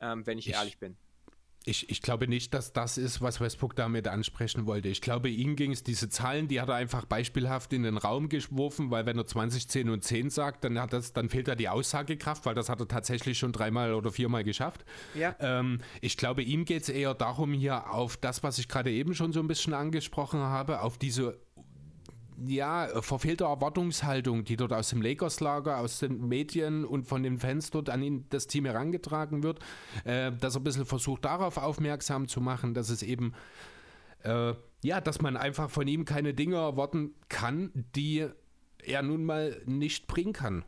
[0.00, 0.96] ähm, wenn ich, ich ehrlich bin.
[1.68, 4.88] Ich, ich glaube nicht, dass das ist, was Westbrook damit ansprechen wollte.
[4.88, 8.28] Ich glaube, ihm ging es, diese Zahlen, die hat er einfach beispielhaft in den Raum
[8.28, 11.56] geworfen, weil wenn er 20, 10 und 10 sagt, dann, hat das, dann fehlt da
[11.56, 14.84] die Aussagekraft, weil das hat er tatsächlich schon dreimal oder viermal geschafft.
[15.14, 15.34] Ja.
[15.40, 19.14] Ähm, ich glaube, ihm geht es eher darum, hier auf das, was ich gerade eben
[19.16, 21.36] schon so ein bisschen angesprochen habe, auf diese
[22.44, 27.38] ja, äh, verfehlte Erwartungshaltung, die dort aus dem Lakers-Lager, aus den Medien und von den
[27.38, 29.60] Fans dort an ihn, das Team herangetragen wird,
[30.04, 33.34] äh, dass er ein bisschen versucht, darauf aufmerksam zu machen, dass es eben,
[34.22, 38.26] äh, ja, dass man einfach von ihm keine Dinge erwarten kann, die
[38.82, 40.64] er nun mal nicht bringen kann.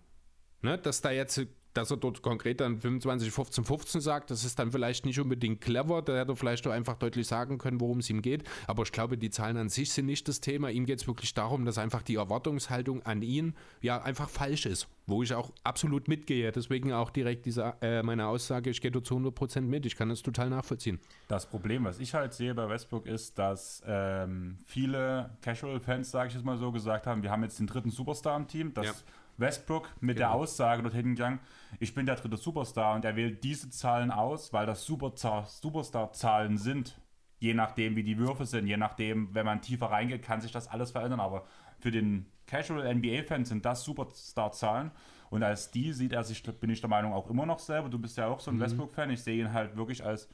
[0.62, 0.78] Ne?
[0.78, 1.40] Dass da jetzt
[1.74, 5.60] dass er dort konkret dann 25, 15, 15 sagt, das ist dann vielleicht nicht unbedingt
[5.60, 6.02] clever.
[6.02, 8.44] Da hätte er vielleicht auch einfach deutlich sagen können, worum es ihm geht.
[8.66, 10.70] Aber ich glaube, die Zahlen an sich sind nicht das Thema.
[10.70, 14.88] Ihm geht es wirklich darum, dass einfach die Erwartungshaltung an ihn ja einfach falsch ist.
[15.06, 16.52] Wo ich auch absolut mitgehe.
[16.52, 19.86] Deswegen auch direkt diese, äh, meine Aussage, ich gehe dort zu 100% mit.
[19.86, 20.98] Ich kann das total nachvollziehen.
[21.28, 26.34] Das Problem, was ich halt sehe bei Westbrook, ist, dass ähm, viele Casual-Fans, sage ich
[26.34, 28.74] es mal so, gesagt haben, wir haben jetzt den dritten Superstar im Team.
[28.74, 28.92] Das ja
[29.38, 30.28] Westbrook mit genau.
[30.28, 31.40] der Aussage dort hingegangen,
[31.80, 37.00] ich bin der dritte Superstar und er wählt diese Zahlen aus, weil das Superstar-Zahlen sind.
[37.40, 40.66] Je nachdem, wie die Würfe sind, je nachdem, wenn man tiefer reingeht, kann sich das
[40.66, 41.20] alles verändern.
[41.20, 41.46] Aber
[41.78, 44.90] für den Casual NBA-Fan sind das Superstar-Zahlen.
[45.30, 47.88] Und als die sieht er sich, bin ich der Meinung, auch immer noch selber.
[47.88, 48.60] Du bist ja auch so ein mhm.
[48.60, 49.10] Westbrook-Fan.
[49.10, 50.28] Ich sehe ihn halt wirklich als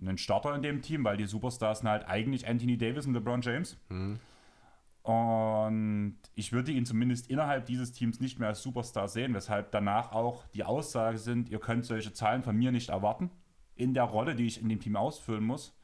[0.00, 3.40] einen Starter in dem Team, weil die Superstars sind halt eigentlich Anthony Davis und LeBron
[3.42, 3.76] James.
[3.88, 4.20] Mhm.
[5.08, 10.12] Und ich würde ihn zumindest innerhalb dieses Teams nicht mehr als Superstar sehen, weshalb danach
[10.12, 13.30] auch die Aussage sind, ihr könnt solche Zahlen von mir nicht erwarten,
[13.74, 15.74] in der Rolle, die ich in dem Team ausfüllen muss.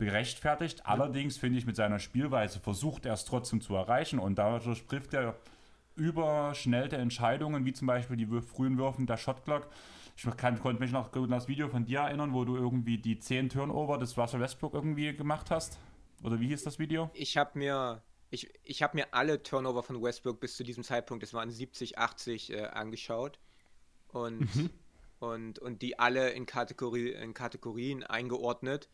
[0.00, 0.86] Gerechtfertigt.
[0.86, 5.14] Allerdings finde ich, mit seiner Spielweise versucht er es trotzdem zu erreichen und dadurch trifft
[5.14, 5.36] er
[5.94, 9.68] überschnellte Entscheidungen, wie zum Beispiel die frühen Würfen der Shotclock.
[10.16, 13.20] Ich kann, konnte mich noch an das Video von dir erinnern, wo du irgendwie die
[13.20, 15.78] 10 Turnover des Russell Westbrook irgendwie gemacht hast.
[16.22, 17.10] Oder wie hieß das Video?
[17.14, 21.22] Ich habe mir ich, ich habe mir alle Turnover von Westbrook bis zu diesem Zeitpunkt,
[21.22, 23.40] das waren 70, 80, äh, angeschaut.
[24.08, 24.70] Und, mhm.
[25.18, 28.88] und, und die alle in, Kategorie, in Kategorien eingeordnet.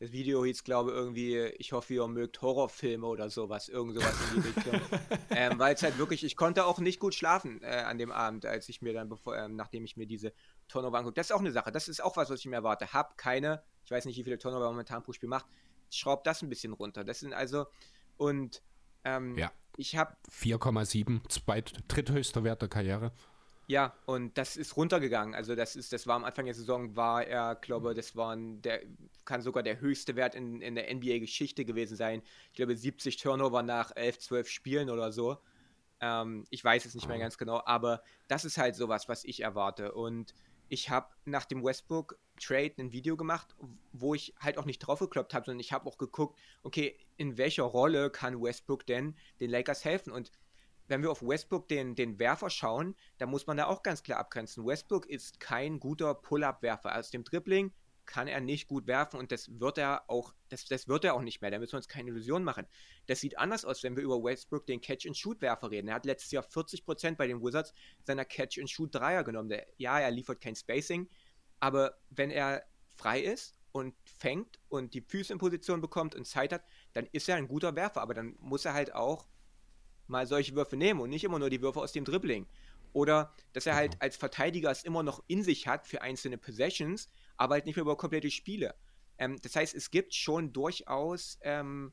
[0.00, 4.14] Das Video hieß, glaube ich, irgendwie, ich hoffe, ihr mögt Horrorfilme oder sowas, irgend sowas
[4.34, 4.80] in die Richtung.
[5.30, 8.46] ähm, Weil es halt wirklich, ich konnte auch nicht gut schlafen äh, an dem Abend,
[8.46, 10.32] als ich mir dann, bevor, ähm, nachdem ich mir diese
[10.68, 11.14] Turnover angucke.
[11.14, 12.94] Das ist auch eine Sache, das ist auch was, was ich mir erwarte.
[12.94, 15.46] Hab keine, ich weiß nicht, wie viele Turnover momentan pro Spiel macht,
[15.90, 17.04] schraubt das ein bisschen runter.
[17.04, 17.66] Das sind also,
[18.16, 18.62] und
[19.04, 19.50] ähm, ja.
[19.76, 23.12] Ich habe 4,7, zweit, dritthöchster Wert der Karriere.
[23.66, 25.34] Ja, und das ist runtergegangen.
[25.34, 28.82] Also das ist, das war am Anfang der Saison, war er, glaube das war der,
[29.24, 32.22] kann sogar der höchste Wert in, in der NBA-Geschichte gewesen sein.
[32.50, 35.38] Ich glaube 70 Turnover nach 11, 12 Spielen oder so.
[36.00, 39.40] Ähm, ich weiß es nicht mehr ganz genau, aber das ist halt sowas, was ich
[39.40, 39.92] erwarte.
[39.92, 40.34] Und
[40.68, 43.54] ich habe nach dem Westbrook Trade ein Video gemacht,
[43.92, 47.38] wo ich halt auch nicht drauf gekloppt habe, sondern ich habe auch geguckt, okay, in
[47.38, 50.12] welcher Rolle kann Westbrook denn den Lakers helfen?
[50.12, 50.32] Und
[50.88, 54.18] wenn wir auf Westbrook den, den Werfer schauen, dann muss man da auch ganz klar
[54.18, 54.66] abgrenzen.
[54.66, 56.96] Westbrook ist kein guter Pull-Up-Werfer.
[56.96, 57.72] Aus dem Dribbling
[58.10, 61.22] kann er nicht gut werfen und das wird er auch, das, das wird er auch
[61.22, 61.52] nicht mehr.
[61.52, 62.66] Da müssen wir uns keine Illusion machen.
[63.06, 65.88] Das sieht anders aus, wenn wir über Westbrook, den Catch-and-Shoot-Werfer, reden.
[65.88, 67.72] Er hat letztes Jahr 40% bei den Wizards
[68.02, 69.48] seiner Catch-and-Shoot-Dreier genommen.
[69.48, 71.08] Der, ja, er liefert kein Spacing,
[71.60, 72.64] aber wenn er
[72.96, 77.28] frei ist und fängt und die Füße in Position bekommt und Zeit hat, dann ist
[77.28, 79.28] er ein guter Werfer, aber dann muss er halt auch
[80.06, 82.46] mal solche Würfe nehmen und nicht immer nur die Würfe aus dem Dribbling.
[82.92, 87.08] Oder dass er halt als Verteidiger es immer noch in sich hat für einzelne Possessions,
[87.36, 88.74] aber halt nicht mehr über komplette Spiele.
[89.18, 91.92] Ähm, das heißt, es gibt schon durchaus, ähm,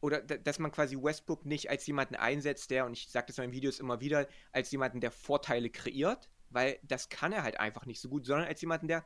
[0.00, 3.44] oder dass man quasi Westbrook nicht als jemanden einsetzt, der, und ich sage das in
[3.44, 7.86] meinen Videos immer wieder, als jemanden, der Vorteile kreiert, weil das kann er halt einfach
[7.86, 9.04] nicht so gut, sondern als jemanden, der,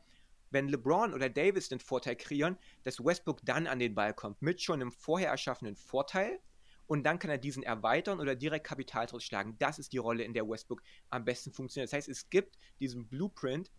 [0.51, 4.61] wenn LeBron oder Davis den Vorteil kreieren, dass Westbrook dann an den Ball kommt, mit
[4.61, 6.41] schon einem vorher erschaffenen Vorteil
[6.87, 9.57] und dann kann er diesen erweitern oder direkt Kapital schlagen.
[9.59, 11.89] Das ist die Rolle, in der Westbrook am besten funktioniert.
[11.89, 13.71] Das heißt, es gibt diesen Blueprint,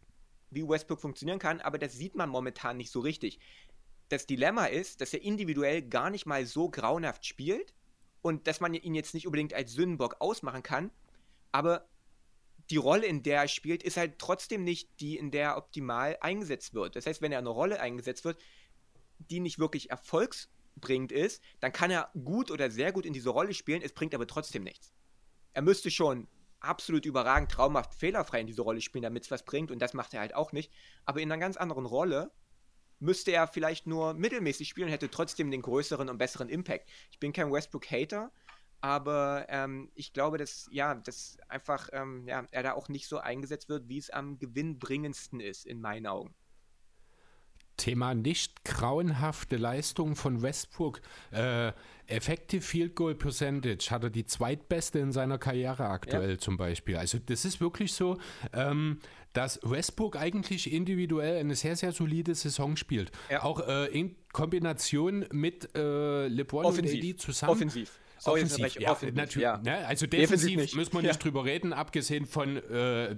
[0.50, 3.40] wie Westbrook funktionieren kann, aber das sieht man momentan nicht so richtig.
[4.10, 7.74] Das Dilemma ist, dass er individuell gar nicht mal so grauenhaft spielt
[8.22, 10.92] und dass man ihn jetzt nicht unbedingt als Sündenbock ausmachen kann,
[11.52, 11.88] aber
[12.70, 16.18] die Rolle, in der er spielt, ist halt trotzdem nicht die, in der er optimal
[16.22, 16.96] eingesetzt wird.
[16.96, 18.40] Das heißt, wenn er eine Rolle eingesetzt wird,
[19.20, 23.30] die nicht wirklich erfolgs bringt ist, dann kann er gut oder sehr gut in diese
[23.30, 24.94] Rolle spielen, es bringt aber trotzdem nichts.
[25.54, 26.28] Er müsste schon
[26.60, 30.14] absolut überragend, traumhaft, fehlerfrei in diese Rolle spielen, damit es was bringt und das macht
[30.14, 30.72] er halt auch nicht.
[31.06, 32.32] Aber in einer ganz anderen Rolle
[33.00, 36.90] müsste er vielleicht nur mittelmäßig spielen und hätte trotzdem den größeren und besseren Impact.
[37.12, 38.32] Ich bin kein Westbrook-Hater,
[38.84, 43.18] aber ähm, ich glaube, dass ja, dass einfach ähm, ja, er da auch nicht so
[43.18, 46.36] eingesetzt wird, wie es am gewinnbringendsten ist, in meinen Augen.
[47.78, 51.02] Thema nicht grauenhafte Leistung von Westbrook.
[51.32, 51.72] Äh,
[52.08, 56.38] Effective Field Goal Percentage hat er die zweitbeste in seiner Karriere aktuell ja.
[56.38, 56.98] zum Beispiel.
[56.98, 58.18] Also das ist wirklich so,
[58.52, 59.00] ähm,
[59.32, 63.14] dass Westbrook eigentlich individuell eine sehr, sehr solide Saison spielt.
[63.32, 63.44] Ja.
[63.44, 67.02] Auch äh, in Kombination mit äh, LeBron Offensiv.
[67.02, 67.52] und AD zusammen.
[67.54, 68.00] Offensiv.
[68.26, 69.44] Offensiv, ja, offensiv, natürlich.
[69.44, 69.58] Ja.
[69.58, 69.86] Ne?
[69.88, 71.20] Also defensiv, müssen wir nicht ja.
[71.20, 73.16] drüber reden, abgesehen von äh,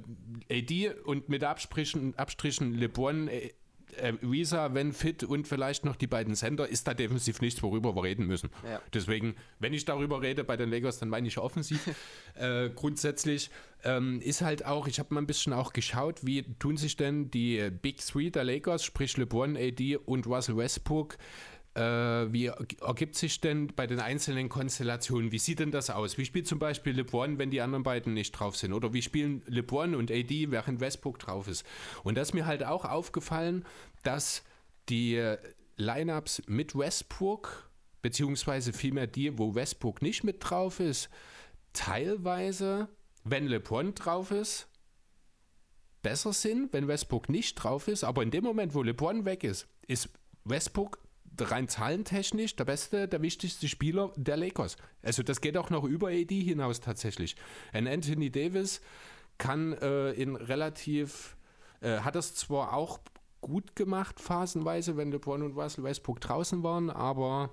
[0.51, 3.51] AD und mit Abstrichen, Abstrichen LeBron, äh,
[3.97, 7.95] äh, Visa, wenn fit und vielleicht noch die beiden Sender, ist da defensiv nichts, worüber
[7.95, 8.49] wir reden müssen.
[8.63, 8.81] Ja.
[8.93, 11.89] Deswegen, wenn ich darüber rede bei den Lakers, dann meine ich offensiv.
[12.35, 13.49] äh, grundsätzlich
[13.83, 17.31] ähm, ist halt auch, ich habe mal ein bisschen auch geschaut, wie tun sich denn
[17.31, 21.17] die Big Three der Lakers, sprich LeBron, AD und Russell Westbrook, äh,
[21.75, 26.17] wie ergibt sich denn bei den einzelnen Konstellationen, wie sieht denn das aus?
[26.17, 28.71] Wie spielt zum Beispiel LeBron, wenn die anderen beiden nicht drauf sind?
[28.71, 31.65] Oder wie spielen LeBron und AD, während Westbrook drauf ist?
[32.03, 33.65] Und da ist mir halt auch aufgefallen,
[34.03, 34.43] dass
[34.87, 35.21] die
[35.75, 37.69] Lineups mit Westbrook,
[38.01, 41.09] beziehungsweise vielmehr die, wo Westbrook nicht mit drauf ist,
[41.73, 42.87] teilweise,
[43.25, 44.69] wenn LeBron drauf ist,
[46.01, 48.05] besser sind, wenn Westbrook nicht drauf ist.
[48.05, 50.09] Aber in dem Moment, wo LeBron weg ist, ist
[50.45, 50.99] Westbrook
[51.39, 54.77] rein zahlentechnisch der beste, der wichtigste Spieler der Lakers.
[55.01, 57.35] Also das geht auch noch über AD hinaus tatsächlich.
[57.73, 58.81] Ein Anthony Davis
[59.37, 61.35] kann äh, in relativ,
[61.81, 62.99] äh, hat das zwar auch
[63.41, 67.51] gut gemacht phasenweise, wenn LeBron und Russell Westbrook draußen waren, aber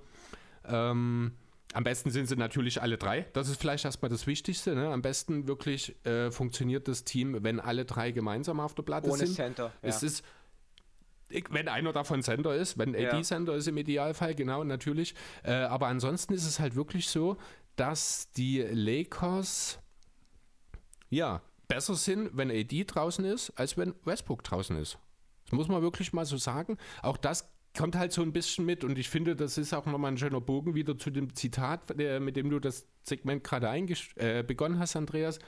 [0.65, 1.33] ähm,
[1.73, 3.25] am besten sind sie natürlich alle drei.
[3.33, 4.75] Das ist vielleicht erstmal das Wichtigste.
[4.75, 4.89] Ne?
[4.89, 9.25] Am besten wirklich äh, funktioniert das Team, wenn alle drei gemeinsam auf der Platte Ohne
[9.25, 9.35] sind.
[9.35, 9.65] Center.
[9.65, 9.89] Ja.
[9.89, 10.23] Es ist
[11.49, 13.23] wenn einer davon Sender ist, wenn AD ja.
[13.23, 15.15] Sender ist im Idealfall, genau, natürlich.
[15.43, 17.37] Äh, aber ansonsten ist es halt wirklich so,
[17.75, 19.79] dass die Lakers
[21.09, 24.97] ja besser sind, wenn AD draußen ist, als wenn Westbrook draußen ist.
[25.45, 26.77] Das muss man wirklich mal so sagen.
[27.01, 30.11] Auch das kommt halt so ein bisschen mit und ich finde, das ist auch nochmal
[30.11, 34.79] ein schöner Bogen wieder zu dem Zitat, mit dem du das Segment gerade äh, begonnen
[34.79, 35.39] hast, Andreas.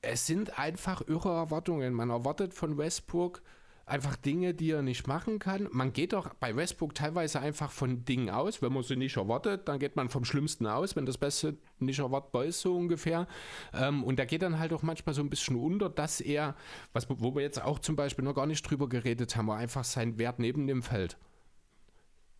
[0.00, 1.92] Es sind einfach irre Erwartungen.
[1.92, 3.42] Man erwartet von Westbrook
[3.86, 5.68] einfach Dinge, die er nicht machen kann.
[5.72, 8.62] Man geht doch bei Westbrook teilweise einfach von Dingen aus.
[8.62, 11.98] Wenn man sie nicht erwartet, dann geht man vom Schlimmsten aus, wenn das Beste nicht
[11.98, 13.26] erwartbar ist, so ungefähr.
[13.72, 16.54] Ähm, und da geht dann halt auch manchmal so ein bisschen unter, dass er,
[16.92, 20.18] was, wo wir jetzt auch zum Beispiel noch gar nicht drüber geredet haben, einfach sein
[20.18, 21.18] Wert neben dem Feld.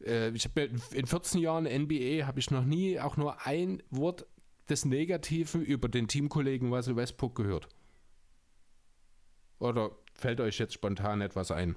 [0.04, 0.48] Äh, ich
[0.92, 4.26] in 14 Jahren NBA habe ich noch nie auch nur ein Wort
[4.68, 7.68] des Negativen über den Teamkollegen Russell Westbrook gehört.
[9.58, 9.92] Oder
[10.22, 11.76] fällt euch jetzt spontan etwas ein?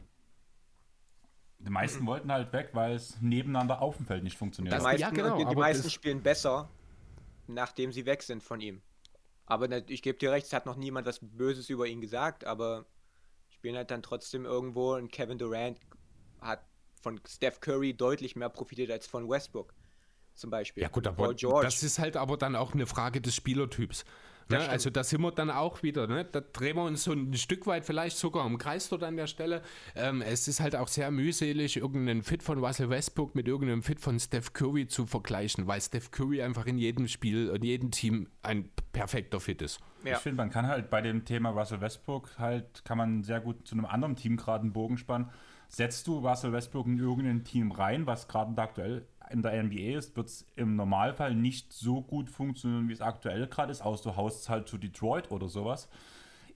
[1.59, 4.73] Die meisten wollten halt weg, weil es nebeneinander auf dem Feld nicht funktioniert.
[4.73, 6.69] Die Das- meisten, ja, genau, die, die meisten spielen besser,
[7.47, 8.81] nachdem sie weg sind von ihm.
[9.47, 12.45] Aber nat- ich gebe dir recht, es hat noch niemand was Böses über ihn gesagt,
[12.45, 12.85] aber
[13.49, 15.79] spielen halt dann trotzdem irgendwo und Kevin Durant
[16.41, 16.63] hat
[17.01, 19.73] von Steph Curry deutlich mehr profitiert als von Westbrook.
[20.33, 20.83] Zum Beispiel.
[20.83, 24.03] Ja gut, aber das ist halt aber dann auch eine Frage des Spielertyps.
[24.49, 24.59] Ne?
[24.69, 26.23] Also da sind wir dann auch wieder, ne?
[26.23, 29.27] da drehen wir uns so ein Stück weit vielleicht sogar im Kreis dort an der
[29.27, 29.61] Stelle.
[29.95, 33.99] Ähm, es ist halt auch sehr mühselig, irgendeinen Fit von Russell Westbrook mit irgendeinem Fit
[33.99, 38.27] von Steph Curry zu vergleichen, weil Steph Curry einfach in jedem Spiel, in jedem Team
[38.43, 39.79] ein perfekter Fit ist.
[40.03, 40.13] ja.
[40.13, 43.67] Ich finde, man kann halt bei dem Thema Russell Westbrook halt, kann man sehr gut
[43.67, 45.29] zu einem anderen Team gerade einen Bogen spannen.
[45.67, 50.15] Setzt du Russell Westbrook in irgendein Team rein, was gerade aktuell in der NBA ist,
[50.15, 54.15] wird es im Normalfall nicht so gut funktionieren, wie es aktuell gerade ist, außer du
[54.15, 55.89] haust es halt zu Detroit oder sowas.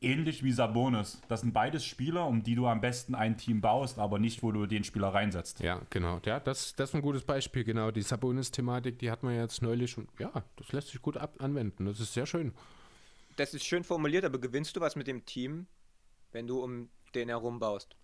[0.02, 1.22] Ähnlich wie Sabonis.
[1.28, 4.52] Das sind beides Spieler, um die du am besten ein Team baust, aber nicht, wo
[4.52, 5.60] du den Spieler reinsetzt.
[5.60, 6.22] Ja, genau.
[6.24, 7.92] Ja, das, das ist ein gutes Beispiel, genau.
[7.92, 11.86] Die Sabonis-Thematik, die hat man jetzt neulich und ja, das lässt sich gut ab anwenden.
[11.86, 12.54] Das ist sehr schön.
[13.36, 15.68] Das ist schön formuliert, aber gewinnst du was mit dem Team,
[16.32, 17.98] wenn du um den herum baust?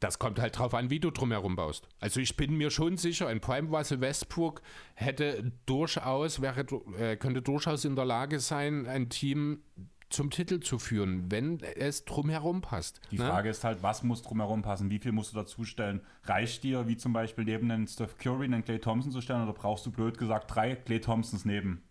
[0.00, 1.88] Das kommt halt drauf an, wie du drumherum baust.
[1.98, 4.62] Also ich bin mir schon sicher, ein Prime Russell Westbrook
[4.94, 6.60] hätte durchaus, wäre,
[6.96, 9.62] äh, könnte durchaus in der Lage sein, ein Team
[10.10, 13.00] zum Titel zu führen, wenn es drumherum passt.
[13.10, 13.26] Die ne?
[13.26, 14.90] Frage ist halt, was muss drumherum passen?
[14.90, 16.00] Wie viel musst du dazustellen?
[16.24, 19.52] Reicht dir, wie zum Beispiel neben einen Steph Curry einen Clay Thompson zu stellen, oder
[19.52, 21.82] brauchst du blöd gesagt drei Clay Thompsons neben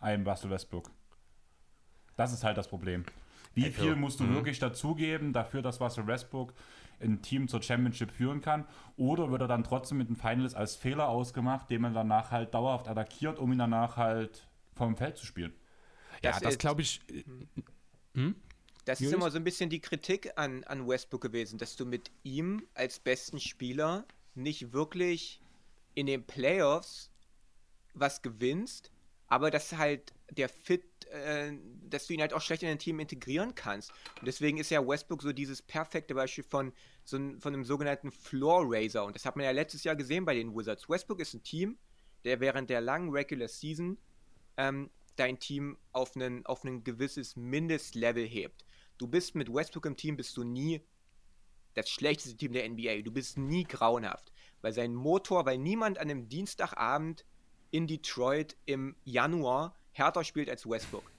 [0.00, 0.90] einem Russell Westbrook?
[2.16, 3.04] Das ist halt das Problem.
[3.54, 6.54] Wie Also, viel musst du wirklich dazugeben dafür, dass Russell Westbrook
[7.00, 8.66] ein Team zur Championship führen kann?
[8.96, 12.54] Oder wird er dann trotzdem mit den Finals als Fehler ausgemacht, den man danach halt
[12.54, 15.52] dauerhaft attackiert, um ihn danach halt vom Feld zu spielen?
[16.22, 17.00] Ja, Das das ist- glaube ich.
[18.84, 19.20] Das ist Julius?
[19.20, 22.98] immer so ein bisschen die Kritik an, an Westbrook gewesen, dass du mit ihm als
[23.00, 24.04] besten Spieler
[24.34, 25.40] nicht wirklich
[25.94, 27.10] in den Playoffs
[27.94, 28.90] was gewinnst,
[29.26, 31.52] aber dass halt der Fit, äh,
[31.88, 33.90] dass du ihn halt auch schlecht in dein Team integrieren kannst.
[34.20, 36.72] Und deswegen ist ja Westbrook so dieses perfekte Beispiel von,
[37.04, 39.04] so von einem sogenannten Floor Raiser.
[39.04, 40.88] Und das hat man ja letztes Jahr gesehen bei den Wizards.
[40.88, 41.78] Westbrook ist ein Team,
[42.24, 43.98] der während der langen Regular Season
[44.56, 48.64] ähm, dein Team auf ein auf ein gewisses Mindestlevel hebt.
[48.98, 50.82] Du bist mit Westbrook im Team, bist du nie
[51.74, 53.02] das schlechteste Team der NBA.
[53.02, 54.32] Du bist nie grauenhaft.
[54.62, 57.24] Weil sein Motor, weil niemand an einem Dienstagabend
[57.70, 61.10] in Detroit im Januar härter spielt als Westbrook.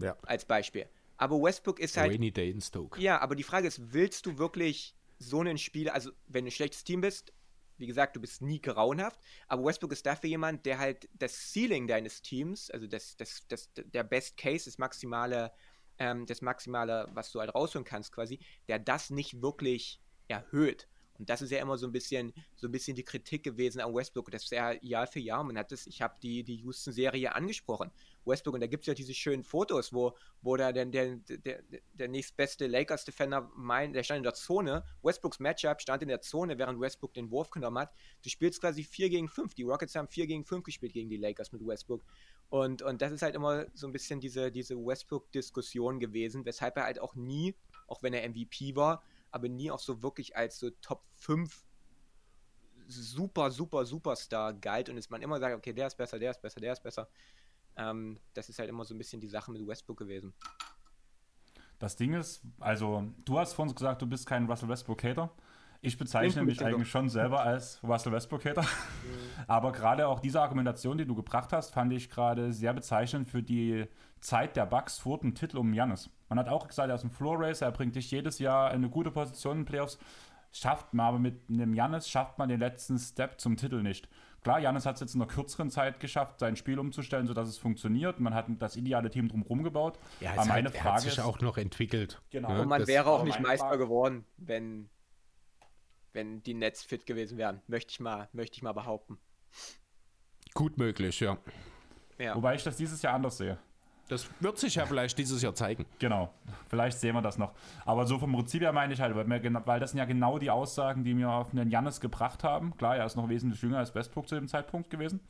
[0.00, 0.16] Ja.
[0.22, 0.88] Als Beispiel.
[1.16, 2.12] Aber Westbrook ist halt.
[2.12, 3.00] Rainy Day in Stoke.
[3.00, 6.52] Ja, aber die Frage ist, willst du wirklich so einen Spieler, also wenn du ein
[6.52, 7.32] schlechtes Team bist,
[7.78, 11.86] wie gesagt, du bist nie grauenhaft, aber Westbrook ist dafür jemand, der halt das Ceiling
[11.86, 15.52] deines Teams, also das, das, das, der Best Case, das maximale,
[15.98, 18.38] ähm, das maximale, was du halt rausholen kannst quasi,
[18.68, 20.88] der das nicht wirklich erhöht.
[21.18, 23.94] Und das ist ja immer so ein bisschen, so ein bisschen die Kritik gewesen an
[23.94, 24.30] Westbrook.
[24.30, 25.44] Das ist ja Jahr für Jahr.
[25.44, 27.90] Man hat das, ich habe die, die Houston-Serie angesprochen.
[28.24, 31.62] Westbrook, und da gibt es ja diese schönen Fotos, wo, wo da der, der, der,
[31.94, 34.84] der nächstbeste Lakers-Defender meint, der stand in der Zone.
[35.02, 37.92] Westbrooks Matchup stand in der Zone, während Westbrook den Wurf genommen hat.
[38.22, 39.54] Du spielst quasi 4 gegen 5.
[39.54, 42.02] Die Rockets haben 4 gegen 5 gespielt gegen die Lakers mit Westbrook.
[42.48, 46.84] Und, und das ist halt immer so ein bisschen diese, diese Westbrook-Diskussion gewesen, weshalb er
[46.84, 47.54] halt auch nie,
[47.86, 49.02] auch wenn er MVP war,
[49.36, 51.64] aber nie auch so wirklich als so Top 5
[52.88, 56.40] super, super, Superstar galt und es man immer sagt, okay, der ist besser, der ist
[56.40, 57.08] besser, der ist besser.
[57.76, 60.32] Ähm, das ist halt immer so ein bisschen die Sache mit Westbrook gewesen.
[61.78, 65.30] Das Ding ist, also du hast vorhin gesagt, du bist kein Russell Westbrook-Hater.
[65.86, 66.66] Ich bezeichne mich ich doch.
[66.66, 68.64] eigentlich schon selber als Russell Westbrook-Hater.
[69.46, 73.42] Aber gerade auch diese Argumentation, die du gebracht hast, fand ich gerade sehr bezeichnend für
[73.42, 73.86] die
[74.20, 76.10] Zeit der Bucks vor dem Titel um Janis.
[76.28, 78.76] Man hat auch gesagt, er ist ein Floor Racer, er bringt dich jedes Jahr in
[78.76, 79.98] eine gute Position in den Playoffs.
[80.52, 84.08] Schafft man aber mit einem Janis, schafft man den letzten Step zum Titel nicht.
[84.42, 87.58] Klar, Janis hat es jetzt in einer kürzeren Zeit geschafft, sein Spiel umzustellen, sodass es
[87.58, 88.20] funktioniert.
[88.20, 89.98] Man hat das ideale Team drumherum gebaut.
[90.20, 92.22] Ja, aber es meine hat, er Frage hat sich ist, auch noch entwickelt.
[92.30, 92.52] Genau.
[92.52, 92.62] ne?
[92.62, 94.88] Und man Das- wäre auch nicht Meister geworden, wenn,
[96.16, 97.60] wenn die Nets fit gewesen wären.
[97.68, 99.18] Möchte ich mal, möchte ich mal behaupten.
[100.54, 101.36] gut möglich, ja.
[102.18, 102.34] Ja.
[102.34, 103.58] Wobei ich das dieses Jahr anders sehe.
[104.08, 105.84] Das wird sich ja vielleicht dieses Jahr zeigen.
[105.98, 106.32] Genau,
[106.68, 107.52] vielleicht sehen wir das noch.
[107.84, 110.04] Aber so vom Prinzip her meine ich halt, weil, mir, gena- weil das sind ja
[110.06, 112.74] genau die Aussagen, die mir auf einen Jannis gebracht haben.
[112.76, 115.20] Klar, er ist noch wesentlich jünger als Westbrook zu dem Zeitpunkt gewesen.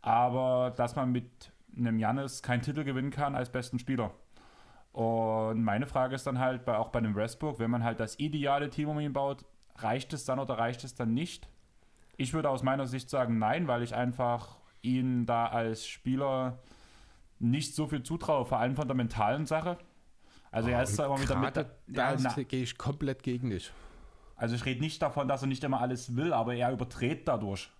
[0.00, 4.12] Aber dass man mit einem Jannis keinen Titel gewinnen kann als besten Spieler.
[4.92, 8.18] Und meine Frage ist dann halt, bei, auch bei einem Westbrook, wenn man halt das
[8.20, 9.44] ideale Team um ihn baut,
[9.76, 11.48] reicht es dann oder reicht es dann nicht?
[12.16, 16.58] Ich würde aus meiner Sicht sagen nein, weil ich einfach ihn da als Spieler
[17.38, 19.78] nicht so viel zutraue, vor allem von der mentalen Sache.
[20.50, 21.56] Also er ist zwar immer wieder mit.
[21.56, 23.72] Ja, da na, gehe ich komplett gegen dich.
[24.36, 27.70] also ich rede nicht davon, dass er nicht immer alles will, aber er überdreht dadurch.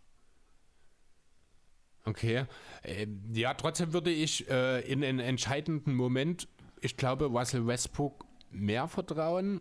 [2.04, 2.46] Okay.
[2.82, 6.48] Ähm, ja, trotzdem würde ich äh, in einen entscheidenden Moment,
[6.80, 9.60] ich glaube, Russell Westbrook mehr vertrauen,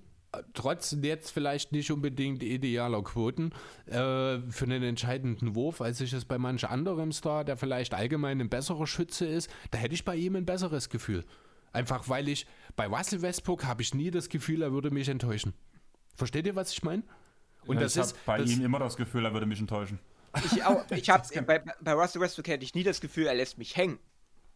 [0.54, 3.52] trotz jetzt vielleicht nicht unbedingt idealer Quoten,
[3.86, 8.40] äh, für einen entscheidenden Wurf, als ich es bei manch anderem Star, der vielleicht allgemein
[8.42, 11.24] ein besserer Schütze ist, da hätte ich bei ihm ein besseres Gefühl.
[11.72, 12.46] Einfach weil ich,
[12.76, 15.54] bei Russell Westbrook habe ich nie das Gefühl, er würde mich enttäuschen.
[16.16, 17.04] Versteht ihr, was ich meine?
[17.66, 20.00] Und das ich ist hab bei das, ihm immer das Gefühl, er würde mich enttäuschen.
[20.46, 23.58] Ich, auch, ich hab, bei, bei Russell Westbrook hätte ich nie das Gefühl, er lässt
[23.58, 24.00] mich hängen.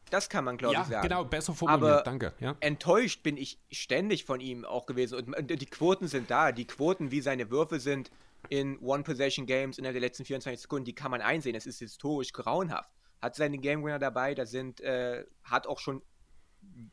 [0.10, 1.08] Das kann man, glaube ja, ich, sagen.
[1.08, 2.34] genau, besser formuliert, Aber- danke.
[2.40, 2.56] Ja.
[2.60, 5.16] enttäuscht bin ich ständig von ihm auch gewesen.
[5.16, 6.52] Und, und die Quoten sind da.
[6.52, 8.12] Die Quoten, wie seine Würfe sind
[8.50, 11.56] in One-Possession-Games innerhalb der letzten 24 Sekunden, die kann man einsehen.
[11.56, 12.90] Es ist historisch grauenhaft.
[13.22, 16.02] Hat seine Game-Winner dabei, da sind, äh, hat auch schon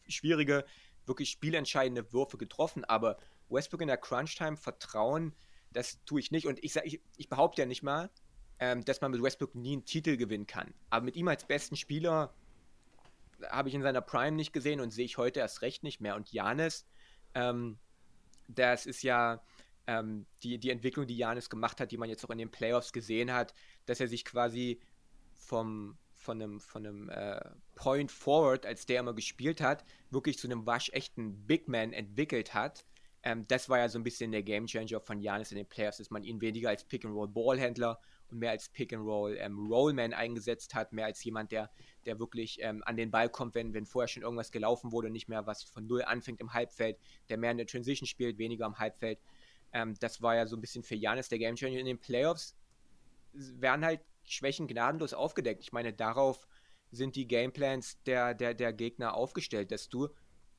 [0.09, 0.65] schwierige,
[1.07, 2.85] wirklich spielentscheidende Würfe getroffen.
[2.85, 3.19] Aber
[3.49, 5.35] Westbrook in der Crunch-Time vertrauen,
[5.73, 6.47] das tue ich nicht.
[6.47, 8.11] Und ich, sag, ich, ich behaupte ja nicht mal,
[8.59, 10.73] ähm, dass man mit Westbrook nie einen Titel gewinnen kann.
[10.91, 12.33] Aber mit ihm als besten Spieler
[13.49, 16.17] habe ich in seiner Prime nicht gesehen und sehe ich heute erst recht nicht mehr.
[16.17, 16.87] Und Janis,
[17.35, 17.79] ähm,
[18.49, 19.43] das ist ja
[19.87, 22.93] ähm, die, die Entwicklung, die Janis gemacht hat, die man jetzt auch in den Playoffs
[22.93, 23.55] gesehen hat,
[23.87, 24.81] dass er sich quasi
[25.35, 27.41] vom, von einem, von einem äh,
[27.75, 32.85] Point Forward, als der immer gespielt hat, wirklich zu einem waschechten Big Man entwickelt hat.
[33.23, 35.99] Ähm, das war ja so ein bisschen der Game Changer von Janis in den Playoffs,
[35.99, 38.01] dass man ihn weniger als Pick-and-Roll-Ballhändler
[38.31, 41.71] und mehr als Pick-and-Roll ähm, Rollman eingesetzt hat, mehr als jemand, der,
[42.07, 45.29] der wirklich ähm, an den Ball kommt, wenn, wenn vorher schon irgendwas gelaufen wurde, nicht
[45.29, 46.99] mehr was von Null anfängt im Halbfeld,
[47.29, 49.19] der mehr in der Transition spielt, weniger am Halbfeld.
[49.73, 52.57] Ähm, das war ja so ein bisschen für Janis der Game Changer in den Playoffs.
[53.33, 55.61] Werden halt Schwächen gnadenlos aufgedeckt.
[55.63, 56.47] Ich meine, darauf
[56.91, 60.09] sind die Gameplans der, der, der Gegner aufgestellt, dass du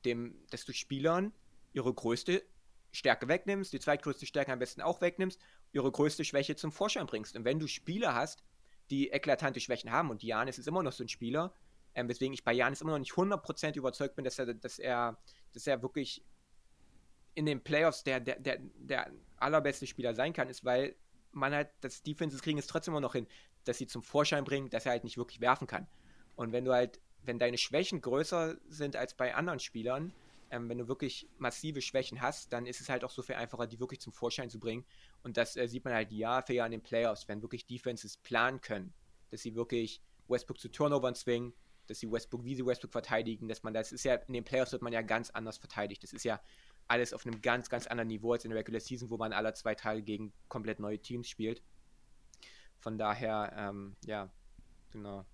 [0.04, 1.32] dem, dass du Spielern
[1.72, 2.42] ihre größte
[2.92, 5.40] Stärke wegnimmst, die zweitgrößte Stärke am besten auch wegnimmst,
[5.72, 7.36] ihre größte Schwäche zum Vorschein bringst.
[7.36, 8.42] Und wenn du Spieler hast,
[8.90, 11.52] die eklatante Schwächen haben, und Janis ist immer noch so ein Spieler,
[11.94, 15.18] ähm, weswegen ich bei Janis immer noch nicht 100% überzeugt bin, dass er, dass er,
[15.52, 16.22] dass er wirklich
[17.34, 20.96] in den Playoffs der, der, der, der allerbeste Spieler sein kann, ist, weil
[21.32, 23.26] man halt, das Defenses kriegen es trotzdem immer noch hin,
[23.64, 25.86] dass sie zum Vorschein bringen, dass er halt nicht wirklich werfen kann.
[26.34, 30.12] Und wenn du halt, wenn deine Schwächen größer sind als bei anderen Spielern,
[30.50, 33.66] ähm, wenn du wirklich massive Schwächen hast, dann ist es halt auch so viel einfacher,
[33.66, 34.84] die wirklich zum Vorschein zu bringen.
[35.22, 38.16] Und das äh, sieht man halt Jahr für Jahr in den Playoffs, wenn wirklich Defenses
[38.16, 38.92] planen können,
[39.30, 41.52] dass sie wirklich Westbrook zu Turnovern zwingen,
[41.86, 44.72] dass sie Westbrook, wie sie Westbrook verteidigen, dass man das ist ja, in den Playoffs
[44.72, 46.02] wird man ja ganz anders verteidigt.
[46.02, 46.40] Das ist ja
[46.88, 49.52] alles auf einem ganz, ganz anderen Niveau als in der Regular Season, wo man alle
[49.54, 51.62] zwei Tage gegen komplett neue Teams spielt.
[52.78, 54.30] Von daher, ähm, ja,
[54.90, 55.24] genau.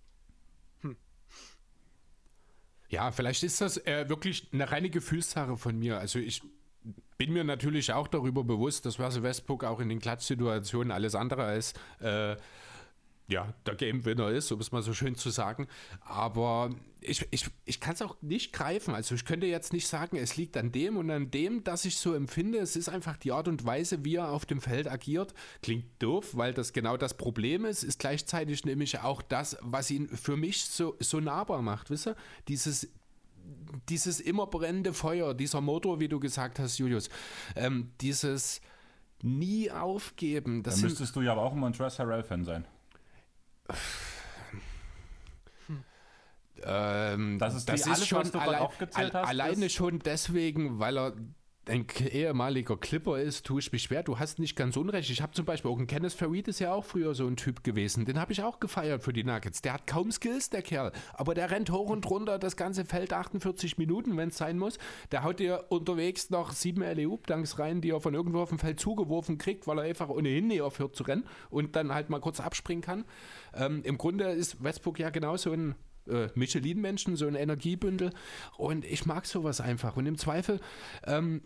[2.93, 5.99] Ja, vielleicht ist das äh, wirklich eine reine Gefühlssache von mir.
[5.99, 6.43] Also ich
[7.17, 11.45] bin mir natürlich auch darüber bewusst, dass Russell Westbrook auch in den Klatschsituationen alles andere
[11.45, 12.37] als äh,
[13.33, 15.67] ja, der Game Winner ist, um es mal so schön zu sagen.
[16.01, 18.95] Aber ich, ich, ich kann es auch nicht greifen.
[18.95, 21.97] Also ich könnte jetzt nicht sagen, es liegt an dem und an dem, dass ich
[21.97, 22.59] so empfinde.
[22.59, 25.35] Es ist einfach die Art und Weise, wie er auf dem Feld agiert.
[25.63, 30.09] Klingt doof, weil das genau das Problem ist, ist gleichzeitig nämlich auch das, was ihn
[30.09, 31.91] für mich so, so nahbar macht.
[31.91, 32.17] Wisst ihr?
[32.49, 32.89] Dieses
[33.89, 37.09] dieses immer brennende Feuer, dieser Motor, wie du gesagt hast, Julius,
[37.57, 38.61] ähm, dieses
[39.23, 40.63] nie aufgeben.
[40.63, 42.67] Das Dann sind, müsstest du ja aber auch ein Montrezl Harrell-Fan sein.
[46.65, 49.67] Ähm, Das ist das alles, ist schon was du gerade allein, aufgezählt al- hast, alleine
[49.67, 51.13] ist- schon deswegen, weil er
[51.69, 54.03] ein ehemaliger Clipper ist, tue ich mich schwer.
[54.03, 55.11] Du hast nicht ganz unrecht.
[55.11, 57.63] Ich habe zum Beispiel auch einen Kenneth Farid ist ja auch früher so ein Typ
[57.63, 58.05] gewesen.
[58.05, 59.63] Den habe ich auch gefeiert für die Nuggets.
[59.63, 60.91] Der hat kaum Skills, der Kerl.
[61.15, 64.79] Aber der rennt hoch und runter das ganze Feld 48 Minuten, wenn es sein muss.
[65.13, 68.81] Der haut dir unterwegs noch sieben LEU-Dunks rein, die er von irgendwo auf dem Feld
[68.81, 72.41] zugeworfen kriegt, weil er einfach ohnehin nie aufhört zu rennen und dann halt mal kurz
[72.41, 73.05] abspringen kann.
[73.55, 75.77] Ähm, Im Grunde ist Westbrook ja genauso ein
[76.09, 78.11] äh, Michelin-Menschen, so ein Energiebündel.
[78.57, 79.97] Und ich mag sowas einfach.
[79.97, 80.61] Und im Zweifel,
[81.05, 81.43] ähm,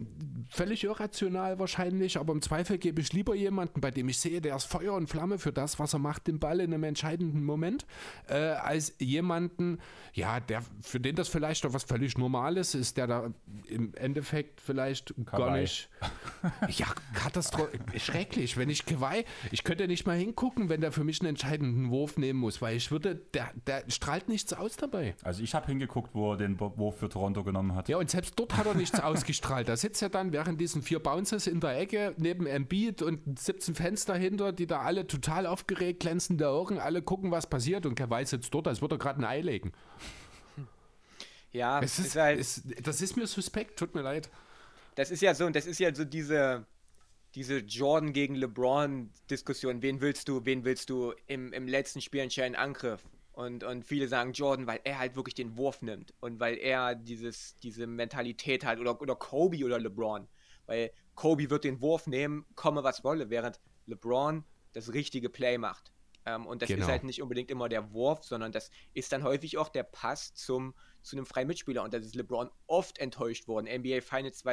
[0.49, 4.57] völlig irrational wahrscheinlich, aber im Zweifel gebe ich lieber jemanden, bei dem ich sehe, der
[4.57, 7.87] ist Feuer und Flamme für das, was er macht, den Ball in einem entscheidenden Moment,
[8.29, 9.79] äh, als jemanden,
[10.13, 13.33] ja, der, für den das vielleicht doch was völlig Normales ist, der da
[13.69, 15.61] im Endeffekt vielleicht gar Kawhi.
[15.61, 15.89] nicht.
[16.69, 17.79] Ja, Katastrophe.
[17.99, 18.57] Schrecklich.
[18.57, 22.17] Wenn ich Kawhi, ich könnte nicht mal hingucken, wenn der für mich einen entscheidenden Wurf
[22.17, 25.15] nehmen muss, weil ich würde, der, der strahlt nichts aus dabei.
[25.23, 27.89] Also ich habe hingeguckt, wo er den Bo- Wurf für Toronto genommen hat.
[27.89, 29.69] Ja, und selbst dort hat er nichts ausgestrahlt.
[29.69, 33.75] Da sitzt er dann während diesen vier Bounces in der Ecke neben Embiid und 17
[33.75, 38.25] Fans dahinter, die da alle total aufgeregt, glänzende Augen, alle gucken, was passiert und Kawhi
[38.25, 39.73] sitzt dort, als würde er gerade ein Ei legen.
[41.53, 44.29] Ja, es ist, ist halt, es, das ist mir suspekt, tut mir leid.
[44.95, 46.67] das ist ja so, das ist ja so diese,
[47.35, 49.81] diese Jordan gegen LeBron-Diskussion.
[49.81, 53.03] Wen willst du, wen willst du im, im letzten Spiel entscheiden Angriff?
[53.37, 56.95] Und, und viele sagen Jordan, weil er halt wirklich den Wurf nimmt und weil er
[56.95, 60.27] dieses, diese Mentalität hat oder, oder Kobe oder LeBron.
[60.65, 64.43] Weil Kobe wird den Wurf nehmen, komme was wolle, während LeBron
[64.73, 65.93] das richtige Play macht.
[66.25, 66.87] Ähm, und das Genau.
[66.87, 70.33] ist halt nicht unbedingt immer der Wurf, sondern das ist dann häufig auch der Pass
[70.33, 71.83] zum, zu einem freien Mitspieler.
[71.83, 73.67] Und da ist LeBron oft enttäuscht worden.
[73.67, 74.47] NBA Finals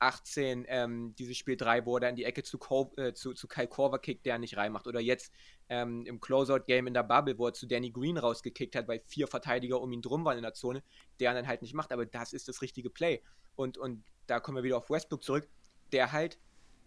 [0.00, 3.34] 2018, ähm, dieses Spiel 3, wo er dann in die Ecke zu, Cor äh, zu,
[3.34, 4.86] zu Kyle Korver kickt, der nicht reinmacht.
[4.86, 5.32] Oder jetzt
[5.68, 9.28] ähm, im Closeout-Game in der Bubble, wo er zu Danny Green rausgekickt hat, weil vier
[9.28, 10.82] Verteidiger um ihn drum waren in der Zone,
[11.20, 11.92] der dann halt nicht macht.
[11.92, 13.22] Aber das ist das richtige Play.
[13.56, 15.48] Und, und da kommen wir wieder auf Westbrook zurück,
[15.92, 16.38] der halt,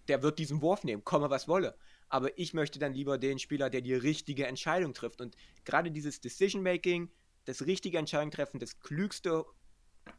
[0.07, 1.77] der wird diesen Wurf nehmen, komme was wolle.
[2.09, 5.21] Aber ich möchte dann lieber den Spieler, der die richtige Entscheidung trifft.
[5.21, 5.35] Und
[5.65, 7.11] gerade dieses Decision-Making,
[7.45, 9.45] das richtige Entscheidung treffen, das klügste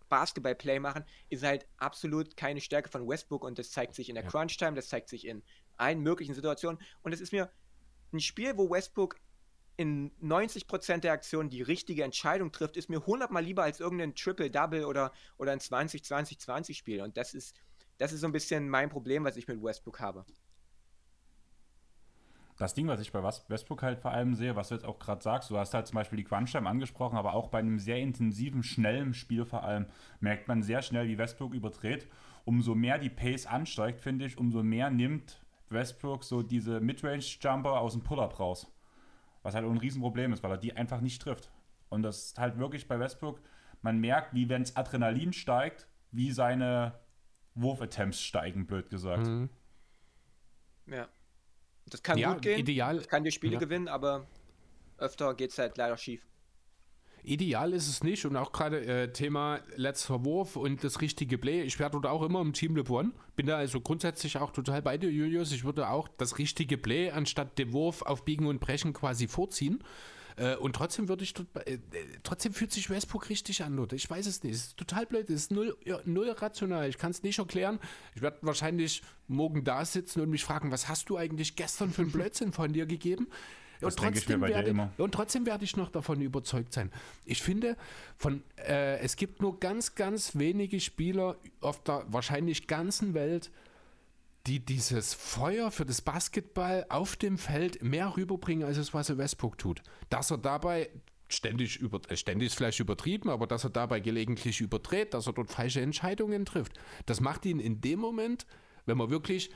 [0.09, 4.25] Basketball-Play machen, ist halt absolut keine Stärke von Westbrook und das zeigt sich in der
[4.25, 4.31] Ja.
[4.31, 5.43] Crunch-Time, das zeigt sich in
[5.77, 6.81] allen möglichen Situationen.
[7.03, 7.51] Und es ist mir
[8.13, 9.17] ein Spiel, wo Westbrook
[9.77, 14.85] in 90% der Aktionen die richtige Entscheidung trifft, ist mir hundertmal lieber als irgendein Triple-Double
[14.85, 17.03] oder, oder ein 20-20-20-Spiel.
[17.03, 17.57] Und das ist,
[17.99, 20.25] das ist so ein bisschen mein Problem, was ich mit Westbrook habe.
[22.57, 25.23] Das Ding, was ich bei Westbrook halt vor allem sehe, was du jetzt auch gerade
[25.23, 28.63] sagst, du hast halt zum Beispiel die Crunch-Time angesprochen, aber auch bei einem sehr intensiven,
[28.63, 29.87] schnellen Spiel vor allem
[30.21, 32.07] merkt man sehr schnell, wie Westbrook überdreht.
[32.45, 37.95] Umso mehr die Pace ansteigt, finde ich, umso mehr nimmt Westbrook so diese Midrange-Jumper aus
[37.95, 38.71] dem Pull-Up raus.
[39.43, 41.51] Was halt auch ein Riesenproblem ist, weil er die einfach nicht trifft.
[41.89, 43.41] Und das ist halt wirklich bei Westbrook,
[43.83, 47.01] man merkt, wie wenn das Adrenalin steigt, wie seine
[47.55, 49.27] Wurf-Attempts steigen, blöd gesagt.
[49.27, 49.51] Mhm.
[50.87, 51.09] Ja.
[51.95, 53.59] Das kann Ja, gut gehen, ideal- das kann dir Spiele ja.
[53.61, 54.27] gewinnen, aber
[54.99, 56.27] öfter geht es halt leider schief.
[57.23, 61.63] Ideal ist es nicht und auch gerade äh, Thema letzter Wurf und das richtige Play.
[61.63, 63.15] Ich werde dort auch immer im Team LeBron.
[63.37, 65.53] Bin da also grundsätzlich auch total bei dir, Julius.
[65.53, 69.79] Ich würde auch das richtige Play anstatt den Wurf auf Biegen und Brechen quasi vorziehen.
[70.37, 71.79] Äh, und trotzdem würde ich äh, äh,
[72.23, 73.97] trotzdem fühlt sich Westbrook richtig an, Leute.
[73.97, 74.55] Ich weiß es nicht.
[74.55, 75.31] Es ist total blöd.
[75.31, 76.89] Es ist null, ja, null rational.
[76.89, 77.79] Ich kann es nicht erklären.
[78.15, 82.03] Ich werde wahrscheinlich morgen da sitzen und mich fragen, was hast du eigentlich gestern für
[82.03, 83.29] einen Blödsinn von dir gegeben?
[83.81, 86.91] Und trotzdem, werde, und trotzdem werde ich noch davon überzeugt sein.
[87.25, 87.77] Ich finde,
[88.17, 93.51] von, äh, es gibt nur ganz, ganz wenige Spieler auf der wahrscheinlich ganzen Welt,
[94.47, 99.19] die dieses Feuer für das Basketball auf dem Feld mehr rüberbringen, als es was er
[99.19, 99.83] Westbrook tut.
[100.11, 100.91] Dass er dabei
[101.29, 105.33] ständig, über, äh, ständig ist vielleicht übertrieben, aber dass er dabei gelegentlich überdreht, dass er
[105.33, 106.73] dort falsche Entscheidungen trifft,
[107.07, 108.47] das macht ihn in dem Moment,
[108.87, 109.51] wenn man wirklich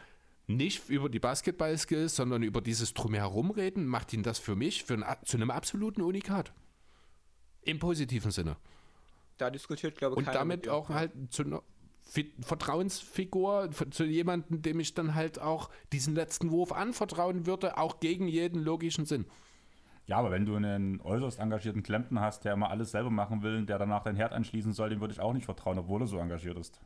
[0.47, 4.95] nicht über die Basketball-Skills, sondern über dieses Drumherum reden, macht ihn das für mich für
[4.95, 6.55] ein, zu einem absoluten Unikat.
[7.61, 8.57] Im positiven Sinne.
[9.37, 11.63] Da diskutiert, glaube ich, Und damit auch halt zu einer
[12.41, 18.29] Vertrauensfigur, zu jemandem, dem ich dann halt auch diesen letzten Wurf anvertrauen würde, auch gegen
[18.29, 19.27] jeden logischen Sinn.
[20.07, 23.67] Ja, aber wenn du einen äußerst engagierten Klempner hast, der immer alles selber machen will,
[23.67, 26.17] der danach dein Herd anschließen soll, dem würde ich auch nicht vertrauen, obwohl er so
[26.19, 26.81] engagiert ist.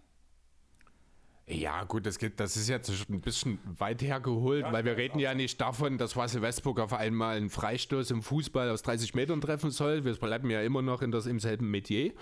[1.47, 5.35] Ja, gut, das, geht, das ist jetzt ein bisschen weit hergeholt, weil wir reden ja
[5.35, 9.71] nicht davon, dass Russell Westbrook auf einmal einen Freistoß im Fußball aus 30 Metern treffen
[9.71, 10.05] soll.
[10.05, 12.13] Wir bleiben ja immer noch in das, im selben Metier.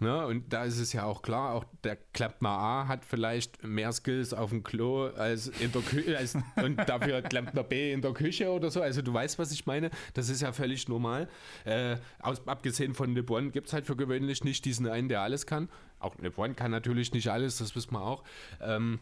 [0.00, 0.26] Ne?
[0.26, 4.32] Und da ist es ja auch klar, auch der Klempner A hat vielleicht mehr Skills
[4.32, 6.18] auf dem Klo als in der Küche
[6.56, 8.80] und dafür Klempner B in der Küche oder so.
[8.80, 9.90] Also du weißt, was ich meine.
[10.14, 11.28] Das ist ja völlig normal.
[11.64, 15.44] Äh, aus, abgesehen von LeBron gibt es halt für gewöhnlich nicht diesen einen, der alles
[15.46, 15.68] kann.
[15.98, 18.24] Auch LeBron kann natürlich nicht alles, das wissen wir auch.
[18.62, 19.00] Ähm,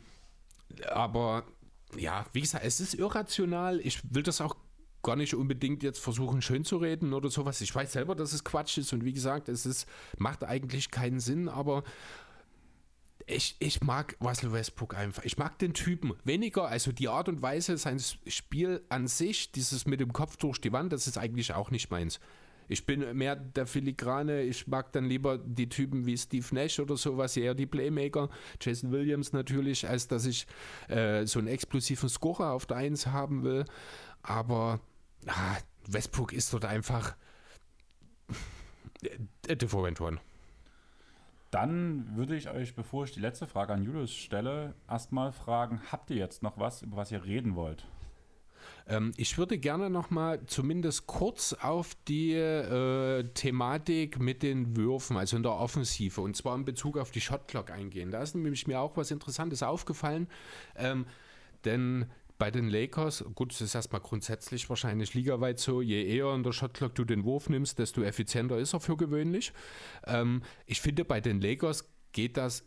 [0.90, 1.44] aber
[1.96, 3.80] ja, wie gesagt, es ist irrational.
[3.80, 4.56] Ich will das auch
[5.08, 7.62] gar nicht unbedingt jetzt versuchen, schön zu reden oder sowas.
[7.62, 11.18] Ich weiß selber, dass es Quatsch ist und wie gesagt, es ist, macht eigentlich keinen
[11.18, 11.82] Sinn, aber
[13.26, 15.24] ich, ich mag Russell Westbrook einfach.
[15.24, 19.86] Ich mag den Typen weniger, also die Art und Weise, sein Spiel an sich, dieses
[19.86, 22.20] mit dem Kopf durch die Wand, das ist eigentlich auch nicht meins.
[22.68, 26.98] Ich bin mehr der Filigrane, ich mag dann lieber die Typen wie Steve Nash oder
[26.98, 28.28] sowas, eher die Playmaker,
[28.60, 30.46] Jason Williams natürlich, als dass ich
[30.88, 33.64] äh, so einen explosiven Scorer auf der Eins haben will.
[34.22, 34.80] Aber
[35.26, 37.16] ah, Westbrook ist dort einfach
[39.02, 40.18] äh, different one.
[41.50, 46.10] Dann würde ich euch, bevor ich die letzte Frage an Julius stelle, erstmal fragen, habt
[46.10, 47.86] ihr jetzt noch was, über was ihr reden wollt?
[48.86, 55.16] Ähm, ich würde gerne noch mal zumindest kurz auf die äh, Thematik mit den Würfen,
[55.16, 58.10] also in der Offensive, und zwar in Bezug auf die Shotclock eingehen.
[58.10, 60.28] Da ist nämlich mir auch was Interessantes aufgefallen,
[60.76, 61.06] ähm,
[61.64, 62.06] denn
[62.38, 66.52] bei den Lakers, gut, es ist erstmal grundsätzlich wahrscheinlich ligaweit so, je eher in der
[66.52, 69.52] Shotclock du den Wurf nimmst, desto effizienter ist er für gewöhnlich.
[70.06, 72.64] Ähm, ich finde, bei den Lakers geht das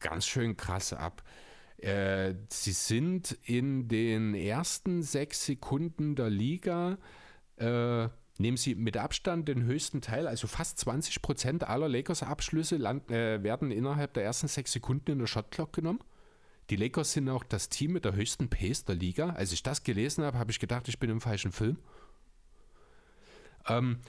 [0.00, 1.22] ganz schön krass ab.
[1.78, 6.98] Äh, sie sind in den ersten sechs Sekunden der Liga,
[7.56, 8.08] äh,
[8.38, 13.70] nehmen sie mit Abstand den höchsten Teil, also fast 20 Prozent aller Lakers-Abschlüsse äh, werden
[13.70, 16.00] innerhalb der ersten sechs Sekunden in der Shotclock genommen.
[16.70, 19.30] Die Lakers sind auch das Team mit der höchsten Pace der Liga.
[19.30, 21.78] Als ich das gelesen habe, habe ich gedacht, ich bin im falschen Film.
[23.68, 24.00] Ähm,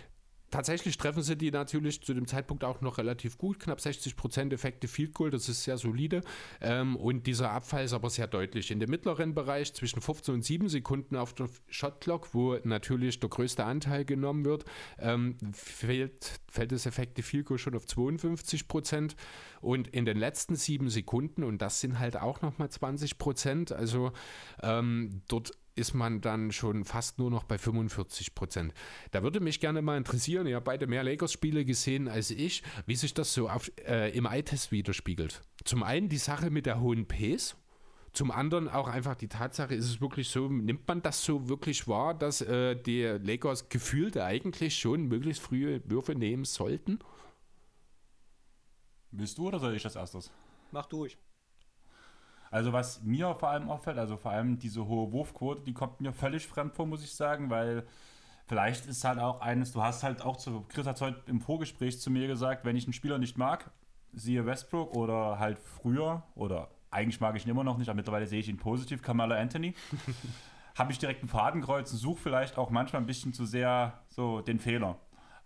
[0.50, 4.88] Tatsächlich treffen sie die natürlich zu dem Zeitpunkt auch noch relativ gut, knapp 60% Effekte
[4.88, 6.22] Field Goal, das ist sehr solide.
[6.62, 8.72] Ähm, und dieser Abfall ist aber sehr deutlich.
[8.72, 13.30] In dem mittleren Bereich zwischen 15 und 7 Sekunden auf der Shotclock, wo natürlich der
[13.30, 14.64] größte Anteil genommen wird,
[15.00, 19.16] ähm, fällt, fällt das Effekte Field Goal schon auf 52%.
[19.60, 24.14] Und in den letzten 7 Sekunden, und das sind halt auch nochmal 20%, also
[24.62, 28.74] ähm, dort ist man dann schon fast nur noch bei 45 Prozent.
[29.12, 32.96] Da würde mich gerne mal interessieren, ihr habt beide mehr Lakers-Spiele gesehen als ich, wie
[32.96, 35.42] sich das so auf, äh, im Eye-Test widerspiegelt.
[35.64, 37.56] Zum einen die Sache mit der hohen Pace,
[38.14, 41.88] zum anderen auch einfach die Tatsache, ist es wirklich so, nimmt man das so wirklich
[41.88, 47.00] wahr, dass äh, die Lakers gefühlt eigentlich schon möglichst frühe Würfe nehmen sollten?
[49.12, 50.32] Willst du oder soll ich das erstes?
[50.72, 51.18] Mach durch.
[52.52, 56.14] Also was mir vor allem auffällt, also vor allem diese hohe Wurfquote, die kommt mir
[56.14, 57.86] völlig fremd vor, muss ich sagen, weil
[58.48, 62.00] vielleicht ist halt auch eines, du hast halt auch zu, Chris hat heute im Vorgespräch
[62.00, 63.70] zu mir gesagt, wenn ich einen Spieler nicht mag,
[64.14, 68.28] siehe Westbrook oder halt früher oder eigentlich mag ich ihn immer noch nicht, aber mittlerweile
[68.28, 69.76] sehe ich ihn positiv, Kamala Anthony,
[70.76, 74.42] habe ich direkt einen Fadenkreuz und suche vielleicht auch manchmal ein bisschen zu sehr so
[74.42, 74.98] den Fehler.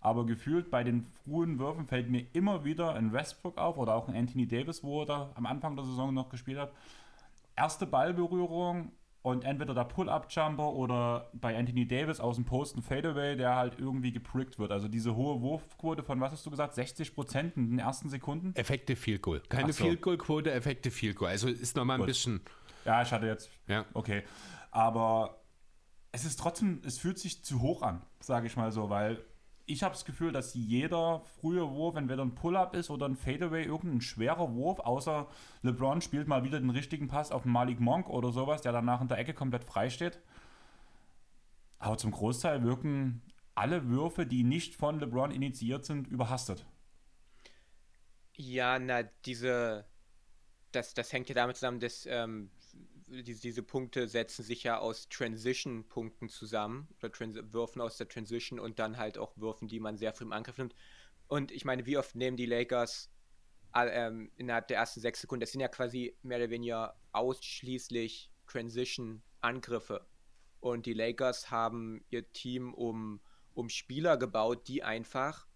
[0.02, 4.08] Aber gefühlt bei den frühen Würfen fällt mir immer wieder ein Westbrook auf oder auch
[4.08, 6.72] ein Anthony Davis, wo er da am Anfang der Saison noch gespielt hat.
[7.56, 8.90] Erste Ballberührung
[9.22, 14.12] und entweder der Pull-Up-Jumper oder bei Anthony Davis aus dem Posten Fadeaway, der halt irgendwie
[14.12, 14.72] geprickt wird.
[14.72, 18.56] Also diese hohe Wurfquote von, was hast du gesagt, 60 Prozent in den ersten Sekunden?
[18.56, 19.40] Effekte Field Goal.
[19.48, 19.84] Keine so.
[19.84, 21.30] Field Goal Quote, Effekte Field Goal.
[21.30, 22.40] Also ist nochmal ein bisschen.
[22.84, 23.48] Ja, ich hatte jetzt.
[23.68, 23.84] Ja.
[23.94, 24.24] Okay.
[24.72, 25.42] Aber
[26.10, 29.22] es ist trotzdem, es fühlt sich zu hoch an, sage ich mal so, weil
[29.66, 33.64] ich habe das Gefühl, dass jeder frühe Wurf, entweder ein Pull-Up ist oder ein Fadeaway,
[33.64, 35.28] irgendein schwerer Wurf, außer
[35.62, 39.08] LeBron spielt mal wieder den richtigen Pass auf Malik Monk oder sowas, der danach in
[39.08, 40.18] der Ecke komplett frei steht.
[41.78, 43.22] Aber zum Großteil wirken
[43.54, 46.66] alle Würfe, die nicht von LeBron initiiert sind, überhastet.
[48.34, 49.84] Ja, na, diese.
[50.72, 52.50] Das, das hängt ja damit zusammen, dass ähm,
[53.12, 58.58] diese, diese Punkte setzen sich ja aus Transition-Punkten zusammen, oder Trans Würfen aus der Transition
[58.58, 60.74] und dann halt auch Würfen, die man sehr früh im Angriff nimmt.
[61.28, 63.10] Und ich meine, wie oft nehmen die Lakers
[63.74, 70.06] ähm, innerhalb der ersten sechs Sekunden, das sind ja quasi mehr oder weniger ausschließlich Transition-Angriffe.
[70.60, 73.20] Und die Lakers haben ihr Team um,
[73.54, 75.46] um Spieler gebaut, die einfach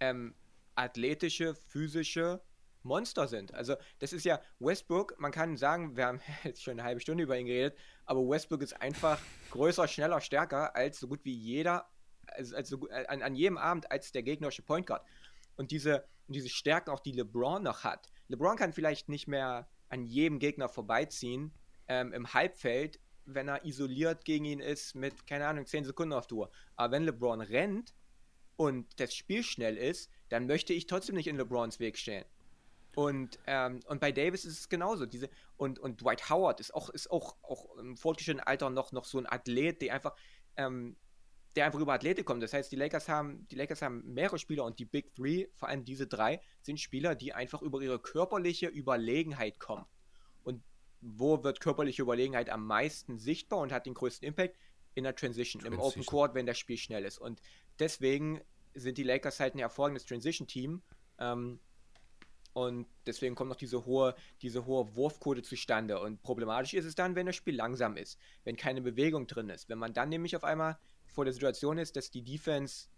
[0.00, 0.34] ähm,
[0.74, 2.42] athletische, physische
[2.86, 3.52] Monster sind.
[3.54, 7.24] Also das ist ja Westbrook, man kann sagen, wir haben jetzt schon eine halbe Stunde
[7.24, 11.88] über ihn geredet, aber Westbrook ist einfach größer, schneller, stärker als so gut wie jeder,
[12.26, 15.04] also, also an, an jedem Abend als der gegnerische Point Guard.
[15.56, 18.08] Und diese, diese Stärken auch, die LeBron noch hat.
[18.28, 21.52] LeBron kann vielleicht nicht mehr an jedem Gegner vorbeiziehen
[21.88, 26.26] ähm, im Halbfeld, wenn er isoliert gegen ihn ist mit, keine Ahnung, 10 Sekunden auf
[26.26, 26.50] Tour.
[26.76, 27.94] Aber wenn LeBron rennt
[28.56, 32.24] und das Spiel schnell ist, dann möchte ich trotzdem nicht in LeBrons Weg stehen.
[32.96, 35.04] Und, ähm, und bei Davis ist es genauso.
[35.04, 35.28] Diese,
[35.58, 39.18] und, und Dwight Howard ist auch, ist auch, auch im fortgeschrittenen Alter noch, noch so
[39.18, 40.16] ein Athlet, der einfach,
[40.56, 40.96] ähm,
[41.56, 42.42] der einfach über Athletik kommt.
[42.42, 45.68] Das heißt, die Lakers haben, die Lakers haben mehrere Spieler und die Big Three, vor
[45.68, 49.84] allem diese drei, sind Spieler, die einfach über ihre körperliche Überlegenheit kommen.
[50.42, 50.62] Und
[51.02, 54.56] wo wird körperliche Überlegenheit am meisten sichtbar und hat den größten Impact?
[54.94, 55.74] In der Transition, Transition.
[55.74, 57.18] im Open Court, wenn das Spiel schnell ist.
[57.18, 57.42] Und
[57.78, 58.40] deswegen
[58.72, 60.82] sind die Lakers halt ein hervorragendes Transition-Team.
[61.18, 61.60] Ähm,
[62.56, 66.00] und deswegen kommt noch diese hohe, diese hohe Wurfquote zustande.
[66.00, 69.68] Und problematisch ist es dann, wenn das Spiel langsam ist, wenn keine Bewegung drin ist.
[69.68, 72.88] Wenn man dann nämlich auf einmal vor der Situation ist, dass die Defense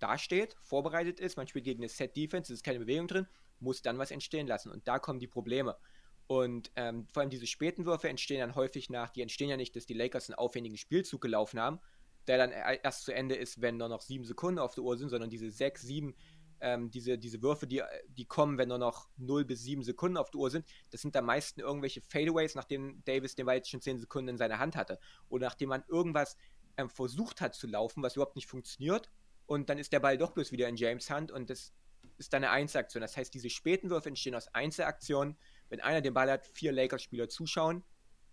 [0.00, 3.28] dasteht, vorbereitet ist, man spielt gegen eine Set-Defense, es ist keine Bewegung drin,
[3.60, 4.72] muss dann was entstehen lassen.
[4.72, 5.76] Und da kommen die Probleme.
[6.26, 9.76] Und ähm, vor allem diese späten Würfe entstehen dann häufig nach, die entstehen ja nicht,
[9.76, 11.78] dass die Lakers einen aufwendigen Spielzug gelaufen haben,
[12.26, 15.10] der dann erst zu Ende ist, wenn nur noch sieben Sekunden auf der Uhr sind,
[15.10, 16.16] sondern diese sechs, sieben
[16.60, 20.30] ähm, diese, diese Würfe, die, die kommen, wenn nur noch 0 bis 7 Sekunden auf
[20.30, 23.80] der Uhr sind, das sind am meisten irgendwelche Fadeaways, nachdem Davis den Ball jetzt schon
[23.80, 24.98] 10 Sekunden in seiner Hand hatte.
[25.28, 26.36] Oder nachdem man irgendwas
[26.76, 29.10] ähm, versucht hat zu laufen, was überhaupt nicht funktioniert.
[29.46, 31.72] Und dann ist der Ball doch bloß wieder in James Hand und das
[32.18, 33.00] ist dann eine Einzelaktion.
[33.00, 35.36] Das heißt, diese späten Würfe entstehen aus Einzelaktionen.
[35.68, 37.84] Wenn einer den Ball hat, vier Lakers-Spieler zuschauen.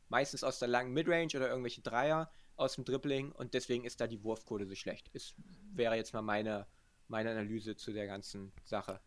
[0.10, 4.08] meistens aus der langen Midrange oder irgendwelche Dreier aus dem Dribbling und deswegen ist da
[4.08, 5.10] die Wurfquote so schlecht.
[5.14, 5.34] Es
[5.74, 6.68] wäre jetzt mal meine,
[7.08, 9.00] meine Analyse zu der ganzen Sache.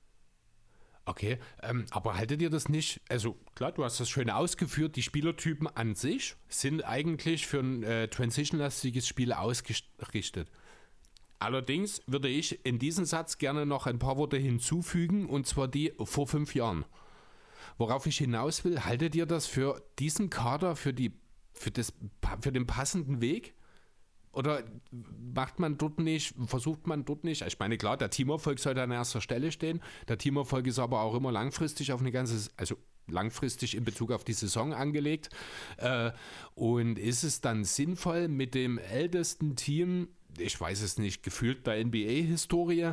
[1.08, 3.00] Okay, ähm, aber haltet ihr das nicht?
[3.08, 4.96] Also klar, du hast das schön ausgeführt.
[4.96, 10.50] Die Spielertypen an sich sind eigentlich für ein äh, Transition-lastiges Spiel ausgerichtet.
[11.38, 15.92] Allerdings würde ich in diesen Satz gerne noch ein paar Worte hinzufügen, und zwar die
[16.02, 16.84] vor fünf Jahren.
[17.78, 21.12] Worauf ich hinaus will, haltet ihr das für diesen Kader, für, die,
[21.52, 21.92] für, das,
[22.40, 23.54] für den passenden Weg?
[24.36, 24.62] Oder
[25.34, 27.40] macht man dort nicht, versucht man dort nicht?
[27.40, 29.80] Ich meine, klar, der Teamerfolg sollte an erster Stelle stehen.
[30.08, 32.76] Der Teamerfolg ist aber auch immer langfristig auf eine ganze, also
[33.08, 35.30] langfristig in Bezug auf die Saison angelegt.
[35.78, 36.10] Äh,
[36.54, 40.08] und ist es dann sinnvoll, mit dem ältesten Team
[40.38, 42.92] ich weiß es nicht, gefühlt der NBA-Historie.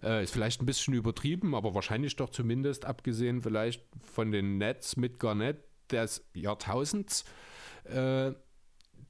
[0.00, 4.96] Äh, ist vielleicht ein bisschen übertrieben, aber wahrscheinlich doch zumindest, abgesehen vielleicht von den Nets
[4.96, 5.56] mit Garnett
[5.90, 7.24] des Jahrtausends,
[7.82, 8.30] äh,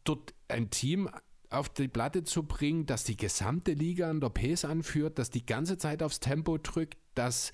[0.05, 1.11] dort ein Team
[1.55, 5.47] auf die Platte zu bringen, das die gesamte Liga an der Pace anführt, das die
[5.47, 7.53] ganze Zeit aufs Tempo drückt, das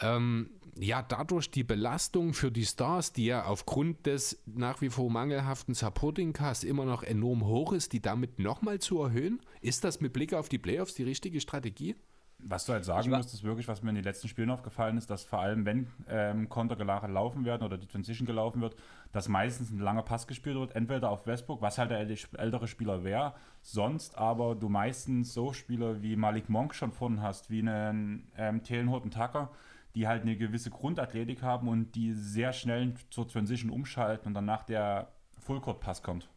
[0.00, 5.10] ähm, ja dadurch die Belastung für die Stars, die ja aufgrund des nach wie vor
[5.10, 9.40] mangelhaften Supporting Cast immer noch enorm hoch ist, die damit nochmal zu erhöhen?
[9.60, 11.96] Ist das mit Blick auf die Playoffs die richtige Strategie?
[12.38, 15.08] Was du halt sagen musst, ist wirklich, was mir in den letzten Spielen aufgefallen ist,
[15.08, 18.76] dass vor allem, wenn ähm, Kontergelage laufen werden oder die Transition gelaufen wird,
[19.10, 23.04] dass meistens ein langer Pass gespielt wird, entweder auf Westbrook, was halt der ältere Spieler
[23.04, 28.30] wäre, sonst aber du meistens so Spieler wie Malik Monk schon vorne hast, wie einen
[28.36, 29.50] ähm, Thelen Horton Tucker,
[29.94, 34.62] die halt eine gewisse Grundathletik haben und die sehr schnell zur Transition umschalten und danach
[34.62, 35.08] der
[35.40, 36.28] Fullcourt-Pass kommt.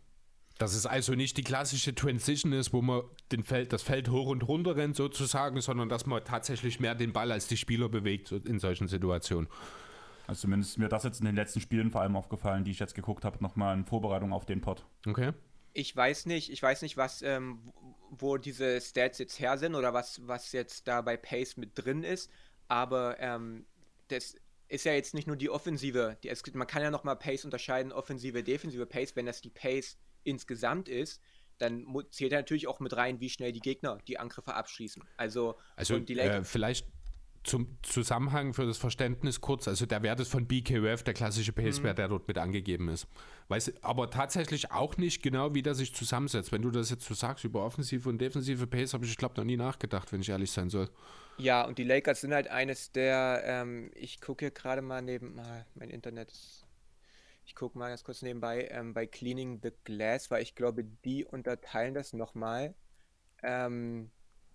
[0.60, 4.28] Dass es also nicht die klassische Transition ist, wo man den Feld, das Feld hoch
[4.28, 8.32] und runter rennt sozusagen, sondern dass man tatsächlich mehr den Ball als die Spieler bewegt
[8.34, 9.50] in solchen Situationen.
[10.28, 12.80] Also zumindest ist mir das jetzt in den letzten Spielen vor allem aufgefallen, die ich
[12.80, 14.86] jetzt geguckt habe, nochmal in Vorbereitung auf den Pod.
[15.08, 15.32] Okay.
[15.74, 17.72] Ich weiß nicht, ich weiß nicht, was, ähm,
[18.12, 22.04] wo diese Stats jetzt her sind oder was, was jetzt da bei Pace mit drin
[22.04, 22.30] ist.
[22.68, 23.66] Aber ähm,
[24.10, 24.36] das
[24.68, 26.18] ist ja jetzt nicht nur die Offensive.
[26.22, 29.16] Die, es, man kann ja nochmal Pace unterscheiden, Offensive, Defensive Pace.
[29.16, 31.22] Wenn das die Pace insgesamt ist,
[31.58, 35.04] dann zählt er natürlich auch mit rein, wie schnell die Gegner die Angriffe abschließen.
[35.18, 36.88] Also, also äh, vielleicht
[37.44, 41.96] zum Zusammenhang für das Verständnis kurz, also der Wert ist von BKUF, der klassische Pace-Wert,
[41.96, 42.02] mhm.
[42.02, 43.08] der dort mit angegeben ist.
[43.48, 46.52] Weiß aber tatsächlich auch nicht genau, wie der sich zusammensetzt.
[46.52, 49.36] Wenn du das jetzt so sagst über offensive und defensive Pace, habe ich, ich glaube,
[49.38, 50.90] noch nie nachgedacht, wenn ich ehrlich sein soll.
[51.38, 55.36] Ja, und die Lakers sind halt eines der, ähm, ich gucke hier gerade mal neben,
[55.36, 56.66] mal, mein Internet ist,
[57.50, 61.26] ich gucke mal ganz kurz nebenbei, ähm, bei Cleaning the Glass, weil ich glaube, die
[61.26, 62.76] unterteilen das nochmal.
[63.42, 64.12] Ähm,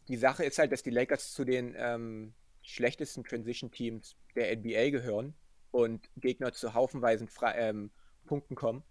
[0.07, 5.35] die Sache ist halt, dass die Lakers zu den ähm, schlechtesten Transition-Teams der NBA gehören
[5.73, 7.91] und Gegner zu haufenweisen ähm,
[8.27, 8.85] Punkten kommen,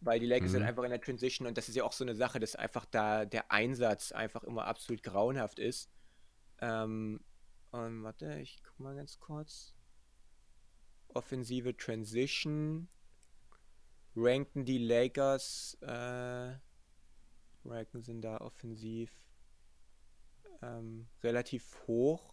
[0.00, 0.52] weil die Lakers mhm.
[0.52, 2.84] sind einfach in der Transition und das ist ja auch so eine Sache, dass einfach
[2.84, 5.90] da der Einsatz einfach immer absolut grauenhaft ist.
[6.60, 7.18] Ähm,
[7.72, 9.74] und warte, ich guck mal ganz kurz.
[11.08, 12.86] Offensive Transition.
[14.14, 16.52] Ranken die Lakers, äh,
[17.64, 19.10] ranken sind da offensiv
[20.62, 22.32] ähm, relativ hoch.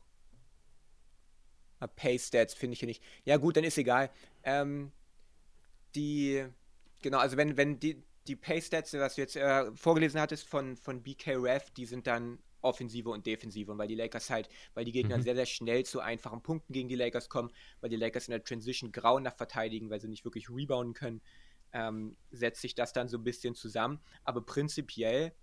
[1.96, 3.04] Pace Stats finde ich hier nicht.
[3.24, 4.10] Ja, gut, dann ist egal.
[4.44, 4.92] Ähm,
[5.96, 6.46] die,
[7.02, 10.76] genau, also wenn, wenn die, die Pace Stats, was du jetzt äh, vorgelesen hattest von,
[10.76, 13.72] von BK Ref, die sind dann Offensive und Defensive.
[13.72, 15.22] Und weil die Lakers halt, weil die Gegner mhm.
[15.22, 18.44] sehr, sehr schnell zu einfachen Punkten gegen die Lakers kommen, weil die Lakers in der
[18.44, 21.22] Transition grauenhaft verteidigen, weil sie nicht wirklich rebounden können,
[21.74, 24.00] ähm, setzt sich das dann so ein bisschen zusammen.
[24.24, 25.34] Aber prinzipiell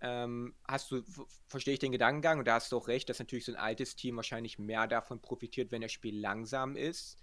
[0.00, 1.02] ähm, hast du,
[1.46, 3.94] verstehe ich den Gedankengang und da hast du auch recht, dass natürlich so ein altes
[3.94, 7.18] Team wahrscheinlich mehr davon profitiert, wenn das Spiel langsam ist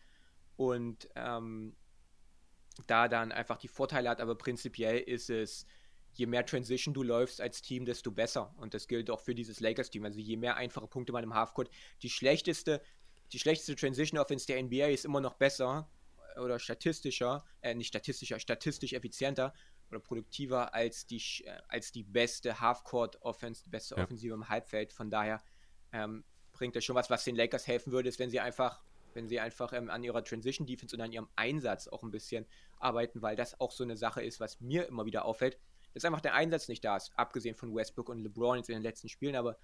[0.56, 1.76] und ähm,
[2.88, 5.66] da dann einfach die Vorteile hat, aber prinzipiell ist es,
[6.14, 8.54] je mehr Transition du läufst als Team, desto besser.
[8.58, 10.06] Und das gilt auch für dieses Lakers-Team.
[10.06, 11.70] Also je mehr einfache Punkte man im Halfcourt,
[12.02, 12.82] die schlechteste,
[13.32, 15.90] die schlechteste Transition Offense der NBA ist immer noch besser
[16.38, 19.54] oder statistischer, äh, nicht statistischer, statistisch effizienter
[19.90, 24.04] oder produktiver als die, äh, als die beste Half-Court-Offense, die beste ja.
[24.04, 24.94] Offensive im Halbfeld.
[24.94, 25.42] Von daher
[25.92, 28.82] ähm, bringt das schon was, was den Lakers helfen würde, ist, wenn sie einfach,
[29.14, 32.46] wenn sie einfach ähm, an ihrer Transition-Defense und an ihrem Einsatz auch ein bisschen
[32.80, 35.58] arbeiten, weil das auch so eine Sache ist, was mir immer wieder auffällt,
[35.94, 38.84] dass einfach der Einsatz nicht da ist, abgesehen von Westbrook und LeBron jetzt in den
[38.84, 39.58] letzten Spielen, aber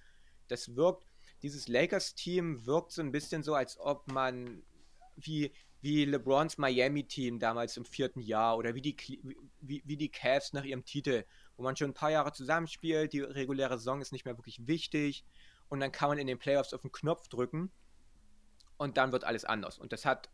[0.48, 1.06] das wirkt,
[1.42, 4.64] dieses Lakers-Team wirkt so ein bisschen so, als ob man
[5.16, 5.54] wie,
[5.86, 8.98] wie LeBrons Miami-Team damals im vierten Jahr oder wie die,
[9.62, 11.26] wie, wie die Cavs nach ihrem Titel,
[11.57, 15.24] wo man schon ein paar Jahre zusammenspielt, die reguläre Saison ist nicht mehr wirklich wichtig
[15.70, 17.72] und dann kann man in den Playoffs auf den Knopf drücken
[18.78, 19.78] und dann wird alles anders.
[19.78, 20.32] Und das hat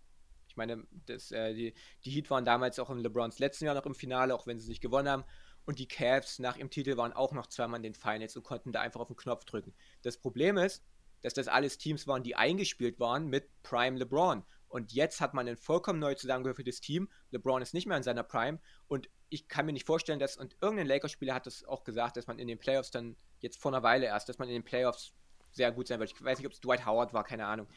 [0.47, 1.73] Ich meine, das, äh, die,
[2.05, 4.63] die Heat waren damals auch in LeBrons letzten Jahr noch im Finale, auch wenn sie
[4.63, 5.25] es nicht gewonnen haben.
[5.65, 8.71] Und die Cavs nach ihrem Titel waren auch noch zweimal in den Finals und konnten
[8.71, 9.73] da einfach auf den Knopf drücken.
[10.01, 10.81] Das Problem ist,
[11.21, 14.45] dass das alles Teams waren, die eingespielt waren mit Prime LeBron.
[14.71, 17.09] Und jetzt hat man ein vollkommen neu zusammengewürfeltes Team.
[17.31, 18.59] LeBron ist nicht mehr in seiner Prime.
[18.87, 22.27] Und ich kann mir nicht vorstellen, dass, und irgendein Lakers-Spieler hat das auch gesagt, dass
[22.27, 25.13] man in den Playoffs dann, jetzt vor einer Weile erst, dass man in den Playoffs
[25.51, 26.11] sehr gut sein wird.
[26.11, 27.67] Ich weiß nicht, ob es Dwight Howard war, keine Ahnung.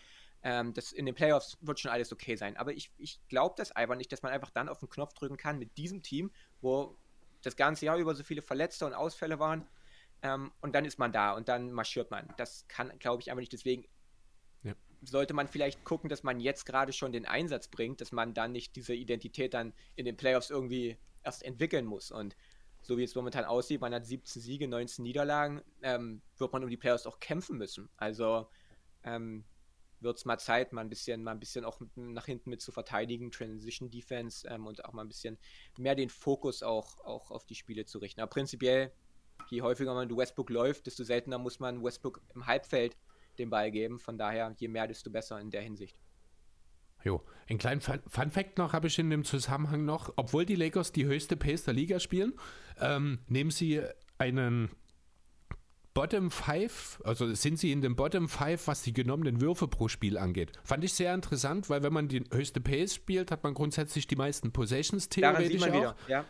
[0.43, 2.57] Ähm, das in den Playoffs wird schon alles okay sein.
[2.57, 5.37] Aber ich, ich glaube das einfach nicht, dass man einfach dann auf den Knopf drücken
[5.37, 6.31] kann mit diesem Team,
[6.61, 6.97] wo
[7.43, 9.67] das ganze Jahr über so viele Verletzte und Ausfälle waren.
[10.23, 12.33] Ähm, und dann ist man da und dann marschiert man.
[12.37, 13.53] Das kann, glaube ich, einfach nicht.
[13.53, 13.85] Deswegen.
[15.05, 18.53] Sollte man vielleicht gucken, dass man jetzt gerade schon den Einsatz bringt, dass man dann
[18.53, 22.11] nicht diese Identität dann in den Playoffs irgendwie erst entwickeln muss.
[22.11, 22.37] Und
[22.83, 26.71] so wie es momentan aussieht, man hat 17 Siege, 19 Niederlagen, ähm, wird man um
[26.71, 27.89] die Playoffs auch kämpfen müssen.
[27.97, 28.49] Also
[29.05, 29.45] ähm,
[30.01, 32.73] wird es mal Zeit, mal ein bisschen, mal ein bisschen auch nach hinten mit zu
[32.73, 35.39] verteidigen, Transition Defense ähm, und auch mal ein bisschen
[35.79, 38.21] mehr den Fokus auch, auch auf die Spiele zu richten.
[38.21, 38.93] Aber prinzipiell,
[39.51, 42.97] je häufiger man Westbrook läuft, desto seltener muss man Westbrook im Halbfeld
[43.39, 43.99] den Ball geben.
[43.99, 45.99] Von daher, je mehr, desto besser in der Hinsicht.
[47.05, 48.01] Jo, ein kleinen Fun,
[48.31, 50.13] Fact noch habe ich in dem Zusammenhang noch.
[50.17, 52.33] Obwohl die Lakers die höchste Pace der Liga spielen,
[52.81, 53.83] ähm, nehmen sie
[54.17, 54.71] einen
[55.93, 60.19] Bottom 5, also sind sie in dem Bottom 5, was die genommenen Würfe pro Spiel
[60.19, 60.51] angeht.
[60.65, 64.17] Fand ich sehr interessant, weil wenn man die höchste Pace spielt, hat man grundsätzlich die
[64.17, 65.67] meisten Possessions theoretisch auch.
[65.69, 65.97] Wieder.
[66.09, 66.25] Ja.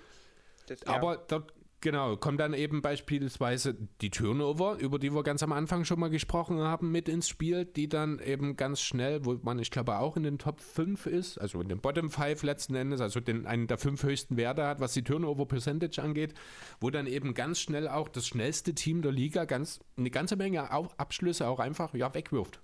[0.67, 0.87] Das, ja.
[0.89, 5.85] Aber dort Genau, kommt dann eben beispielsweise die Turnover, über die wir ganz am Anfang
[5.85, 9.71] schon mal gesprochen haben, mit ins Spiel, die dann eben ganz schnell, wo man, ich
[9.71, 13.21] glaube, auch in den Top 5 ist, also in den Bottom 5 letzten Endes, also
[13.21, 16.33] den, einen der fünf höchsten Werte hat, was die Turnover Percentage angeht,
[16.81, 20.71] wo dann eben ganz schnell auch das schnellste Team der Liga ganz, eine ganze Menge
[20.71, 22.61] Abschlüsse auch einfach ja, wegwirft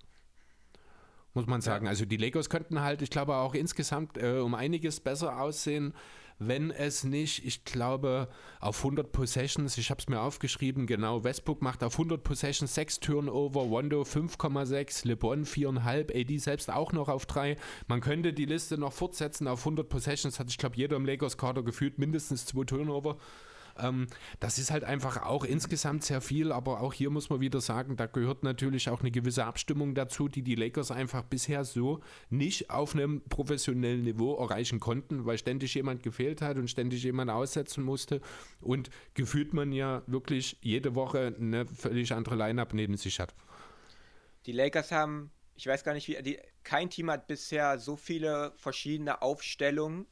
[1.33, 1.85] muss man sagen.
[1.85, 1.91] Ja.
[1.91, 5.93] Also die Lakers könnten halt, ich glaube, auch insgesamt äh, um einiges besser aussehen,
[6.43, 8.27] wenn es nicht, ich glaube,
[8.59, 12.99] auf 100 Possessions, ich habe es mir aufgeschrieben, genau, Westbrook macht auf 100 Possessions 6
[12.99, 17.57] Turnover, Wando 5,6, LeBron 4,5, AD selbst auch noch auf 3.
[17.87, 21.61] Man könnte die Liste noch fortsetzen, auf 100 Possessions hat, ich glaube, jeder im Lakers-Kader
[21.61, 23.17] gefühlt mindestens 2 Turnover.
[23.77, 24.07] Ähm,
[24.39, 27.95] das ist halt einfach auch insgesamt sehr viel, aber auch hier muss man wieder sagen,
[27.95, 32.69] da gehört natürlich auch eine gewisse Abstimmung dazu, die die Lakers einfach bisher so nicht
[32.69, 37.83] auf einem professionellen Niveau erreichen konnten, weil ständig jemand gefehlt hat und ständig jemand aussetzen
[37.83, 38.21] musste
[38.59, 43.33] und gefühlt man ja wirklich jede Woche eine völlig andere Line-Up neben sich hat.
[44.45, 48.53] Die Lakers haben, ich weiß gar nicht wie, die, kein Team hat bisher so viele
[48.55, 50.07] verschiedene Aufstellungen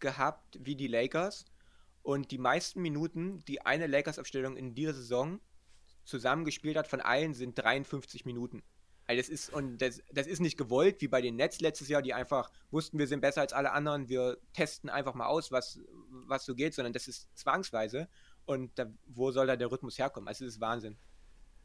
[0.00, 1.44] gehabt wie die Lakers.
[2.10, 5.38] Und die meisten Minuten, die eine Lakers-Aufstellung in dieser Saison
[6.02, 8.64] zusammengespielt hat, von allen sind 53 Minuten.
[9.06, 12.02] Also das ist, und das, das ist nicht gewollt, wie bei den Nets letztes Jahr,
[12.02, 15.78] die einfach wussten, wir sind besser als alle anderen, wir testen einfach mal aus, was,
[16.26, 18.08] was so geht, sondern das ist zwangsweise.
[18.44, 20.26] Und da, wo soll da der Rhythmus herkommen?
[20.26, 20.96] Also es ist Wahnsinn.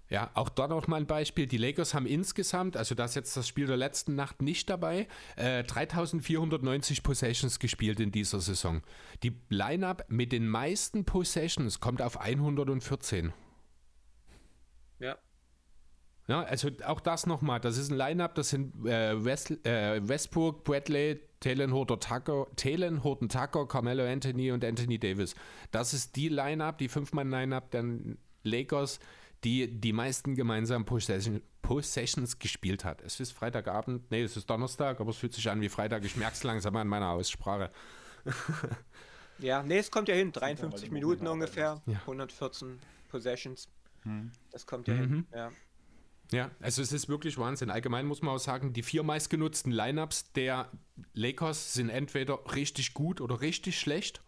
[0.10, 1.48] Ja, auch dort noch mal ein Beispiel.
[1.48, 5.07] Die Lakers haben insgesamt, also das ist jetzt das Spiel der letzten Nacht nicht dabei,
[5.36, 8.82] äh, 3490 Possessions gespielt in dieser Saison.
[9.23, 13.34] Die Lineup mit den meisten Possessions kommt auf 114.
[14.99, 15.18] Ja.
[16.27, 17.60] Ja, also auch das nochmal.
[17.60, 23.03] Das ist ein Lineup, das sind äh, West, äh, Westbrook, Bradley, Talen Horton Tucker, Talen
[23.03, 25.36] Horton Tucker, Carmelo Anthony und Anthony Davis.
[25.72, 27.86] Das ist die Lineup, die Fünf-Mann-Lineup der
[28.44, 28.99] Lakers
[29.43, 33.01] die die meisten gemeinsamen Possession, Possessions gespielt hat.
[33.01, 36.03] Es ist Freitagabend, nee, es ist Donnerstag, aber es fühlt sich an wie Freitag.
[36.05, 37.71] Ich merke es langsam an meiner Aussprache.
[39.39, 40.31] ja, nee, es kommt ja hin.
[40.31, 41.99] 53 Minuten ungefähr, ja.
[42.01, 42.79] 114
[43.09, 43.67] Possessions.
[44.03, 44.31] Hm.
[44.51, 44.99] Das kommt ja mhm.
[44.99, 45.51] hin, ja.
[46.31, 47.69] Ja, also es ist wirklich Wahnsinn.
[47.69, 50.71] Allgemein muss man auch sagen, die vier meistgenutzten Lineups der
[51.13, 54.21] Lakers sind entweder richtig gut oder richtig schlecht.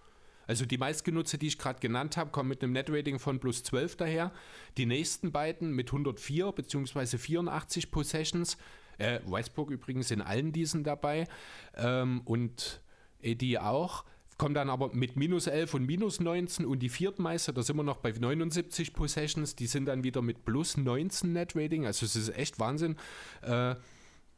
[0.47, 3.97] Also die meistgenutzte, die ich gerade genannt habe, kommen mit einem Net-Rating von plus 12
[3.97, 4.31] daher.
[4.77, 7.17] Die nächsten beiden mit 104 bzw.
[7.17, 8.57] 84 Possessions.
[8.97, 11.27] Äh, Westbrook übrigens in allen diesen dabei.
[11.75, 12.81] Ähm, und
[13.23, 14.05] AD auch.
[14.37, 17.83] Kommt dann aber mit minus 11 und minus 19 und die Viertmeister, da sind wir
[17.83, 21.87] noch bei 79 Possessions, die sind dann wieder mit plus 19 Net-Rating.
[21.87, 22.97] Also es ist echt Wahnsinn.
[23.41, 23.75] Äh,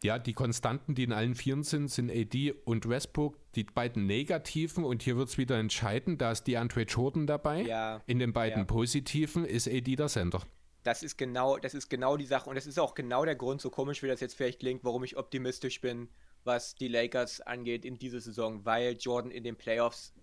[0.04, 4.86] ja, die Konstanten, die in allen Vieren sind, sind AD und Westbrook, die beiden negativen.
[4.86, 7.62] Und hier wird es wieder entscheidend, da ist die Andre Jordan dabei.
[7.64, 8.66] Ja, in den beiden ja.
[8.66, 10.42] positiven ist AD der Center.
[10.84, 12.50] Das ist genau, das ist genau die Sache.
[12.50, 15.04] Und das ist auch genau der Grund, so komisch wie das jetzt vielleicht klingt, warum
[15.04, 16.08] ich optimistisch bin,
[16.46, 20.14] was die Lakers angeht in dieser Saison, weil Jordan in den Playoffs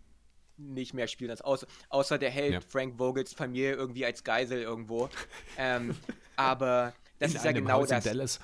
[0.57, 2.61] nicht mehr spielen als außer, außer der hält ja.
[2.61, 5.11] Frank Vogels Familie irgendwie als Geisel irgendwo.
[5.59, 5.95] ähm,
[6.37, 8.05] aber das in ist ja genau Haus in das.
[8.05, 8.41] Dallas.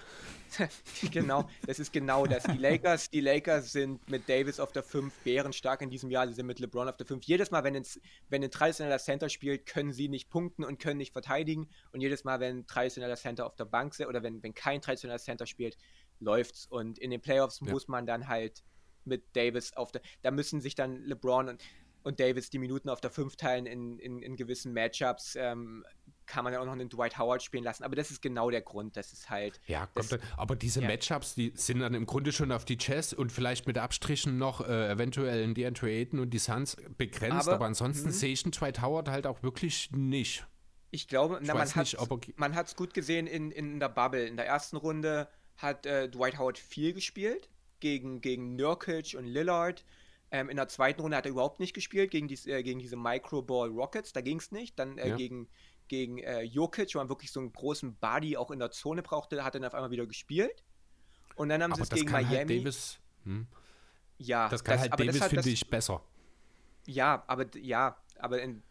[1.11, 2.45] genau, das ist genau das.
[2.45, 6.27] Die Lakers, die Lakers sind mit Davis auf der 5 bärenstark in diesem Jahr.
[6.29, 7.25] Sie sind mit LeBron auf der 5.
[7.25, 10.99] Jedes Mal, wenn, ins, wenn ein traditioneller Center spielt, können sie nicht punkten und können
[10.99, 11.69] nicht verteidigen.
[11.93, 14.81] Und jedes Mal, wenn ein traditioneller Center auf der Bank sitzt oder wenn, wenn kein
[14.81, 15.77] traditioneller Center spielt,
[16.21, 16.67] läuft's.
[16.67, 17.73] Und in den Playoffs Ja.
[17.73, 18.63] muss man dann halt
[19.05, 20.03] mit Davis auf der.
[20.23, 21.63] Da müssen sich dann LeBron und,
[22.05, 25.37] und Davis die Minuten auf der 5 teilen in, in, in gewissen Matchups.
[25.37, 25.85] Ähm,
[26.27, 27.85] kann man ja auch noch einen Dwight Howard spielen lassen.
[27.85, 28.97] Aber das ist genau der Grund.
[28.97, 29.61] Das ist halt.
[29.67, 30.89] Ja, Das- kommt dann, aber diese ja.
[30.89, 34.61] Matchups, die sind dann im Grunde schon auf die Jazz und vielleicht mit Abstrichen noch
[34.67, 38.13] äh, eventuell in die Ayton und die Suns begrenzt, aber, Aber- ansonsten mhm.
[38.13, 40.47] sehe ich den Dwight Howard halt auch wirklich nicht.
[40.91, 41.97] Ich glaube, na, man hat
[42.37, 44.27] man hat's gut gesehen in, in der Bubble.
[44.27, 45.27] In der ersten Runde
[45.57, 47.49] hat äh, Dwight Howard viel gespielt
[47.81, 49.85] gegen, gegen Nurkic und Lillard.
[50.31, 52.97] Ähm, in der zweiten Runde hat er überhaupt nicht gespielt gegen, dies, äh, gegen diese
[52.97, 54.13] Microball Rockets.
[54.13, 54.79] Da ging es nicht.
[54.79, 55.17] Dann äh, Ja.
[55.17, 55.49] gegen,
[55.93, 59.45] gegen äh, Jokic, wo man wirklich so einen großen Body auch in der Zone brauchte,
[59.45, 60.65] hat er dann auf einmal wieder gespielt.
[61.35, 62.37] Und dann haben sie Aber es das gegen kann Miami.
[62.39, 63.47] halt Davis, hm,
[64.17, 66.03] ja, das kann halt aber Davis, finde das- ich, besser.
[66.87, 68.63] Ja, aber ja, aber in,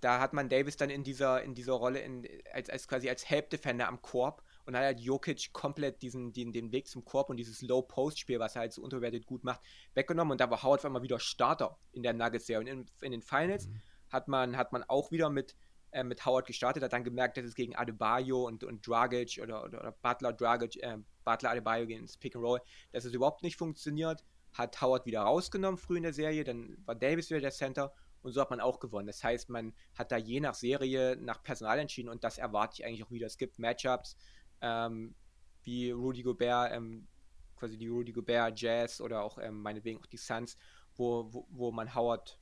[0.00, 3.28] da hat man Davis dann in dieser, in dieser Rolle in, als, als quasi als
[3.28, 7.38] Help Defender am Korb und hat Jokic komplett diesen, den, den Weg zum Korb und
[7.38, 9.60] dieses Low-Post-Spiel, was er halt so unterwertet gut macht,
[9.94, 12.60] weggenommen und da war Howard auf einmal wieder Starter in der Nuggets-Serie.
[12.60, 13.68] Und in, in den Finals
[14.10, 15.56] hat, man, hat man auch wieder mit,
[15.92, 19.64] äh, mit Howard gestartet, hat dann gemerkt, dass es gegen Adebayo und, und Dragic oder,
[19.64, 22.60] oder, oder Butler, Dragic, äh, Butler, Adebayo gegen das Pick and Roll,
[22.92, 26.94] dass es überhaupt nicht funktioniert, hat Howard wieder rausgenommen früh in der Serie, dann war
[26.94, 27.92] Davis wieder der Center
[28.22, 29.06] und so hat man auch gewonnen.
[29.06, 32.86] Das heißt, man hat da je nach Serie nach Personal entschieden und das erwarte ich
[32.86, 33.26] eigentlich auch wieder.
[33.26, 34.16] Es gibt Matchups
[34.60, 35.14] ähm,
[35.62, 37.08] wie Rudy Gobert, ähm,
[37.56, 40.56] quasi die Rudy Gobert Jazz oder auch ähm, meinetwegen auch die Suns,
[40.94, 42.38] wo, wo, wo man Howard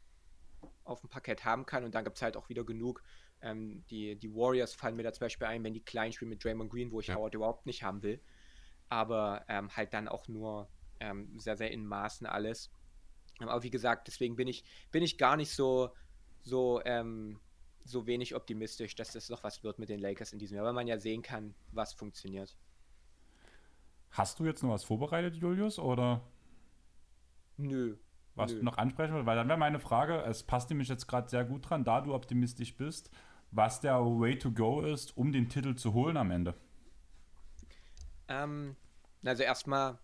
[0.84, 3.02] auf dem Parkett haben kann und dann gibt es halt auch wieder genug.
[3.42, 6.44] Ähm, die, die Warriors fallen mir da zum Beispiel ein, wenn die klein spielen mit
[6.44, 7.14] Draymond Green, wo ich Ja.
[7.16, 8.20] Howard überhaupt nicht haben will.
[8.88, 10.68] Aber ähm, halt dann auch nur
[11.00, 12.70] ähm, sehr, sehr in Maßen alles.
[13.40, 15.94] Ähm, Aber wie gesagt, deswegen bin ich, bin ich gar nicht so,
[16.42, 17.40] so, ähm,
[17.84, 20.72] so wenig optimistisch, dass das noch was wird mit den Lakers in diesem Jahr, weil
[20.74, 22.56] man ja sehen kann, was funktioniert.
[24.10, 26.20] Hast du jetzt noch was vorbereitet, Julius, oder
[27.56, 27.96] Nö.
[28.34, 28.58] was Nö.
[28.58, 29.26] du noch ansprechen willst?
[29.26, 32.14] Weil dann wäre meine Frage, es passt nämlich jetzt gerade sehr gut dran, da du
[32.14, 33.10] optimistisch bist,
[33.50, 36.54] was der Way to go ist, um den Titel zu holen am Ende.
[38.28, 38.76] Ähm,
[39.24, 39.98] also erstmal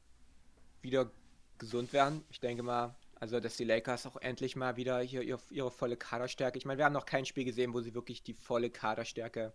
[0.83, 1.11] wieder
[1.59, 2.25] gesund werden.
[2.31, 5.97] Ich denke mal, also dass die Lakers auch endlich mal wieder hier ihre, ihre volle
[5.97, 6.59] Kaderstärke.
[6.59, 9.53] Ich meine, wir haben noch kein Spiel gesehen, wo sie wirklich die volle Kaderstärke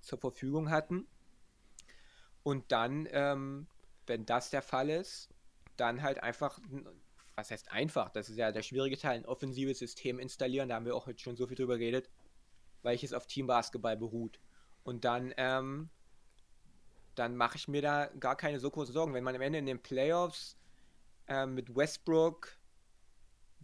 [0.00, 1.06] zur Verfügung hatten.
[2.42, 3.66] Und dann, ähm,
[4.06, 5.28] wenn das der Fall ist,
[5.76, 6.58] dann halt einfach,
[7.34, 10.68] was heißt einfach, das ist ja der schwierige Teil, ein offensives System installieren.
[10.68, 12.08] Da haben wir auch jetzt schon so viel drüber geredet,
[12.82, 14.40] welches auf Teambasketball beruht.
[14.84, 15.90] Und dann, ähm,
[17.14, 19.14] dann mache ich mir da gar keine so großen Sorgen.
[19.14, 20.56] Wenn man am Ende in den Playoffs
[21.28, 22.56] ähm, mit Westbrook,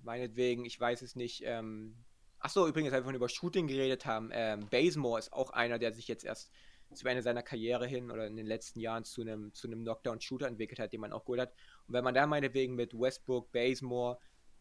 [0.02, 1.96] meinetwegen, ich weiß es nicht, ähm,
[2.38, 5.92] achso, übrigens, weil wir von über Shooting geredet haben, ähm, Bazemore ist auch einer, der
[5.92, 6.50] sich jetzt erst
[6.94, 10.78] zu Ende seiner Karriere hin oder in den letzten Jahren zu einem zu Knockdown-Shooter entwickelt
[10.78, 11.52] hat, den man auch geholt hat.
[11.86, 14.18] Und wenn man da meinetwegen mit Westbrook, Bazemore,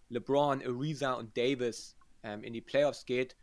[0.10, 3.38] LeBron, Ariza und Davis ähm, in die Playoffs geht,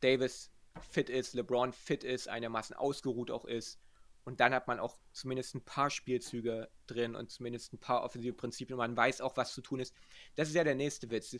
[0.00, 0.50] Davis
[0.80, 3.78] fit ist, LeBron fit ist, einigermaßen ausgeruht auch ist,
[4.24, 8.34] und dann hat man auch zumindest ein paar Spielzüge drin und zumindest ein paar offensive
[8.34, 9.94] Prinzipien und man weiß auch, was zu tun ist.
[10.36, 11.36] Das ist ja der nächste Witz.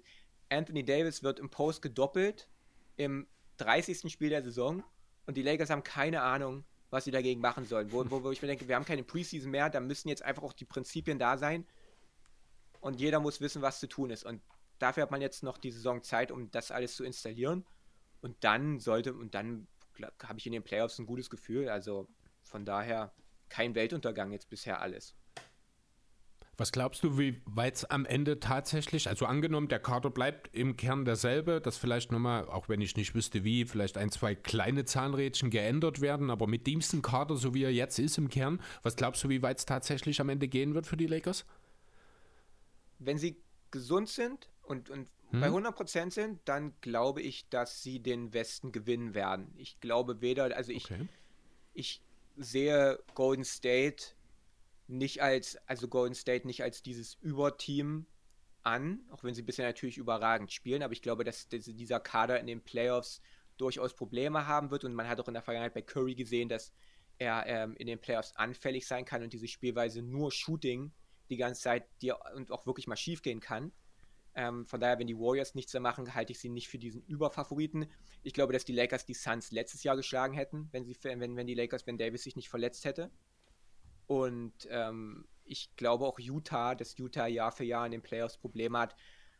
[0.48, 2.48] Anthony Davis wird im Post gedoppelt
[2.96, 3.26] im
[3.58, 4.10] 30.
[4.10, 4.82] Spiel der Saison
[5.26, 7.92] und die Lakers haben keine Ahnung, was sie dagegen machen sollen.
[7.92, 10.42] Wo, wo, wo ich mir denke, wir haben keine Preseason mehr, da müssen jetzt einfach
[10.42, 11.66] auch die Prinzipien da sein
[12.80, 14.24] und jeder muss wissen, was zu tun ist.
[14.24, 14.42] Und
[14.78, 17.64] dafür hat man jetzt noch die Saison Zeit, um das alles zu installieren.
[18.20, 19.66] Und dann sollte, und dann
[20.22, 21.68] habe ich in den Playoffs ein gutes Gefühl.
[21.68, 22.08] Also
[22.42, 23.12] von daher
[23.48, 25.14] kein Weltuntergang jetzt bisher alles.
[26.60, 30.76] Was glaubst du, wie weit es am Ende tatsächlich, also angenommen, der Kader bleibt im
[30.76, 34.84] Kern derselbe, dass vielleicht nochmal, auch wenn ich nicht wüsste wie, vielleicht ein, zwei kleine
[34.84, 38.96] Zahnrädchen geändert werden, aber mit diesem Kader, so wie er jetzt ist im Kern, was
[38.96, 41.46] glaubst du, wie weit es tatsächlich am Ende gehen wird für die Lakers?
[42.98, 45.40] Wenn sie gesund sind und, und Hm?
[45.40, 49.52] bei 100% sind, dann glaube ich, dass sie den Westen gewinnen werden.
[49.56, 51.08] Ich glaube weder, also ich, Okay.
[51.74, 52.02] ich
[52.36, 54.14] sehe Golden State
[54.88, 58.06] nicht als, also Golden State nicht als dieses Überteam
[58.62, 62.40] an, auch wenn sie bisher natürlich überragend spielen, aber ich glaube, dass, dass dieser Kader
[62.40, 63.20] in den Playoffs
[63.56, 66.72] durchaus Probleme haben wird und man hat auch in der Vergangenheit bei Curry gesehen, dass
[67.18, 70.92] er ähm, in den Playoffs anfällig sein kann und diese Spielweise nur Shooting
[71.28, 73.72] die ganze Zeit dir und auch wirklich mal schief gehen kann.
[74.34, 77.02] Ähm, von daher, wenn die Warriors nichts mehr machen, halte ich sie nicht für diesen
[77.02, 77.90] Überfavoriten.
[78.22, 81.46] Ich glaube, dass die Lakers die Suns letztes Jahr geschlagen hätten, wenn, sie, wenn, wenn
[81.46, 83.10] die Lakers, wenn Davis sich nicht verletzt hätte.
[84.06, 88.78] Und ähm, ich glaube auch Utah, dass Utah Jahr für Jahr in den Playoffs Probleme
[88.78, 88.96] hat,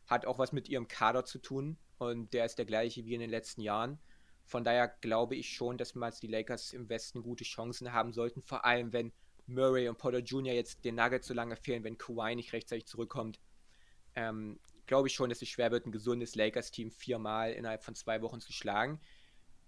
[0.07, 1.77] hat auch was mit ihrem Kader zu tun.
[1.97, 3.99] Und der ist der gleiche wie in den letzten Jahren.
[4.43, 8.41] Von daher glaube ich schon, dass mal die Lakers im Westen gute Chancen haben sollten,
[8.41, 9.13] vor allem wenn
[9.47, 10.53] Murray und Potter Jr.
[10.53, 13.39] jetzt den Nuggets so lange fehlen, wenn Kawhi nicht rechtzeitig zurückkommt.
[14.15, 14.59] Ähm,
[14.91, 18.41] glaube ich schon, dass es schwer wird, ein gesundes Lakers-Team viermal innerhalb von zwei Wochen
[18.41, 18.99] zu schlagen.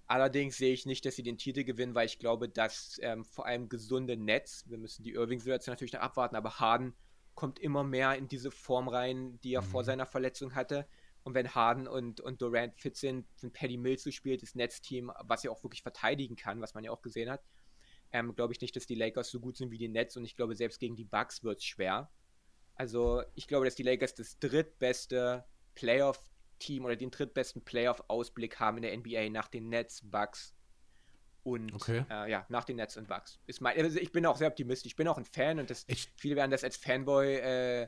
[0.06, 3.46] Allerdings sehe ich nicht, dass sie den Titel gewinnen, weil ich glaube, dass ähm, vor
[3.46, 6.94] allem gesunde Nets, wir müssen die Irving-Situation natürlich noch abwarten, aber Harden
[7.36, 9.68] kommt immer mehr in diese Form rein, die er mhm.
[9.68, 10.86] vor seiner Verletzung hatte.
[11.24, 15.10] Und wenn Harden und, und Durant fit sind, sind Paddy Mills so spielt, das Netzteam,
[15.22, 17.46] was ja auch wirklich verteidigen kann, was man ja auch gesehen hat,
[18.12, 20.36] ähm, glaube ich nicht, dass die Lakers so gut sind wie die Nets und ich
[20.36, 22.12] glaube, selbst gegen die Bucks wird es schwer.
[22.76, 25.46] Also ich glaube, dass die Lakers das drittbeste
[25.76, 30.54] Playoff-Team oder den drittbesten Playoff-Ausblick haben in der NBA nach den Nets, Bucks
[31.44, 32.06] und okay.
[32.10, 33.40] äh, ja, nach den Nets und Bucks.
[33.48, 34.92] Ist mein, also ich bin auch sehr optimistisch.
[34.92, 37.88] Ich bin auch ein Fan und das, ich, viele werden das als Fanboy äh,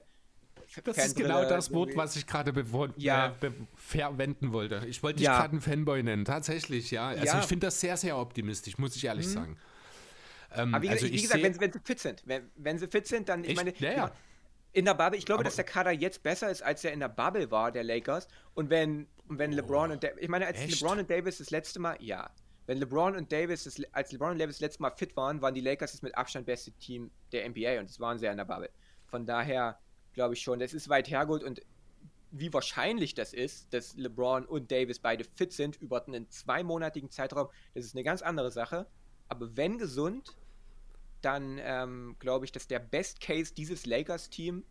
[0.84, 2.54] das ist genau das Wort, was ich gerade
[2.98, 3.36] ja.
[3.42, 4.84] äh, verwenden wollte.
[4.88, 5.40] Ich wollte dich ja.
[5.40, 6.26] gerade einen Fanboy nennen.
[6.26, 7.10] Tatsächlich, ja.
[7.10, 7.40] Also ja.
[7.40, 9.32] ich finde das sehr, sehr optimistisch, muss ich ehrlich mhm.
[9.32, 9.58] sagen.
[10.56, 13.08] Ähm, Aber wie, also wie gesagt, wenn, wenn, sie fit sind, wenn, wenn sie fit
[13.08, 14.12] sind, dann, ich, ich meine, ja, ja.
[14.76, 17.00] In der Bubble, ich glaube, Aber dass der Kader jetzt besser ist, als er in
[17.00, 18.28] der Bubble war, der Lakers.
[18.54, 20.82] Und wenn, wenn LeBron oh, und ich meine, als echt?
[20.82, 22.30] LeBron und Davis das letzte Mal, ja,
[22.66, 25.54] wenn LeBron und Davis, das, als LeBron und Davis das letzte Mal fit waren, waren
[25.54, 28.38] die Lakers das mit Abstand beste Team der NBA und das waren sie ja in
[28.38, 28.70] der Bubble.
[29.06, 29.80] Von daher
[30.14, 31.62] glaube ich schon, das ist weit hergeholt und
[32.32, 37.48] wie wahrscheinlich das ist, dass LeBron und Davis beide fit sind über einen zweimonatigen Zeitraum,
[37.74, 38.88] das ist eine ganz andere Sache.
[39.30, 40.36] Aber wenn gesund,
[41.26, 44.64] dann ähm, glaube ich, dass der Best Case dieses Lakers-Team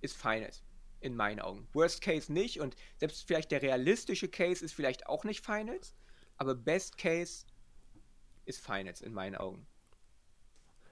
[0.00, 0.62] ist Finals.
[1.00, 1.68] In meinen Augen.
[1.74, 5.94] Worst Case nicht und selbst vielleicht der realistische Case ist vielleicht auch nicht Finals,
[6.38, 7.46] aber Best Case
[8.46, 9.64] ist Finals in meinen Augen.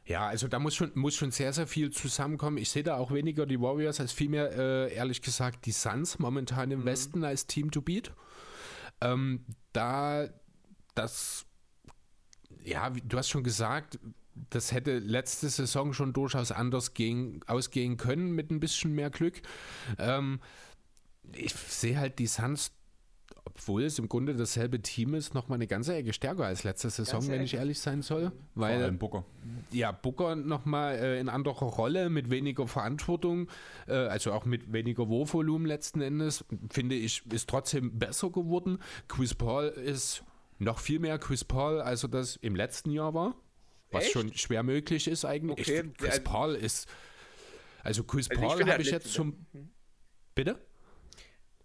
[0.04, 2.58] Ja, also da muss schon, muss schon sehr, sehr viel zusammenkommen.
[2.58, 6.70] Ich sehe da auch weniger die Warriors als vielmehr, äh, ehrlich gesagt, die Suns momentan
[6.70, 6.84] im mhm.
[6.84, 8.12] Westen als Team to beat.
[9.00, 10.28] Ähm, da
[10.94, 11.46] das,
[12.62, 13.98] ja, du hast schon gesagt,
[14.50, 19.42] das hätte letzte Saison schon durchaus anders gehen, ausgehen können mit ein bisschen mehr Glück.
[19.98, 20.40] Ähm,
[21.32, 22.72] ich sehe halt die Suns,
[23.44, 26.90] obwohl es im Grunde dasselbe Team ist, noch mal eine ganze Ecke stärker als letzte
[26.90, 28.32] Saison, wenn ich ehrlich sein soll.
[28.54, 29.24] Weil, Vor allem Booker.
[29.70, 33.48] Ja, Booker noch mal äh, in anderer Rolle, mit weniger Verantwortung,
[33.86, 38.78] äh, also auch mit weniger Wurfvolumen letzten Endes, finde ich, ist trotzdem besser geworden.
[39.08, 40.22] Chris Paul ist
[40.58, 43.34] noch viel mehr Chris Paul, als er das im letzten Jahr war.
[43.96, 44.12] Was Echt?
[44.12, 45.68] schon schwer möglich ist eigentlich.
[45.68, 45.90] Okay.
[45.90, 46.88] Ich, Chris Paul ist.
[47.82, 49.46] Also Chris also Paul habe ich jetzt schon.
[49.52, 49.70] Hm?
[50.34, 50.58] Bitte?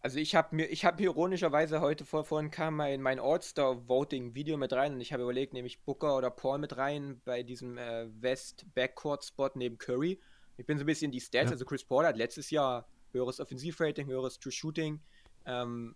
[0.04, 4.74] Also ich habe mir, ich habe ironischerweise heute vor, vorhin kam mein, mein All-Star-Voting-Video mit
[4.74, 8.08] rein und ich habe überlegt, nehme ich Booker oder Paul mit rein bei diesem äh,
[8.20, 10.20] West-Backcourt-Spot neben Curry.
[10.58, 11.52] Ich bin so ein bisschen die Stats, ja.
[11.52, 15.02] also Chris Paul hat letztes Jahr höheres Offensivrating, höheres True Shooting,
[15.46, 15.96] ähm,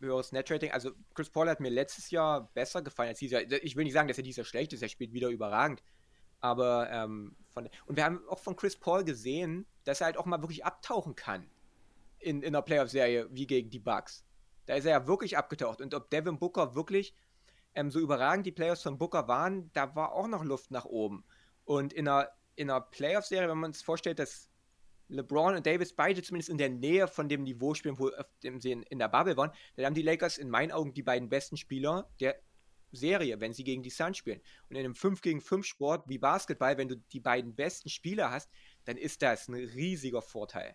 [0.00, 0.70] höheres Netrating.
[0.72, 3.62] Also Chris Paul hat mir letztes Jahr besser gefallen als dieses Jahr.
[3.62, 5.82] Ich will nicht sagen, dass er dieses Jahr schlecht ist, er spielt wieder überragend.
[6.40, 10.26] Aber ähm, von, und wir haben auch von Chris Paul gesehen, dass er halt auch
[10.26, 11.48] mal wirklich abtauchen kann
[12.18, 14.24] in, in einer Playoff-Serie wie gegen die Bucks.
[14.66, 15.80] Da ist er ja wirklich abgetaucht.
[15.80, 17.14] Und ob Devin Booker wirklich
[17.74, 21.24] ähm, so überragend die Playoffs von Booker waren, da war auch noch Luft nach oben.
[21.64, 24.50] Und in einer, in einer Playoff-Serie, wenn man sich vorstellt, dass
[25.08, 28.10] LeBron und Davis beide zumindest in der Nähe von dem Niveau spielen, wo
[28.58, 31.28] sie in, in der Bubble waren, dann haben die Lakers in meinen Augen die beiden
[31.28, 32.36] besten Spieler der
[32.92, 34.40] Serie, wenn sie gegen die Suns spielen.
[34.68, 38.30] Und in einem 5 gegen 5 Sport wie Basketball, wenn du die beiden besten Spieler
[38.30, 38.50] hast,
[38.84, 40.74] dann ist das ein riesiger Vorteil.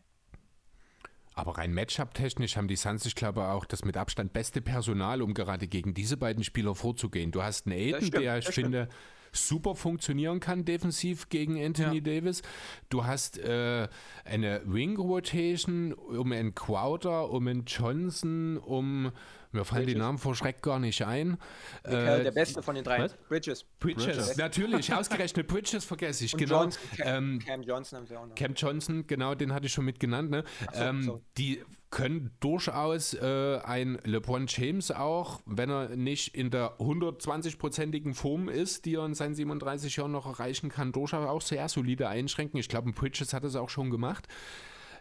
[1.34, 5.34] Aber rein Matchup-technisch haben die Suns, ich glaube, auch das mit Abstand beste Personal, um
[5.34, 7.32] gerade gegen diese beiden Spieler vorzugehen.
[7.32, 11.98] Du hast einen Aiden, stimmt, der, ich finde, stimmt super funktionieren kann defensiv gegen Anthony
[11.98, 12.02] ja.
[12.02, 12.42] Davis.
[12.90, 13.88] Du hast äh,
[14.26, 19.12] eine Wing Rotation um einen Crowder, um einen Johnson, um
[19.52, 19.94] mir fallen Bridges.
[19.96, 21.38] die Namen vor Schreck gar nicht ein.
[21.84, 23.00] Äh, der beste von den drei.
[23.00, 23.16] Was?
[23.28, 23.66] Bridges.
[23.80, 24.06] Bridges.
[24.06, 24.38] Bridges.
[24.38, 26.34] Natürlich, ausgerechnet Bridges vergesse ich.
[26.34, 26.64] Und genau.
[26.64, 28.36] Johnson, Cam, ähm, Cam, Johnson haben sie auch noch.
[28.36, 30.30] Cam Johnson, genau, den hatte ich schon mit genannt.
[30.30, 30.44] Ne?
[30.72, 31.22] So, ähm, so.
[31.38, 38.48] Die können durchaus äh, ein LeBron James auch, wenn er nicht in der 120-prozentigen Form
[38.48, 42.60] ist, die er in seinen 37 Jahren noch erreichen kann, durchaus auch sehr solide einschränken.
[42.60, 44.28] Ich glaube, Bridges hat es auch schon gemacht.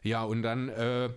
[0.03, 1.11] Ja, und dann äh,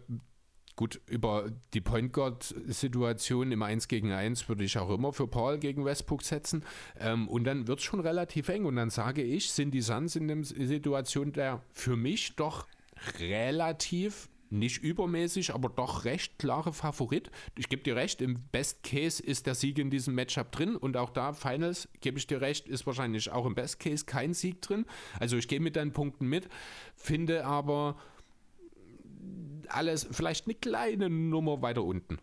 [0.82, 5.60] Gut, über die Point Guard-Situation im 1 gegen 1 würde ich auch immer für Paul
[5.60, 6.66] gegen Westbrook setzen.
[7.00, 8.66] Ähm, und dann wird es schon relativ eng.
[8.66, 12.66] Und dann sage ich, sind die Suns in der Situation der für mich doch
[13.20, 17.32] relativ nicht übermäßig, aber doch recht klare Favorit.
[17.58, 20.98] Ich gebe dir recht, im Best Case ist der Sieg in diesem Matchup drin und
[20.98, 24.62] auch da, Finals, gebe ich dir recht, ist wahrscheinlich auch im Best Case kein Sieg
[24.62, 24.86] drin.
[25.20, 26.50] Also ich gehe mit deinen Punkten mit,
[26.96, 27.96] finde aber
[29.70, 32.18] alles vielleicht eine kleine Nummer weiter unten.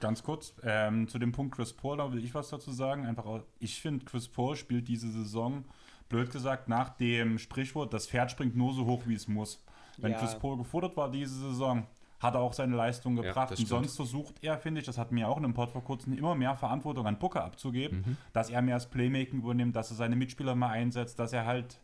[0.00, 3.04] Ganz kurz, ähm, zu dem Punkt Chris Paul, da will ich was dazu sagen.
[3.04, 5.64] Einfach, ich finde, Chris Paul spielt diese Saison,
[6.08, 9.64] blöd gesagt, nach dem Sprichwort, das Pferd springt nur so hoch, wie es muss.
[9.98, 10.18] Wenn ja.
[10.18, 11.86] Chris Paul gefordert war diese Saison,
[12.20, 13.50] hat er auch seine Leistung gebracht.
[13.50, 15.84] Ja, und sonst versucht er, finde ich, das hat mir auch in einem Pod vor
[15.84, 18.16] kurzem, immer mehr Verantwortung an Booker abzugeben, mhm.
[18.32, 21.80] dass er mehr das Playmaking übernimmt, dass er seine Mitspieler mal einsetzt, dass er halt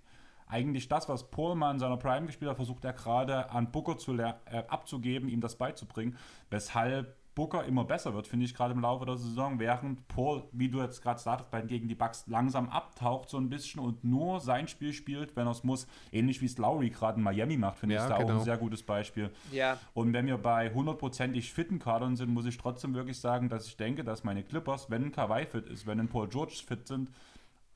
[0.47, 3.97] eigentlich das, was Paul mal in seiner Prime gespielt hat, versucht er gerade an Booker
[3.97, 4.35] zu äh,
[4.69, 6.17] abzugeben, ihm das beizubringen,
[6.51, 10.69] weshalb Booker immer besser wird, finde ich, gerade im Laufe der Saison, während Paul, wie
[10.69, 14.41] du jetzt gerade sagtest, bei, gegen die Bucks langsam abtaucht so ein bisschen und nur
[14.41, 17.79] sein Spiel spielt, wenn er es muss, ähnlich wie es Lowry gerade in Miami macht,
[17.79, 18.35] finde ja, ich da genau.
[18.35, 19.31] auch ein sehr gutes Beispiel.
[19.51, 19.79] Ja.
[19.95, 23.77] Und wenn wir bei hundertprozentig fitten Kadern sind, muss ich trotzdem wirklich sagen, dass ich
[23.77, 27.11] denke, dass meine Clippers, wenn ein Kawhi fit ist, wenn ein Paul George fit sind,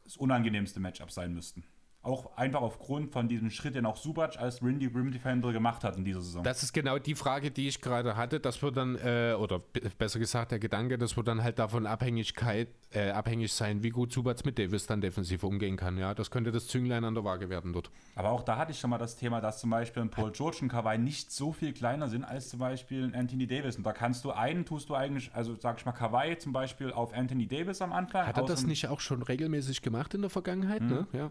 [0.05, 1.65] das unangenehmste Matchup sein müssten.
[2.03, 5.97] Auch einfach aufgrund von diesem Schritt, den auch Subac als Rindy Rim Defender gemacht hat
[5.97, 6.45] in dieser Saison.
[6.45, 8.39] Das ist genau die Frage, die ich gerade hatte.
[8.39, 9.61] Das wird dann, äh, oder
[9.99, 14.13] besser gesagt der Gedanke, das wird dann halt davon Abhängigkeit, äh, abhängig sein, wie gut
[14.13, 15.99] Subac mit Davis dann defensiv umgehen kann.
[15.99, 17.91] Ja, das könnte das Zünglein an der Waage werden dort.
[18.15, 20.59] Aber auch da hatte ich schon mal das Thema, dass zum Beispiel ein Paul George
[20.63, 23.77] und Kawhi nicht so viel kleiner sind als zum Beispiel ein Anthony Davis.
[23.77, 26.93] Und da kannst du einen, tust du eigentlich, also sag ich mal, Kawhi zum Beispiel
[26.93, 28.25] auf Anthony Davis am Anfang.
[28.25, 30.83] Hat er das nicht auch schon regelmäßig gemacht in der Vergangenheit?
[30.83, 30.89] Mhm.
[30.89, 31.07] Ne?
[31.13, 31.31] Ja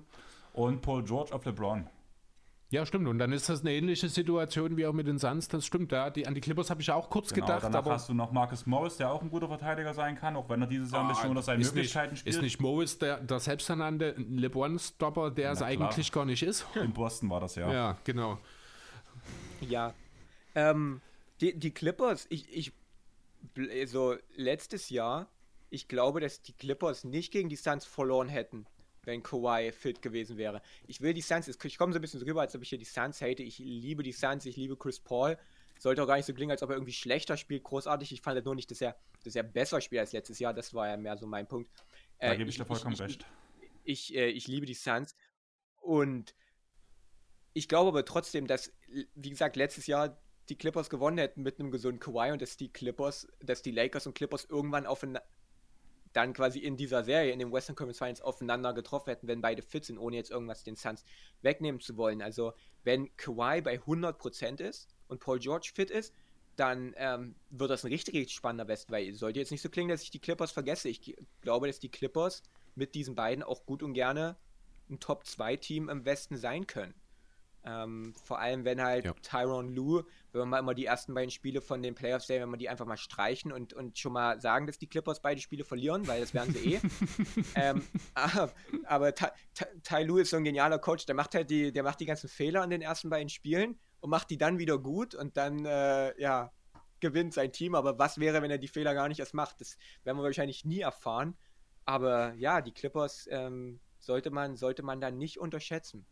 [0.57, 1.87] und Paul George auf LeBron.
[2.69, 3.07] Ja, stimmt.
[3.07, 5.47] Und dann ist das eine ähnliche Situation wie auch mit den Suns.
[5.47, 5.91] Das stimmt.
[5.93, 7.63] Ja, die, an die Clippers habe ich auch kurz genau, gedacht.
[7.63, 10.49] Danach aber hast du noch Marcus Morris, der auch ein guter Verteidiger sein kann, auch
[10.49, 12.35] wenn er dieses Jahr ein bisschen ah, unter seinen Möglichkeiten nicht, spielt.
[12.35, 16.65] Ist nicht Morris der, der selbsternannte LeBron-Stopper, der es eigentlich gar nicht ist?
[16.75, 17.71] In Boston war das ja.
[17.71, 18.37] Ja, genau.
[19.61, 19.93] Ja.
[20.53, 20.99] Ähm,
[21.39, 22.73] die, die Clippers, ich, ich,
[23.85, 25.27] so letztes Jahr,
[25.69, 28.65] ich glaube, dass die Clippers nicht gegen die Suns verloren hätten
[29.07, 30.61] wenn Kawhi fit gewesen wäre.
[30.85, 32.85] Ich will die Suns, ich komme so ein bisschen rüber, als ob ich hier die
[32.85, 33.41] Suns hate.
[33.41, 35.37] Ich liebe die Suns, ich liebe Chris Paul.
[35.79, 38.11] Sollte auch gar nicht so klingen, als ob er irgendwie schlechter spielt, großartig.
[38.11, 40.53] Ich fand halt nur nicht, dass er, dass er besser spielt als letztes Jahr.
[40.53, 41.71] Das war ja mehr so mein Punkt.
[42.19, 43.25] Da äh, gebe ich dir vollkommen ich, recht.
[43.83, 45.15] Ich, ich, äh, ich liebe die Suns.
[45.79, 46.35] Und
[47.53, 48.73] ich glaube aber trotzdem, dass,
[49.15, 52.71] wie gesagt, letztes Jahr die Clippers gewonnen hätten mit einem gesunden Kawhi und dass die
[52.73, 55.23] Clippers, dass die Lakers und Clippers irgendwann aufeinander
[56.13, 59.61] dann quasi in dieser Serie, in den Western Conference Finals aufeinander getroffen hätten, wenn beide
[59.61, 61.03] fit sind, ohne jetzt irgendwas den Suns
[61.41, 62.21] wegnehmen zu wollen.
[62.21, 62.53] Also
[62.83, 66.13] wenn Kawhi bei 100% ist und Paul George fit ist,
[66.55, 69.89] dann ähm, wird das ein richtig, richtig spannender West, weil sollte jetzt nicht so klingen,
[69.89, 70.89] dass ich die Clippers vergesse.
[70.89, 72.41] Ich glaube, dass die Clippers
[72.75, 74.35] mit diesen beiden auch gut und gerne
[74.89, 76.93] ein Top-2-Team im Westen sein können.
[77.67, 79.13] Ähm, vor allem, wenn halt ja.
[79.21, 82.49] Tyron Lue, wenn wir mal immer die ersten beiden Spiele von den Playoffs sehen, wenn
[82.49, 85.65] wir die einfach mal streichen und, und schon mal sagen, dass die Clippers beide Spiele
[85.65, 86.79] verlieren, weil das werden sie eh.
[87.55, 87.83] ähm,
[88.13, 88.53] aber,
[88.85, 89.27] aber Ty,
[89.83, 92.29] Ty Lue ist so ein genialer Coach, der macht halt die, der macht die ganzen
[92.29, 96.19] Fehler in den ersten beiden Spielen und macht die dann wieder gut und dann, äh,
[96.21, 96.51] ja,
[96.99, 97.75] gewinnt sein Team.
[97.75, 99.61] Aber was wäre, wenn er die Fehler gar nicht erst macht?
[99.61, 101.37] Das werden wir wahrscheinlich nie erfahren.
[101.85, 106.05] Aber ja, die Clippers ähm, sollte man, sollte man dann nicht unterschätzen.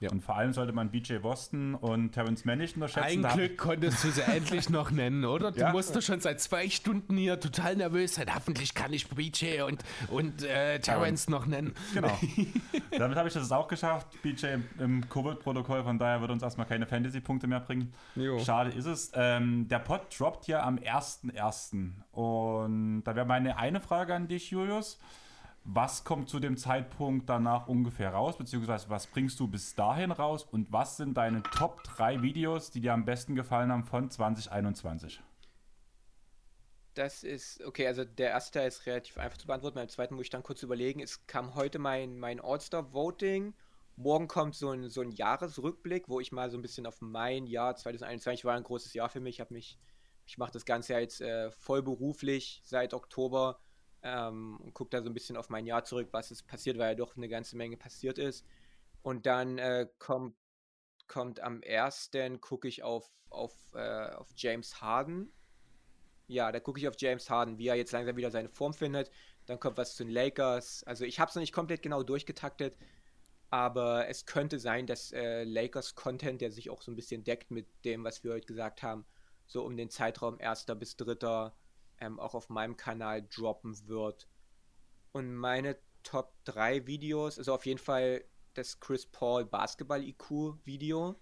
[0.00, 0.10] Ja.
[0.10, 3.24] Und vor allem sollte man BJ Boston und Terrence Mann nicht unterschätzen.
[3.24, 5.52] Ein Glück konntest du sie endlich noch nennen, oder?
[5.52, 5.72] Du ja.
[5.72, 8.34] musst doch schon seit zwei Stunden hier total nervös sein.
[8.34, 11.74] Hoffentlich kann ich BJ und, und äh, Terrence noch nennen.
[11.92, 12.18] Genau.
[12.98, 14.06] Damit habe ich das auch geschafft.
[14.22, 14.46] BJ
[14.78, 17.92] im Covid-Protokoll, von daher wird uns erstmal keine Fantasy-Punkte mehr bringen.
[18.16, 18.38] Jo.
[18.38, 19.12] Schade ist es.
[19.14, 21.90] Ähm, der Pod droppt ja am 1.1.
[22.12, 24.98] Und da wäre meine eine Frage an dich, Julius.
[25.72, 30.42] Was kommt zu dem Zeitpunkt danach ungefähr raus, beziehungsweise was bringst du bis dahin raus
[30.42, 35.22] und was sind deine Top 3 Videos, die dir am besten gefallen haben von 2021?
[36.94, 40.24] Das ist, okay, also der erste Teil ist relativ einfach zu beantworten, beim zweiten muss
[40.24, 40.98] ich dann kurz überlegen.
[40.98, 43.54] Es kam heute mein, mein All-Star-Voting.
[43.94, 47.46] Morgen kommt so ein, so ein Jahresrückblick, wo ich mal so ein bisschen auf mein
[47.46, 49.38] Jahr 2021 war ein großes Jahr für mich.
[49.38, 49.78] Ich mich,
[50.26, 53.60] ich mache das Ganze jetzt äh, voll beruflich seit Oktober
[54.02, 56.90] ähm, und gucke da so ein bisschen auf mein Jahr zurück, was ist passiert, weil
[56.90, 58.46] ja doch eine ganze Menge passiert ist.
[59.02, 60.36] Und dann äh, kommt,
[61.06, 65.32] kommt am ersten, gucke ich auf, auf, äh, auf James Harden.
[66.26, 69.10] Ja, da gucke ich auf James Harden, wie er jetzt langsam wieder seine Form findet.
[69.46, 70.84] Dann kommt was zu den Lakers.
[70.84, 72.76] Also ich habe es noch nicht komplett genau durchgetaktet,
[73.50, 77.50] aber es könnte sein, dass äh, Lakers Content, der sich auch so ein bisschen deckt
[77.50, 79.04] mit dem, was wir heute gesagt haben,
[79.48, 80.66] so um den Zeitraum 1.
[80.78, 81.50] bis 3
[82.00, 84.28] ähm, auch auf meinem Kanal droppen wird.
[85.12, 88.24] Und meine Top 3 Videos, also auf jeden Fall
[88.54, 91.16] das Chris Paul Basketball IQ Video,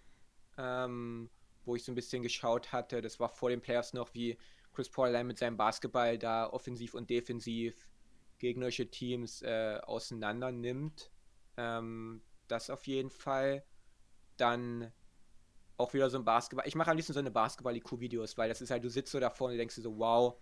[0.57, 1.31] ähm,
[1.65, 3.03] wo ich so ein bisschen geschaut hatte.
[3.03, 4.39] Das war vor den Playoffs noch, wie
[4.73, 7.89] Chris Paul allein mit seinem Basketball da offensiv und defensiv
[8.39, 11.11] gegnerische Teams äh, auseinander nimmt.
[11.57, 13.65] Ähm, das auf jeden Fall.
[14.37, 14.93] Dann
[15.77, 16.67] auch wieder so ein Basketball.
[16.67, 19.49] Ich mache am liebsten so eine Basketball-IQ-Videos, weil das ist halt, du sitzt so davor
[19.49, 20.37] und denkst dir so, wow,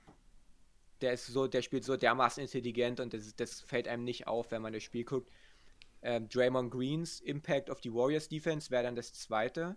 [1.01, 4.51] der ist so, der spielt so dermaßen intelligent und das, das fällt einem nicht auf,
[4.51, 5.31] wenn man das Spiel guckt.
[6.02, 9.77] Ähm, Draymond Greens Impact auf die Warriors Defense wäre dann das zweite,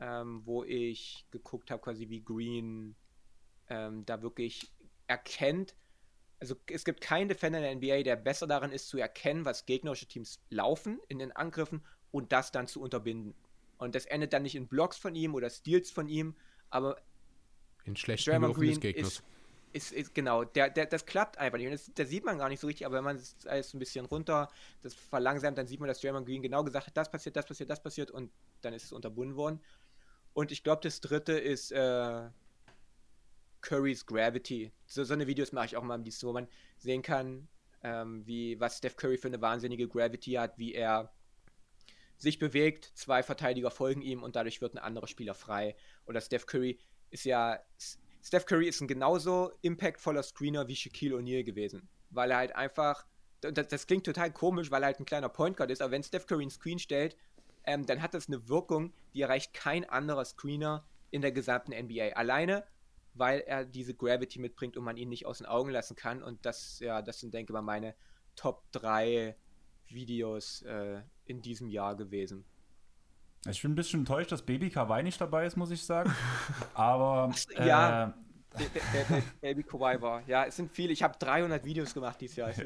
[0.00, 2.96] ähm, wo ich geguckt habe, quasi wie Green
[3.68, 4.72] ähm, da wirklich
[5.06, 5.74] erkennt.
[6.40, 9.66] Also es gibt keinen Defender in der NBA, der besser darin ist zu erkennen, was
[9.66, 13.34] gegnerische Teams laufen in den Angriffen und das dann zu unterbinden.
[13.78, 16.34] Und das endet dann nicht in Blocks von ihm oder Steals von ihm,
[16.70, 16.96] aber
[17.84, 19.08] in schlechten Draymond Green des Gegners.
[19.08, 19.22] Ist,
[19.72, 21.66] ist, ist, genau, der, der, das klappt einfach nicht.
[21.66, 23.78] Und das, das sieht man gar nicht so richtig, aber wenn man es alles ein
[23.78, 24.48] bisschen runter,
[24.82, 27.70] das verlangsamt, dann sieht man, dass Draymond Green genau gesagt hat, das passiert, das passiert,
[27.70, 28.30] das passiert und
[28.62, 29.60] dann ist es unterbunden worden.
[30.32, 32.28] Und ich glaube, das dritte ist äh,
[33.60, 34.72] Currys Gravity.
[34.86, 36.48] So, so eine Videos mache ich auch mal am liebsten, wo man
[36.78, 37.48] sehen kann,
[37.82, 41.12] ähm, wie, was Steph Curry für eine wahnsinnige Gravity hat, wie er
[42.16, 45.74] sich bewegt, zwei Verteidiger folgen ihm und dadurch wird ein anderer Spieler frei.
[46.06, 46.78] Oder Steph Curry
[47.10, 47.58] ist ja
[48.22, 53.06] Steph Curry ist ein genauso impactvoller Screener wie Shaquille O'Neal gewesen, weil er halt einfach,
[53.40, 56.02] das, das, klingt total komisch, weil er halt ein kleiner Point Guard ist, aber wenn
[56.02, 57.16] Steph Curry einen Screen stellt,
[57.64, 62.10] ähm, dann hat das eine Wirkung, die erreicht kein anderer Screener in der gesamten NBA.
[62.14, 62.64] Alleine,
[63.14, 66.22] weil er diese Gravity mitbringt und man ihn nicht aus den Augen lassen kann.
[66.22, 67.94] Und das, ja, das sind, denke ich mal, meine
[68.36, 69.36] Top 3
[69.88, 72.44] Videos äh, in diesem Jahr gewesen.
[73.48, 76.12] Ich bin ein bisschen enttäuscht, dass Baby Kawaii nicht dabei ist, muss ich sagen.
[76.74, 77.32] Aber.
[77.56, 78.14] Äh, ja.
[78.58, 80.22] Der, der, der, Baby Kawaii war.
[80.26, 80.92] Ja, es sind viele.
[80.92, 82.50] Ich habe 300 Videos gemacht dieses Jahr.
[82.50, 82.60] Ist,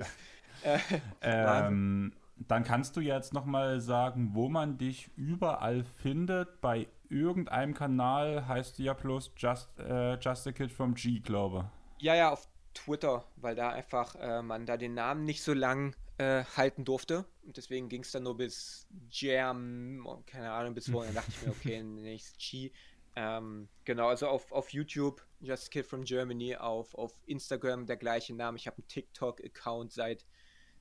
[0.64, 0.78] äh,
[1.20, 6.60] ähm, dann kannst du jetzt nochmal sagen, wo man dich überall findet.
[6.60, 11.70] Bei irgendeinem Kanal heißt du ja bloß Just, äh, Just a Kid from G, glaube
[12.00, 15.94] Ja, ja, auf Twitter, weil da einfach äh, man da den Namen nicht so lang
[16.18, 17.24] äh, halten durfte.
[17.42, 21.14] Und deswegen ging es dann nur bis Jam, keine Ahnung, bis vorhin.
[21.14, 22.72] Dachte ich mir, okay, nächstes G.
[23.16, 28.34] Ähm, genau, also auf, auf YouTube, Just Kid from Germany, auf, auf Instagram der gleiche
[28.34, 28.56] Name.
[28.56, 30.24] Ich habe einen TikTok-Account seit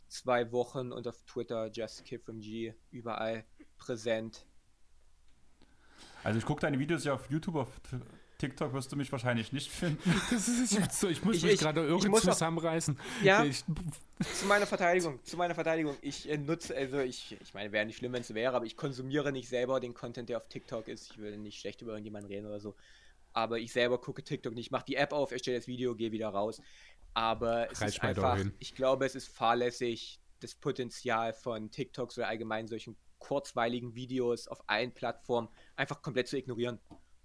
[0.07, 3.45] zwei Wochen und auf Twitter Just Kid from G, überall
[3.77, 4.47] präsent.
[6.23, 7.69] Also ich gucke deine Videos ja auf YouTube, auf
[8.43, 10.21] TikTok wirst du mich wahrscheinlich nicht finden.
[10.29, 12.99] Das ist so, ich muss ich, mich gerade irgendwie zusammenreißen.
[13.23, 13.63] Ja, ich,
[14.35, 15.95] zu meiner Verteidigung, zu meiner Verteidigung.
[16.01, 18.75] Ich äh, nutze, also ich, ich meine, wäre nicht schlimm, wenn es wäre, aber ich
[18.75, 21.11] konsumiere nicht selber den Content, der auf TikTok ist.
[21.11, 22.75] Ich will nicht schlecht über irgendjemanden reden oder so.
[23.31, 24.67] Aber ich selber gucke TikTok nicht.
[24.67, 26.61] Ich mache die App auf, erstelle das Video, gehe wieder raus.
[27.13, 32.27] Aber es Reicht ist einfach, ich glaube, es ist fahrlässig, das Potenzial von TikToks oder
[32.27, 35.47] allgemein solchen kurzweiligen Videos auf allen Plattformen
[35.77, 36.79] einfach komplett zu ignorieren.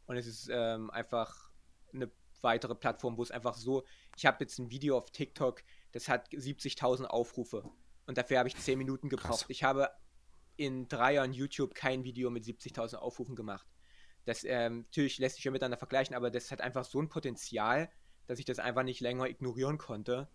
[0.09, 1.51] Und es ist ähm, einfach
[1.93, 2.11] eine
[2.41, 3.85] weitere Plattform, wo es einfach so,
[4.17, 5.63] ich habe jetzt ein Video auf TikTok,
[5.93, 7.71] das hat 70.000 Aufrufe
[8.07, 9.41] und dafür habe ich 10 Minuten gebraucht.
[9.41, 9.47] Krass.
[9.49, 9.91] Ich habe
[10.57, 13.69] in drei Jahren YouTube kein Video mit 70.000 Aufrufen gemacht.
[14.25, 17.91] Das ähm, natürlich lässt sich ja miteinander vergleichen, aber das hat einfach so ein Potenzial,
[18.27, 20.29] dass ich das einfach nicht länger ignorieren konnte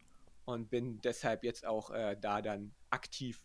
[0.45, 3.41] und bin deshalb jetzt auch äh, da dann aktiv.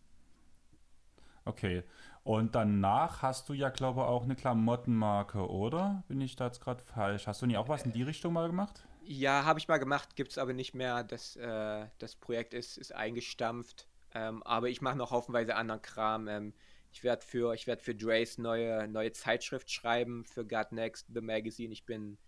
[1.49, 1.83] Okay.
[2.23, 6.03] Und danach hast du ja, glaube ich, auch eine Klamottenmarke, oder?
[6.07, 7.25] Bin ich da jetzt gerade falsch?
[7.25, 8.85] Hast du nie auch was in die Richtung mal gemacht?
[9.01, 11.03] Ja, habe ich mal gemacht, gibt es aber nicht mehr.
[11.03, 13.87] Das, äh, das Projekt ist, ist eingestampft.
[14.13, 16.27] Ähm, aber ich mache noch haufenweise anderen Kram.
[16.27, 16.53] Ähm,
[16.91, 21.21] ich werde für, ich werd für Dre's neue, neue Zeitschrift schreiben, für God Next, The
[21.21, 21.73] Magazine.
[21.73, 22.19] Ich bin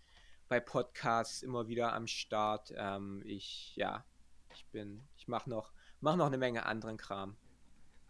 [0.48, 2.74] bei Podcasts immer wieder am Start.
[2.76, 4.04] Ähm, ich, ja,
[4.52, 7.36] ich bin, ich mache noch, mach noch eine Menge anderen Kram.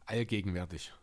[0.06, 0.94] Allgegenwärtig.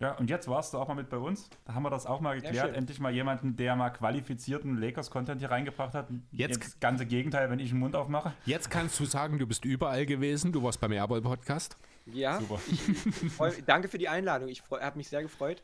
[0.00, 1.48] Ja, und jetzt warst du auch mal mit bei uns.
[1.64, 2.54] Da haben wir das auch mal geklärt.
[2.54, 6.08] Ja, Endlich mal jemanden, der mal qualifizierten Lakers-Content hier reingebracht hat.
[6.32, 8.32] Jetzt das ganze Gegenteil, wenn ich den Mund aufmache.
[8.44, 10.52] Jetzt kannst du sagen, du bist überall gewesen.
[10.52, 11.76] Du warst beim Airball-Podcast.
[12.06, 12.60] Ja, Super.
[12.70, 14.48] Ich, freu, danke für die Einladung.
[14.48, 15.62] Ich habe mich sehr gefreut,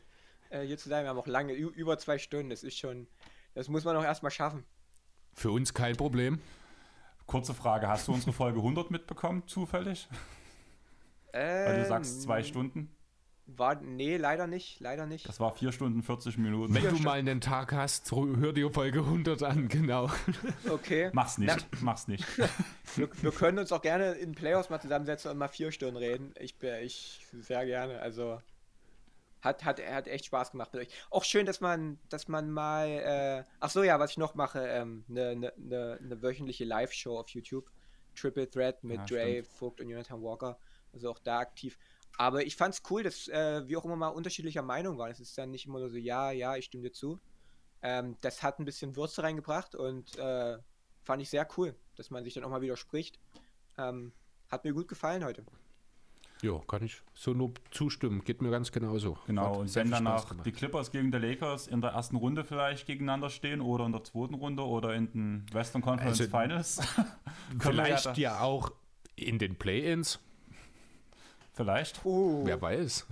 [0.49, 1.03] äh, hier zu sein.
[1.03, 2.49] Wir haben auch lange, über zwei Stunden.
[2.49, 3.07] Das ist schon,
[3.53, 4.63] das muss man auch erstmal schaffen.
[5.33, 6.39] Für uns kein Problem.
[7.27, 10.09] Kurze Frage, hast du unsere Folge 100 mitbekommen, zufällig?
[11.33, 12.89] Ähm, Weil du sagst zwei Stunden.
[13.57, 15.27] War, nee, leider nicht, leider nicht.
[15.27, 16.73] Das war 4 Stunden 40 Minuten.
[16.73, 20.09] Wenn du mal einen Tag hast, hör dir Folge 100 an, genau.
[20.69, 21.09] Okay.
[21.13, 22.25] Mach's nicht, Na, mach's nicht.
[22.95, 26.33] Wir, wir, können uns auch gerne in Playoffs mal zusammensetzen und mal vier Stunden reden.
[26.37, 28.41] Ich, ich sehr gerne, also
[29.41, 30.93] hat, hat, hat echt Spaß gemacht mit euch.
[31.09, 34.59] Auch schön, dass man, dass man mal, äh, ach so, ja, was ich noch mache,
[34.61, 37.71] eine ähm, ne, ne, ne, ne wöchentliche Live-Show auf YouTube.
[38.15, 39.47] Triple Threat mit ja, Dre, stimmt.
[39.47, 40.59] Vogt und Jonathan Walker.
[40.93, 41.77] Also auch da aktiv.
[42.17, 45.11] Aber ich fand es cool, dass äh, wir auch immer mal unterschiedlicher Meinung waren.
[45.11, 47.19] Es ist dann nicht immer nur so, ja, ja, ich stimme dir zu.
[47.81, 50.57] Ähm, das hat ein bisschen Würze reingebracht und äh,
[51.03, 53.19] fand ich sehr cool, dass man sich dann auch mal widerspricht.
[53.77, 54.13] Ähm,
[54.49, 55.45] hat mir gut gefallen heute.
[56.41, 58.23] Ja, kann ich so nur zustimmen.
[58.23, 59.17] Geht mir ganz genauso.
[59.27, 62.87] Genau, Hat und wenn danach die Clippers gegen die Lakers in der ersten Runde vielleicht
[62.87, 66.79] gegeneinander stehen oder in der zweiten Runde oder in den Western Conference Also, Finals,
[67.59, 68.71] Vielleicht ja, ja auch
[69.15, 70.19] in den Play-Ins.
[71.53, 72.05] Vielleicht.
[72.05, 73.07] Uh, Wer weiß.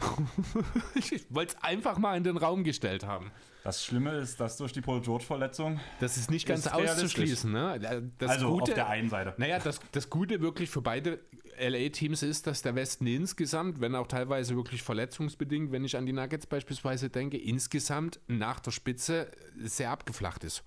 [0.96, 3.32] ich wollte es einfach mal in den Raum gestellt haben.
[3.64, 7.52] Das Schlimme ist, dass durch die Paul George-Verletzung, Das ist nicht ganz Ist auszuschließen.
[7.52, 8.10] Ne?
[8.18, 9.34] Das also Gute, auf der einen Seite.
[9.38, 11.20] Naja, das, das Gute wirklich für beide
[11.60, 16.14] LA-Teams ist, dass der Westen insgesamt, wenn auch teilweise wirklich verletzungsbedingt, wenn ich an die
[16.14, 20.64] Nuggets beispielsweise denke, insgesamt nach der Spitze sehr abgeflacht ist.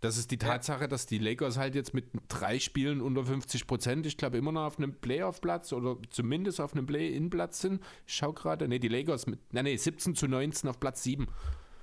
[0.00, 4.04] Das ist die Tatsache, dass die Lakers halt jetzt mit drei Spielen unter 50 Prozent,
[4.06, 7.82] ich glaube, immer noch auf einem Playoff-Platz oder zumindest auf einem Play-In-Platz sind.
[8.06, 11.26] Ich schau gerade, nee, die Lakers mit, nein, nee, 17 zu 19 auf Platz 7.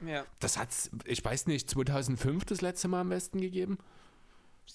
[0.05, 3.77] ja, Das hat's, ich weiß nicht, 2005 das letzte Mal am Westen gegeben?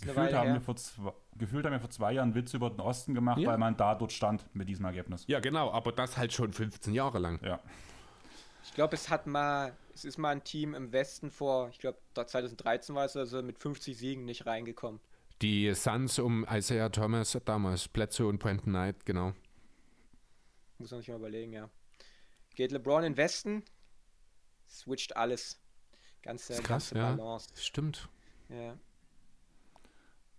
[0.03, 3.15] Gefühlt haben, wir vor zwei, gefühlt haben wir vor zwei Jahren Witze über den Osten
[3.15, 3.49] gemacht, Ja.
[3.51, 5.25] weil man da dort stand mit diesem Ergebnis.
[5.29, 7.41] Ja, genau, aber das halt schon 15 Jahre lang.
[7.43, 7.59] Ja.
[8.65, 11.99] Ich glaube, es hat mal, es ist mal ein Team im Westen vor, ich glaube,
[12.15, 15.01] 2013 war es also mit 50 Siegen nicht reingekommen.
[15.43, 19.35] Die Suns um Isaiah Thomas damals, Plätze und Brandon Knight, genau.
[20.79, 21.69] Muss man sich mal überlegen, ja.
[22.55, 23.65] Geht LeBron in Westen,
[24.69, 25.61] switcht alles.
[26.23, 27.15] Ganze, Ist krass, ganze ja.
[27.17, 27.49] Balance.
[27.55, 28.09] Stimmt.
[28.49, 28.77] Ja.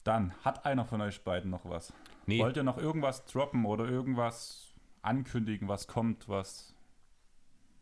[0.04, 1.94] Dann hat einer von euch beiden noch was.
[2.26, 6.74] Nee, Wollt ihr noch irgendwas droppen oder irgendwas ankündigen, was kommt, was.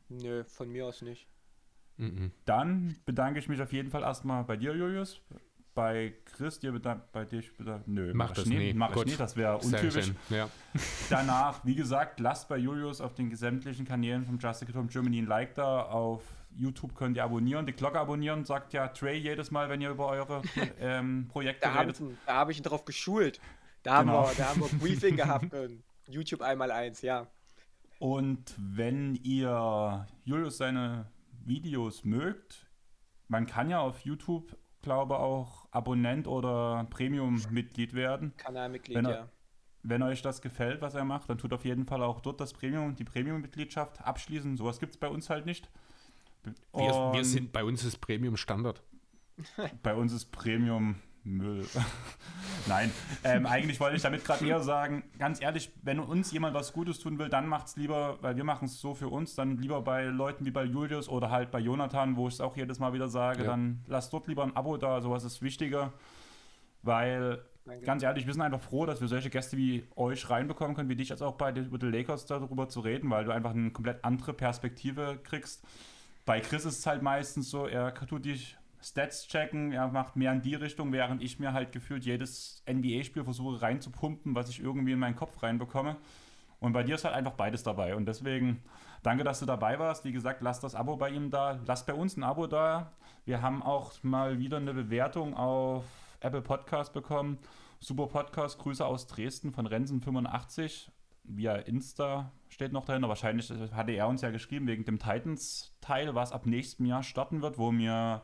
[0.09, 1.27] Nö, von mir aus nicht.
[1.97, 2.31] Mhm.
[2.45, 5.21] Dann bedanke ich mich auf jeden Fall erstmal bei dir, Julius.
[5.75, 8.75] Bei Chris, dir bedank, bei dir bedank, Nö, Mach mach das ich nicht.
[8.75, 9.05] Mach ich Gut.
[9.05, 10.11] nicht, das wäre untypisch.
[10.29, 10.49] Ja.
[11.09, 15.27] Danach, wie gesagt, lasst bei Julius auf den sämtlichen Kanälen von Justice Home Germany ein
[15.27, 15.83] Like da.
[15.83, 16.23] Auf
[16.55, 20.07] YouTube könnt ihr abonnieren, die Glocke abonnieren, sagt ja Trey jedes Mal, wenn ihr über
[20.07, 20.41] eure
[20.79, 21.95] ähm, Projekte Da habe redet.
[21.99, 23.39] ich, ihn- da hab ich ihn drauf geschult.
[23.83, 24.27] Da haben, Genau.
[24.27, 25.53] wir, da haben wir ein Briefing gehabt.
[25.53, 27.27] Und YouTube einmal eins, ja.
[27.99, 31.05] Und wenn ihr Julius seine
[31.47, 32.67] Videos mögt,
[33.27, 38.33] man kann ja auf YouTube, glaube auch Abonnent oder Premium-Mitglied werden.
[38.37, 39.29] Kanalmitglied, Wenn er- ja.
[39.83, 42.51] Wenn euch das gefällt, was er macht, dann tut auf jeden Fall auch dort das
[42.51, 44.57] Premium, die Premium-Mitgliedschaft abschließen.
[44.57, 45.69] Sowas gibt es bei uns halt nicht.
[46.73, 48.83] Wir, wir sind, bei uns ist Premium Standard.
[49.83, 50.95] bei uns ist Premium
[51.27, 51.65] Müll.
[52.67, 52.91] Nein,
[53.23, 56.99] ähm, eigentlich wollte ich damit gerade eher sagen, ganz ehrlich, wenn uns jemand was Gutes
[56.99, 60.05] tun will, dann macht's lieber, weil wir machen es so für uns, dann lieber bei
[60.05, 63.07] Leuten wie bei Julius oder halt bei Jonathan, wo ich es auch jedes Mal wieder
[63.09, 63.47] sage, Ja.
[63.51, 65.93] dann lasst dort lieber ein Abo da, sowas ist wichtiger,
[66.83, 67.85] weil Danke.
[67.85, 70.95] ganz ehrlich, wir sind einfach froh, dass wir solche Gäste wie euch reinbekommen können, wie
[70.95, 73.71] dich jetzt auch bei den, über die Lakers darüber zu reden, weil du einfach eine
[73.71, 75.63] komplett andere Perspektive kriegst.
[76.25, 80.31] Bei Chris ist es halt meistens so, er tut dich Stats checken, er macht mehr
[80.31, 84.91] in die Richtung, während ich mir halt gefühlt jedes NBA-Spiel versuche reinzupumpen, was ich irgendwie
[84.91, 85.97] in meinen Kopf reinbekomme.
[86.59, 87.95] Und bei dir ist halt einfach beides dabei.
[87.95, 88.61] Und deswegen
[89.03, 90.05] danke, dass du dabei warst.
[90.05, 91.59] Wie gesagt, lass das Abo bei ihm da.
[91.65, 92.91] Lass bei uns ein Abo da.
[93.25, 95.85] Wir haben auch mal wieder eine Bewertung auf
[96.19, 97.37] Apple Podcast bekommen.
[97.79, 98.57] Super Podcast.
[98.59, 100.89] Grüße aus Dresden von Rensen85.
[101.23, 103.09] Via Insta steht noch dahinter.
[103.09, 107.57] Wahrscheinlich hatte er uns ja geschrieben wegen dem Titans-Teil, was ab nächstem Jahr starten wird,
[107.57, 108.23] wo wir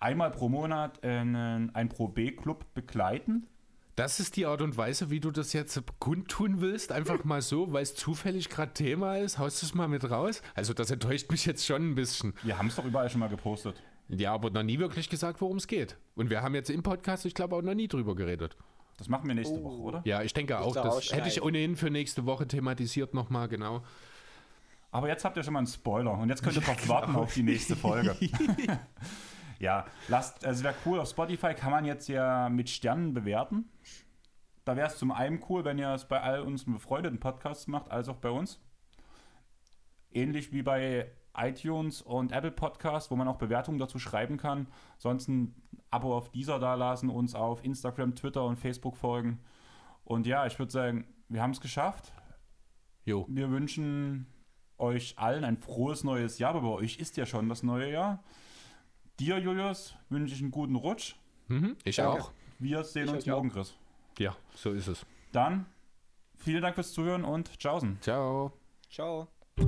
[0.00, 3.46] einmal pro Monat einen, einen Pro B-Club begleiten.
[3.96, 6.92] Das ist die Art und Weise, wie du das jetzt kundtun willst.
[6.92, 9.38] Einfach mal so, weil es zufällig gerade Thema ist.
[9.38, 10.40] Haust du es mal mit raus?
[10.54, 12.32] Also, das enttäuscht mich jetzt schon ein bisschen.
[12.44, 13.82] Wir haben es doch überall schon mal gepostet.
[14.08, 15.96] Ja, aber noch nie wirklich gesagt, worum es geht.
[16.14, 18.56] Und wir haben jetzt im Podcast, ich glaube, auch noch nie drüber geredet.
[18.98, 19.64] Das machen wir nächste Oh.
[19.64, 20.02] Woche, oder?
[20.04, 23.48] Ja, ich denke auch, Musst du das hätte ich ohnehin für nächste Woche thematisiert nochmal,
[23.48, 23.82] genau.
[24.92, 27.34] Aber jetzt habt ihr schon mal einen Spoiler und jetzt könnt ihr drauf warten auf
[27.34, 28.16] die nächste Folge.
[29.58, 33.70] ja, lasst, also wäre cool, auf Spotify kann man jetzt ja mit Sternen bewerten.
[34.64, 37.90] Da wäre es zum einen cool, wenn ihr es bei all unseren befreundeten Podcasts macht,
[37.90, 38.60] als auch bei uns.
[40.10, 44.68] Ähnlich wie bei iTunes und Apple Podcasts, wo man auch Bewertungen dazu schreiben kann.
[44.98, 45.54] Sonst ein
[45.90, 49.40] Abo auf dieser da lassen, uns auf Instagram, Twitter und Facebook folgen.
[50.04, 52.12] Und ja, ich würde sagen, wir haben es geschafft.
[53.04, 53.26] Jo.
[53.28, 54.26] Wir wünschen
[54.76, 58.22] euch allen ein frohes neues Jahr, aber bei euch ist ja schon das neue Jahr.
[59.18, 61.16] Dir, Julius, wünsche ich einen guten Rutsch.
[61.48, 62.22] Mhm, ich Danke.
[62.22, 62.32] auch.
[62.60, 63.54] Wir sehen ich uns morgen, auch.
[63.54, 63.74] Chris.
[64.18, 65.04] Ja, so ist es.
[65.32, 65.66] Dann
[66.36, 67.98] vielen Dank fürs Zuhören und tschaußen.
[68.00, 68.52] Ciao.
[68.88, 69.26] Ciao.
[69.56, 69.66] Ciao.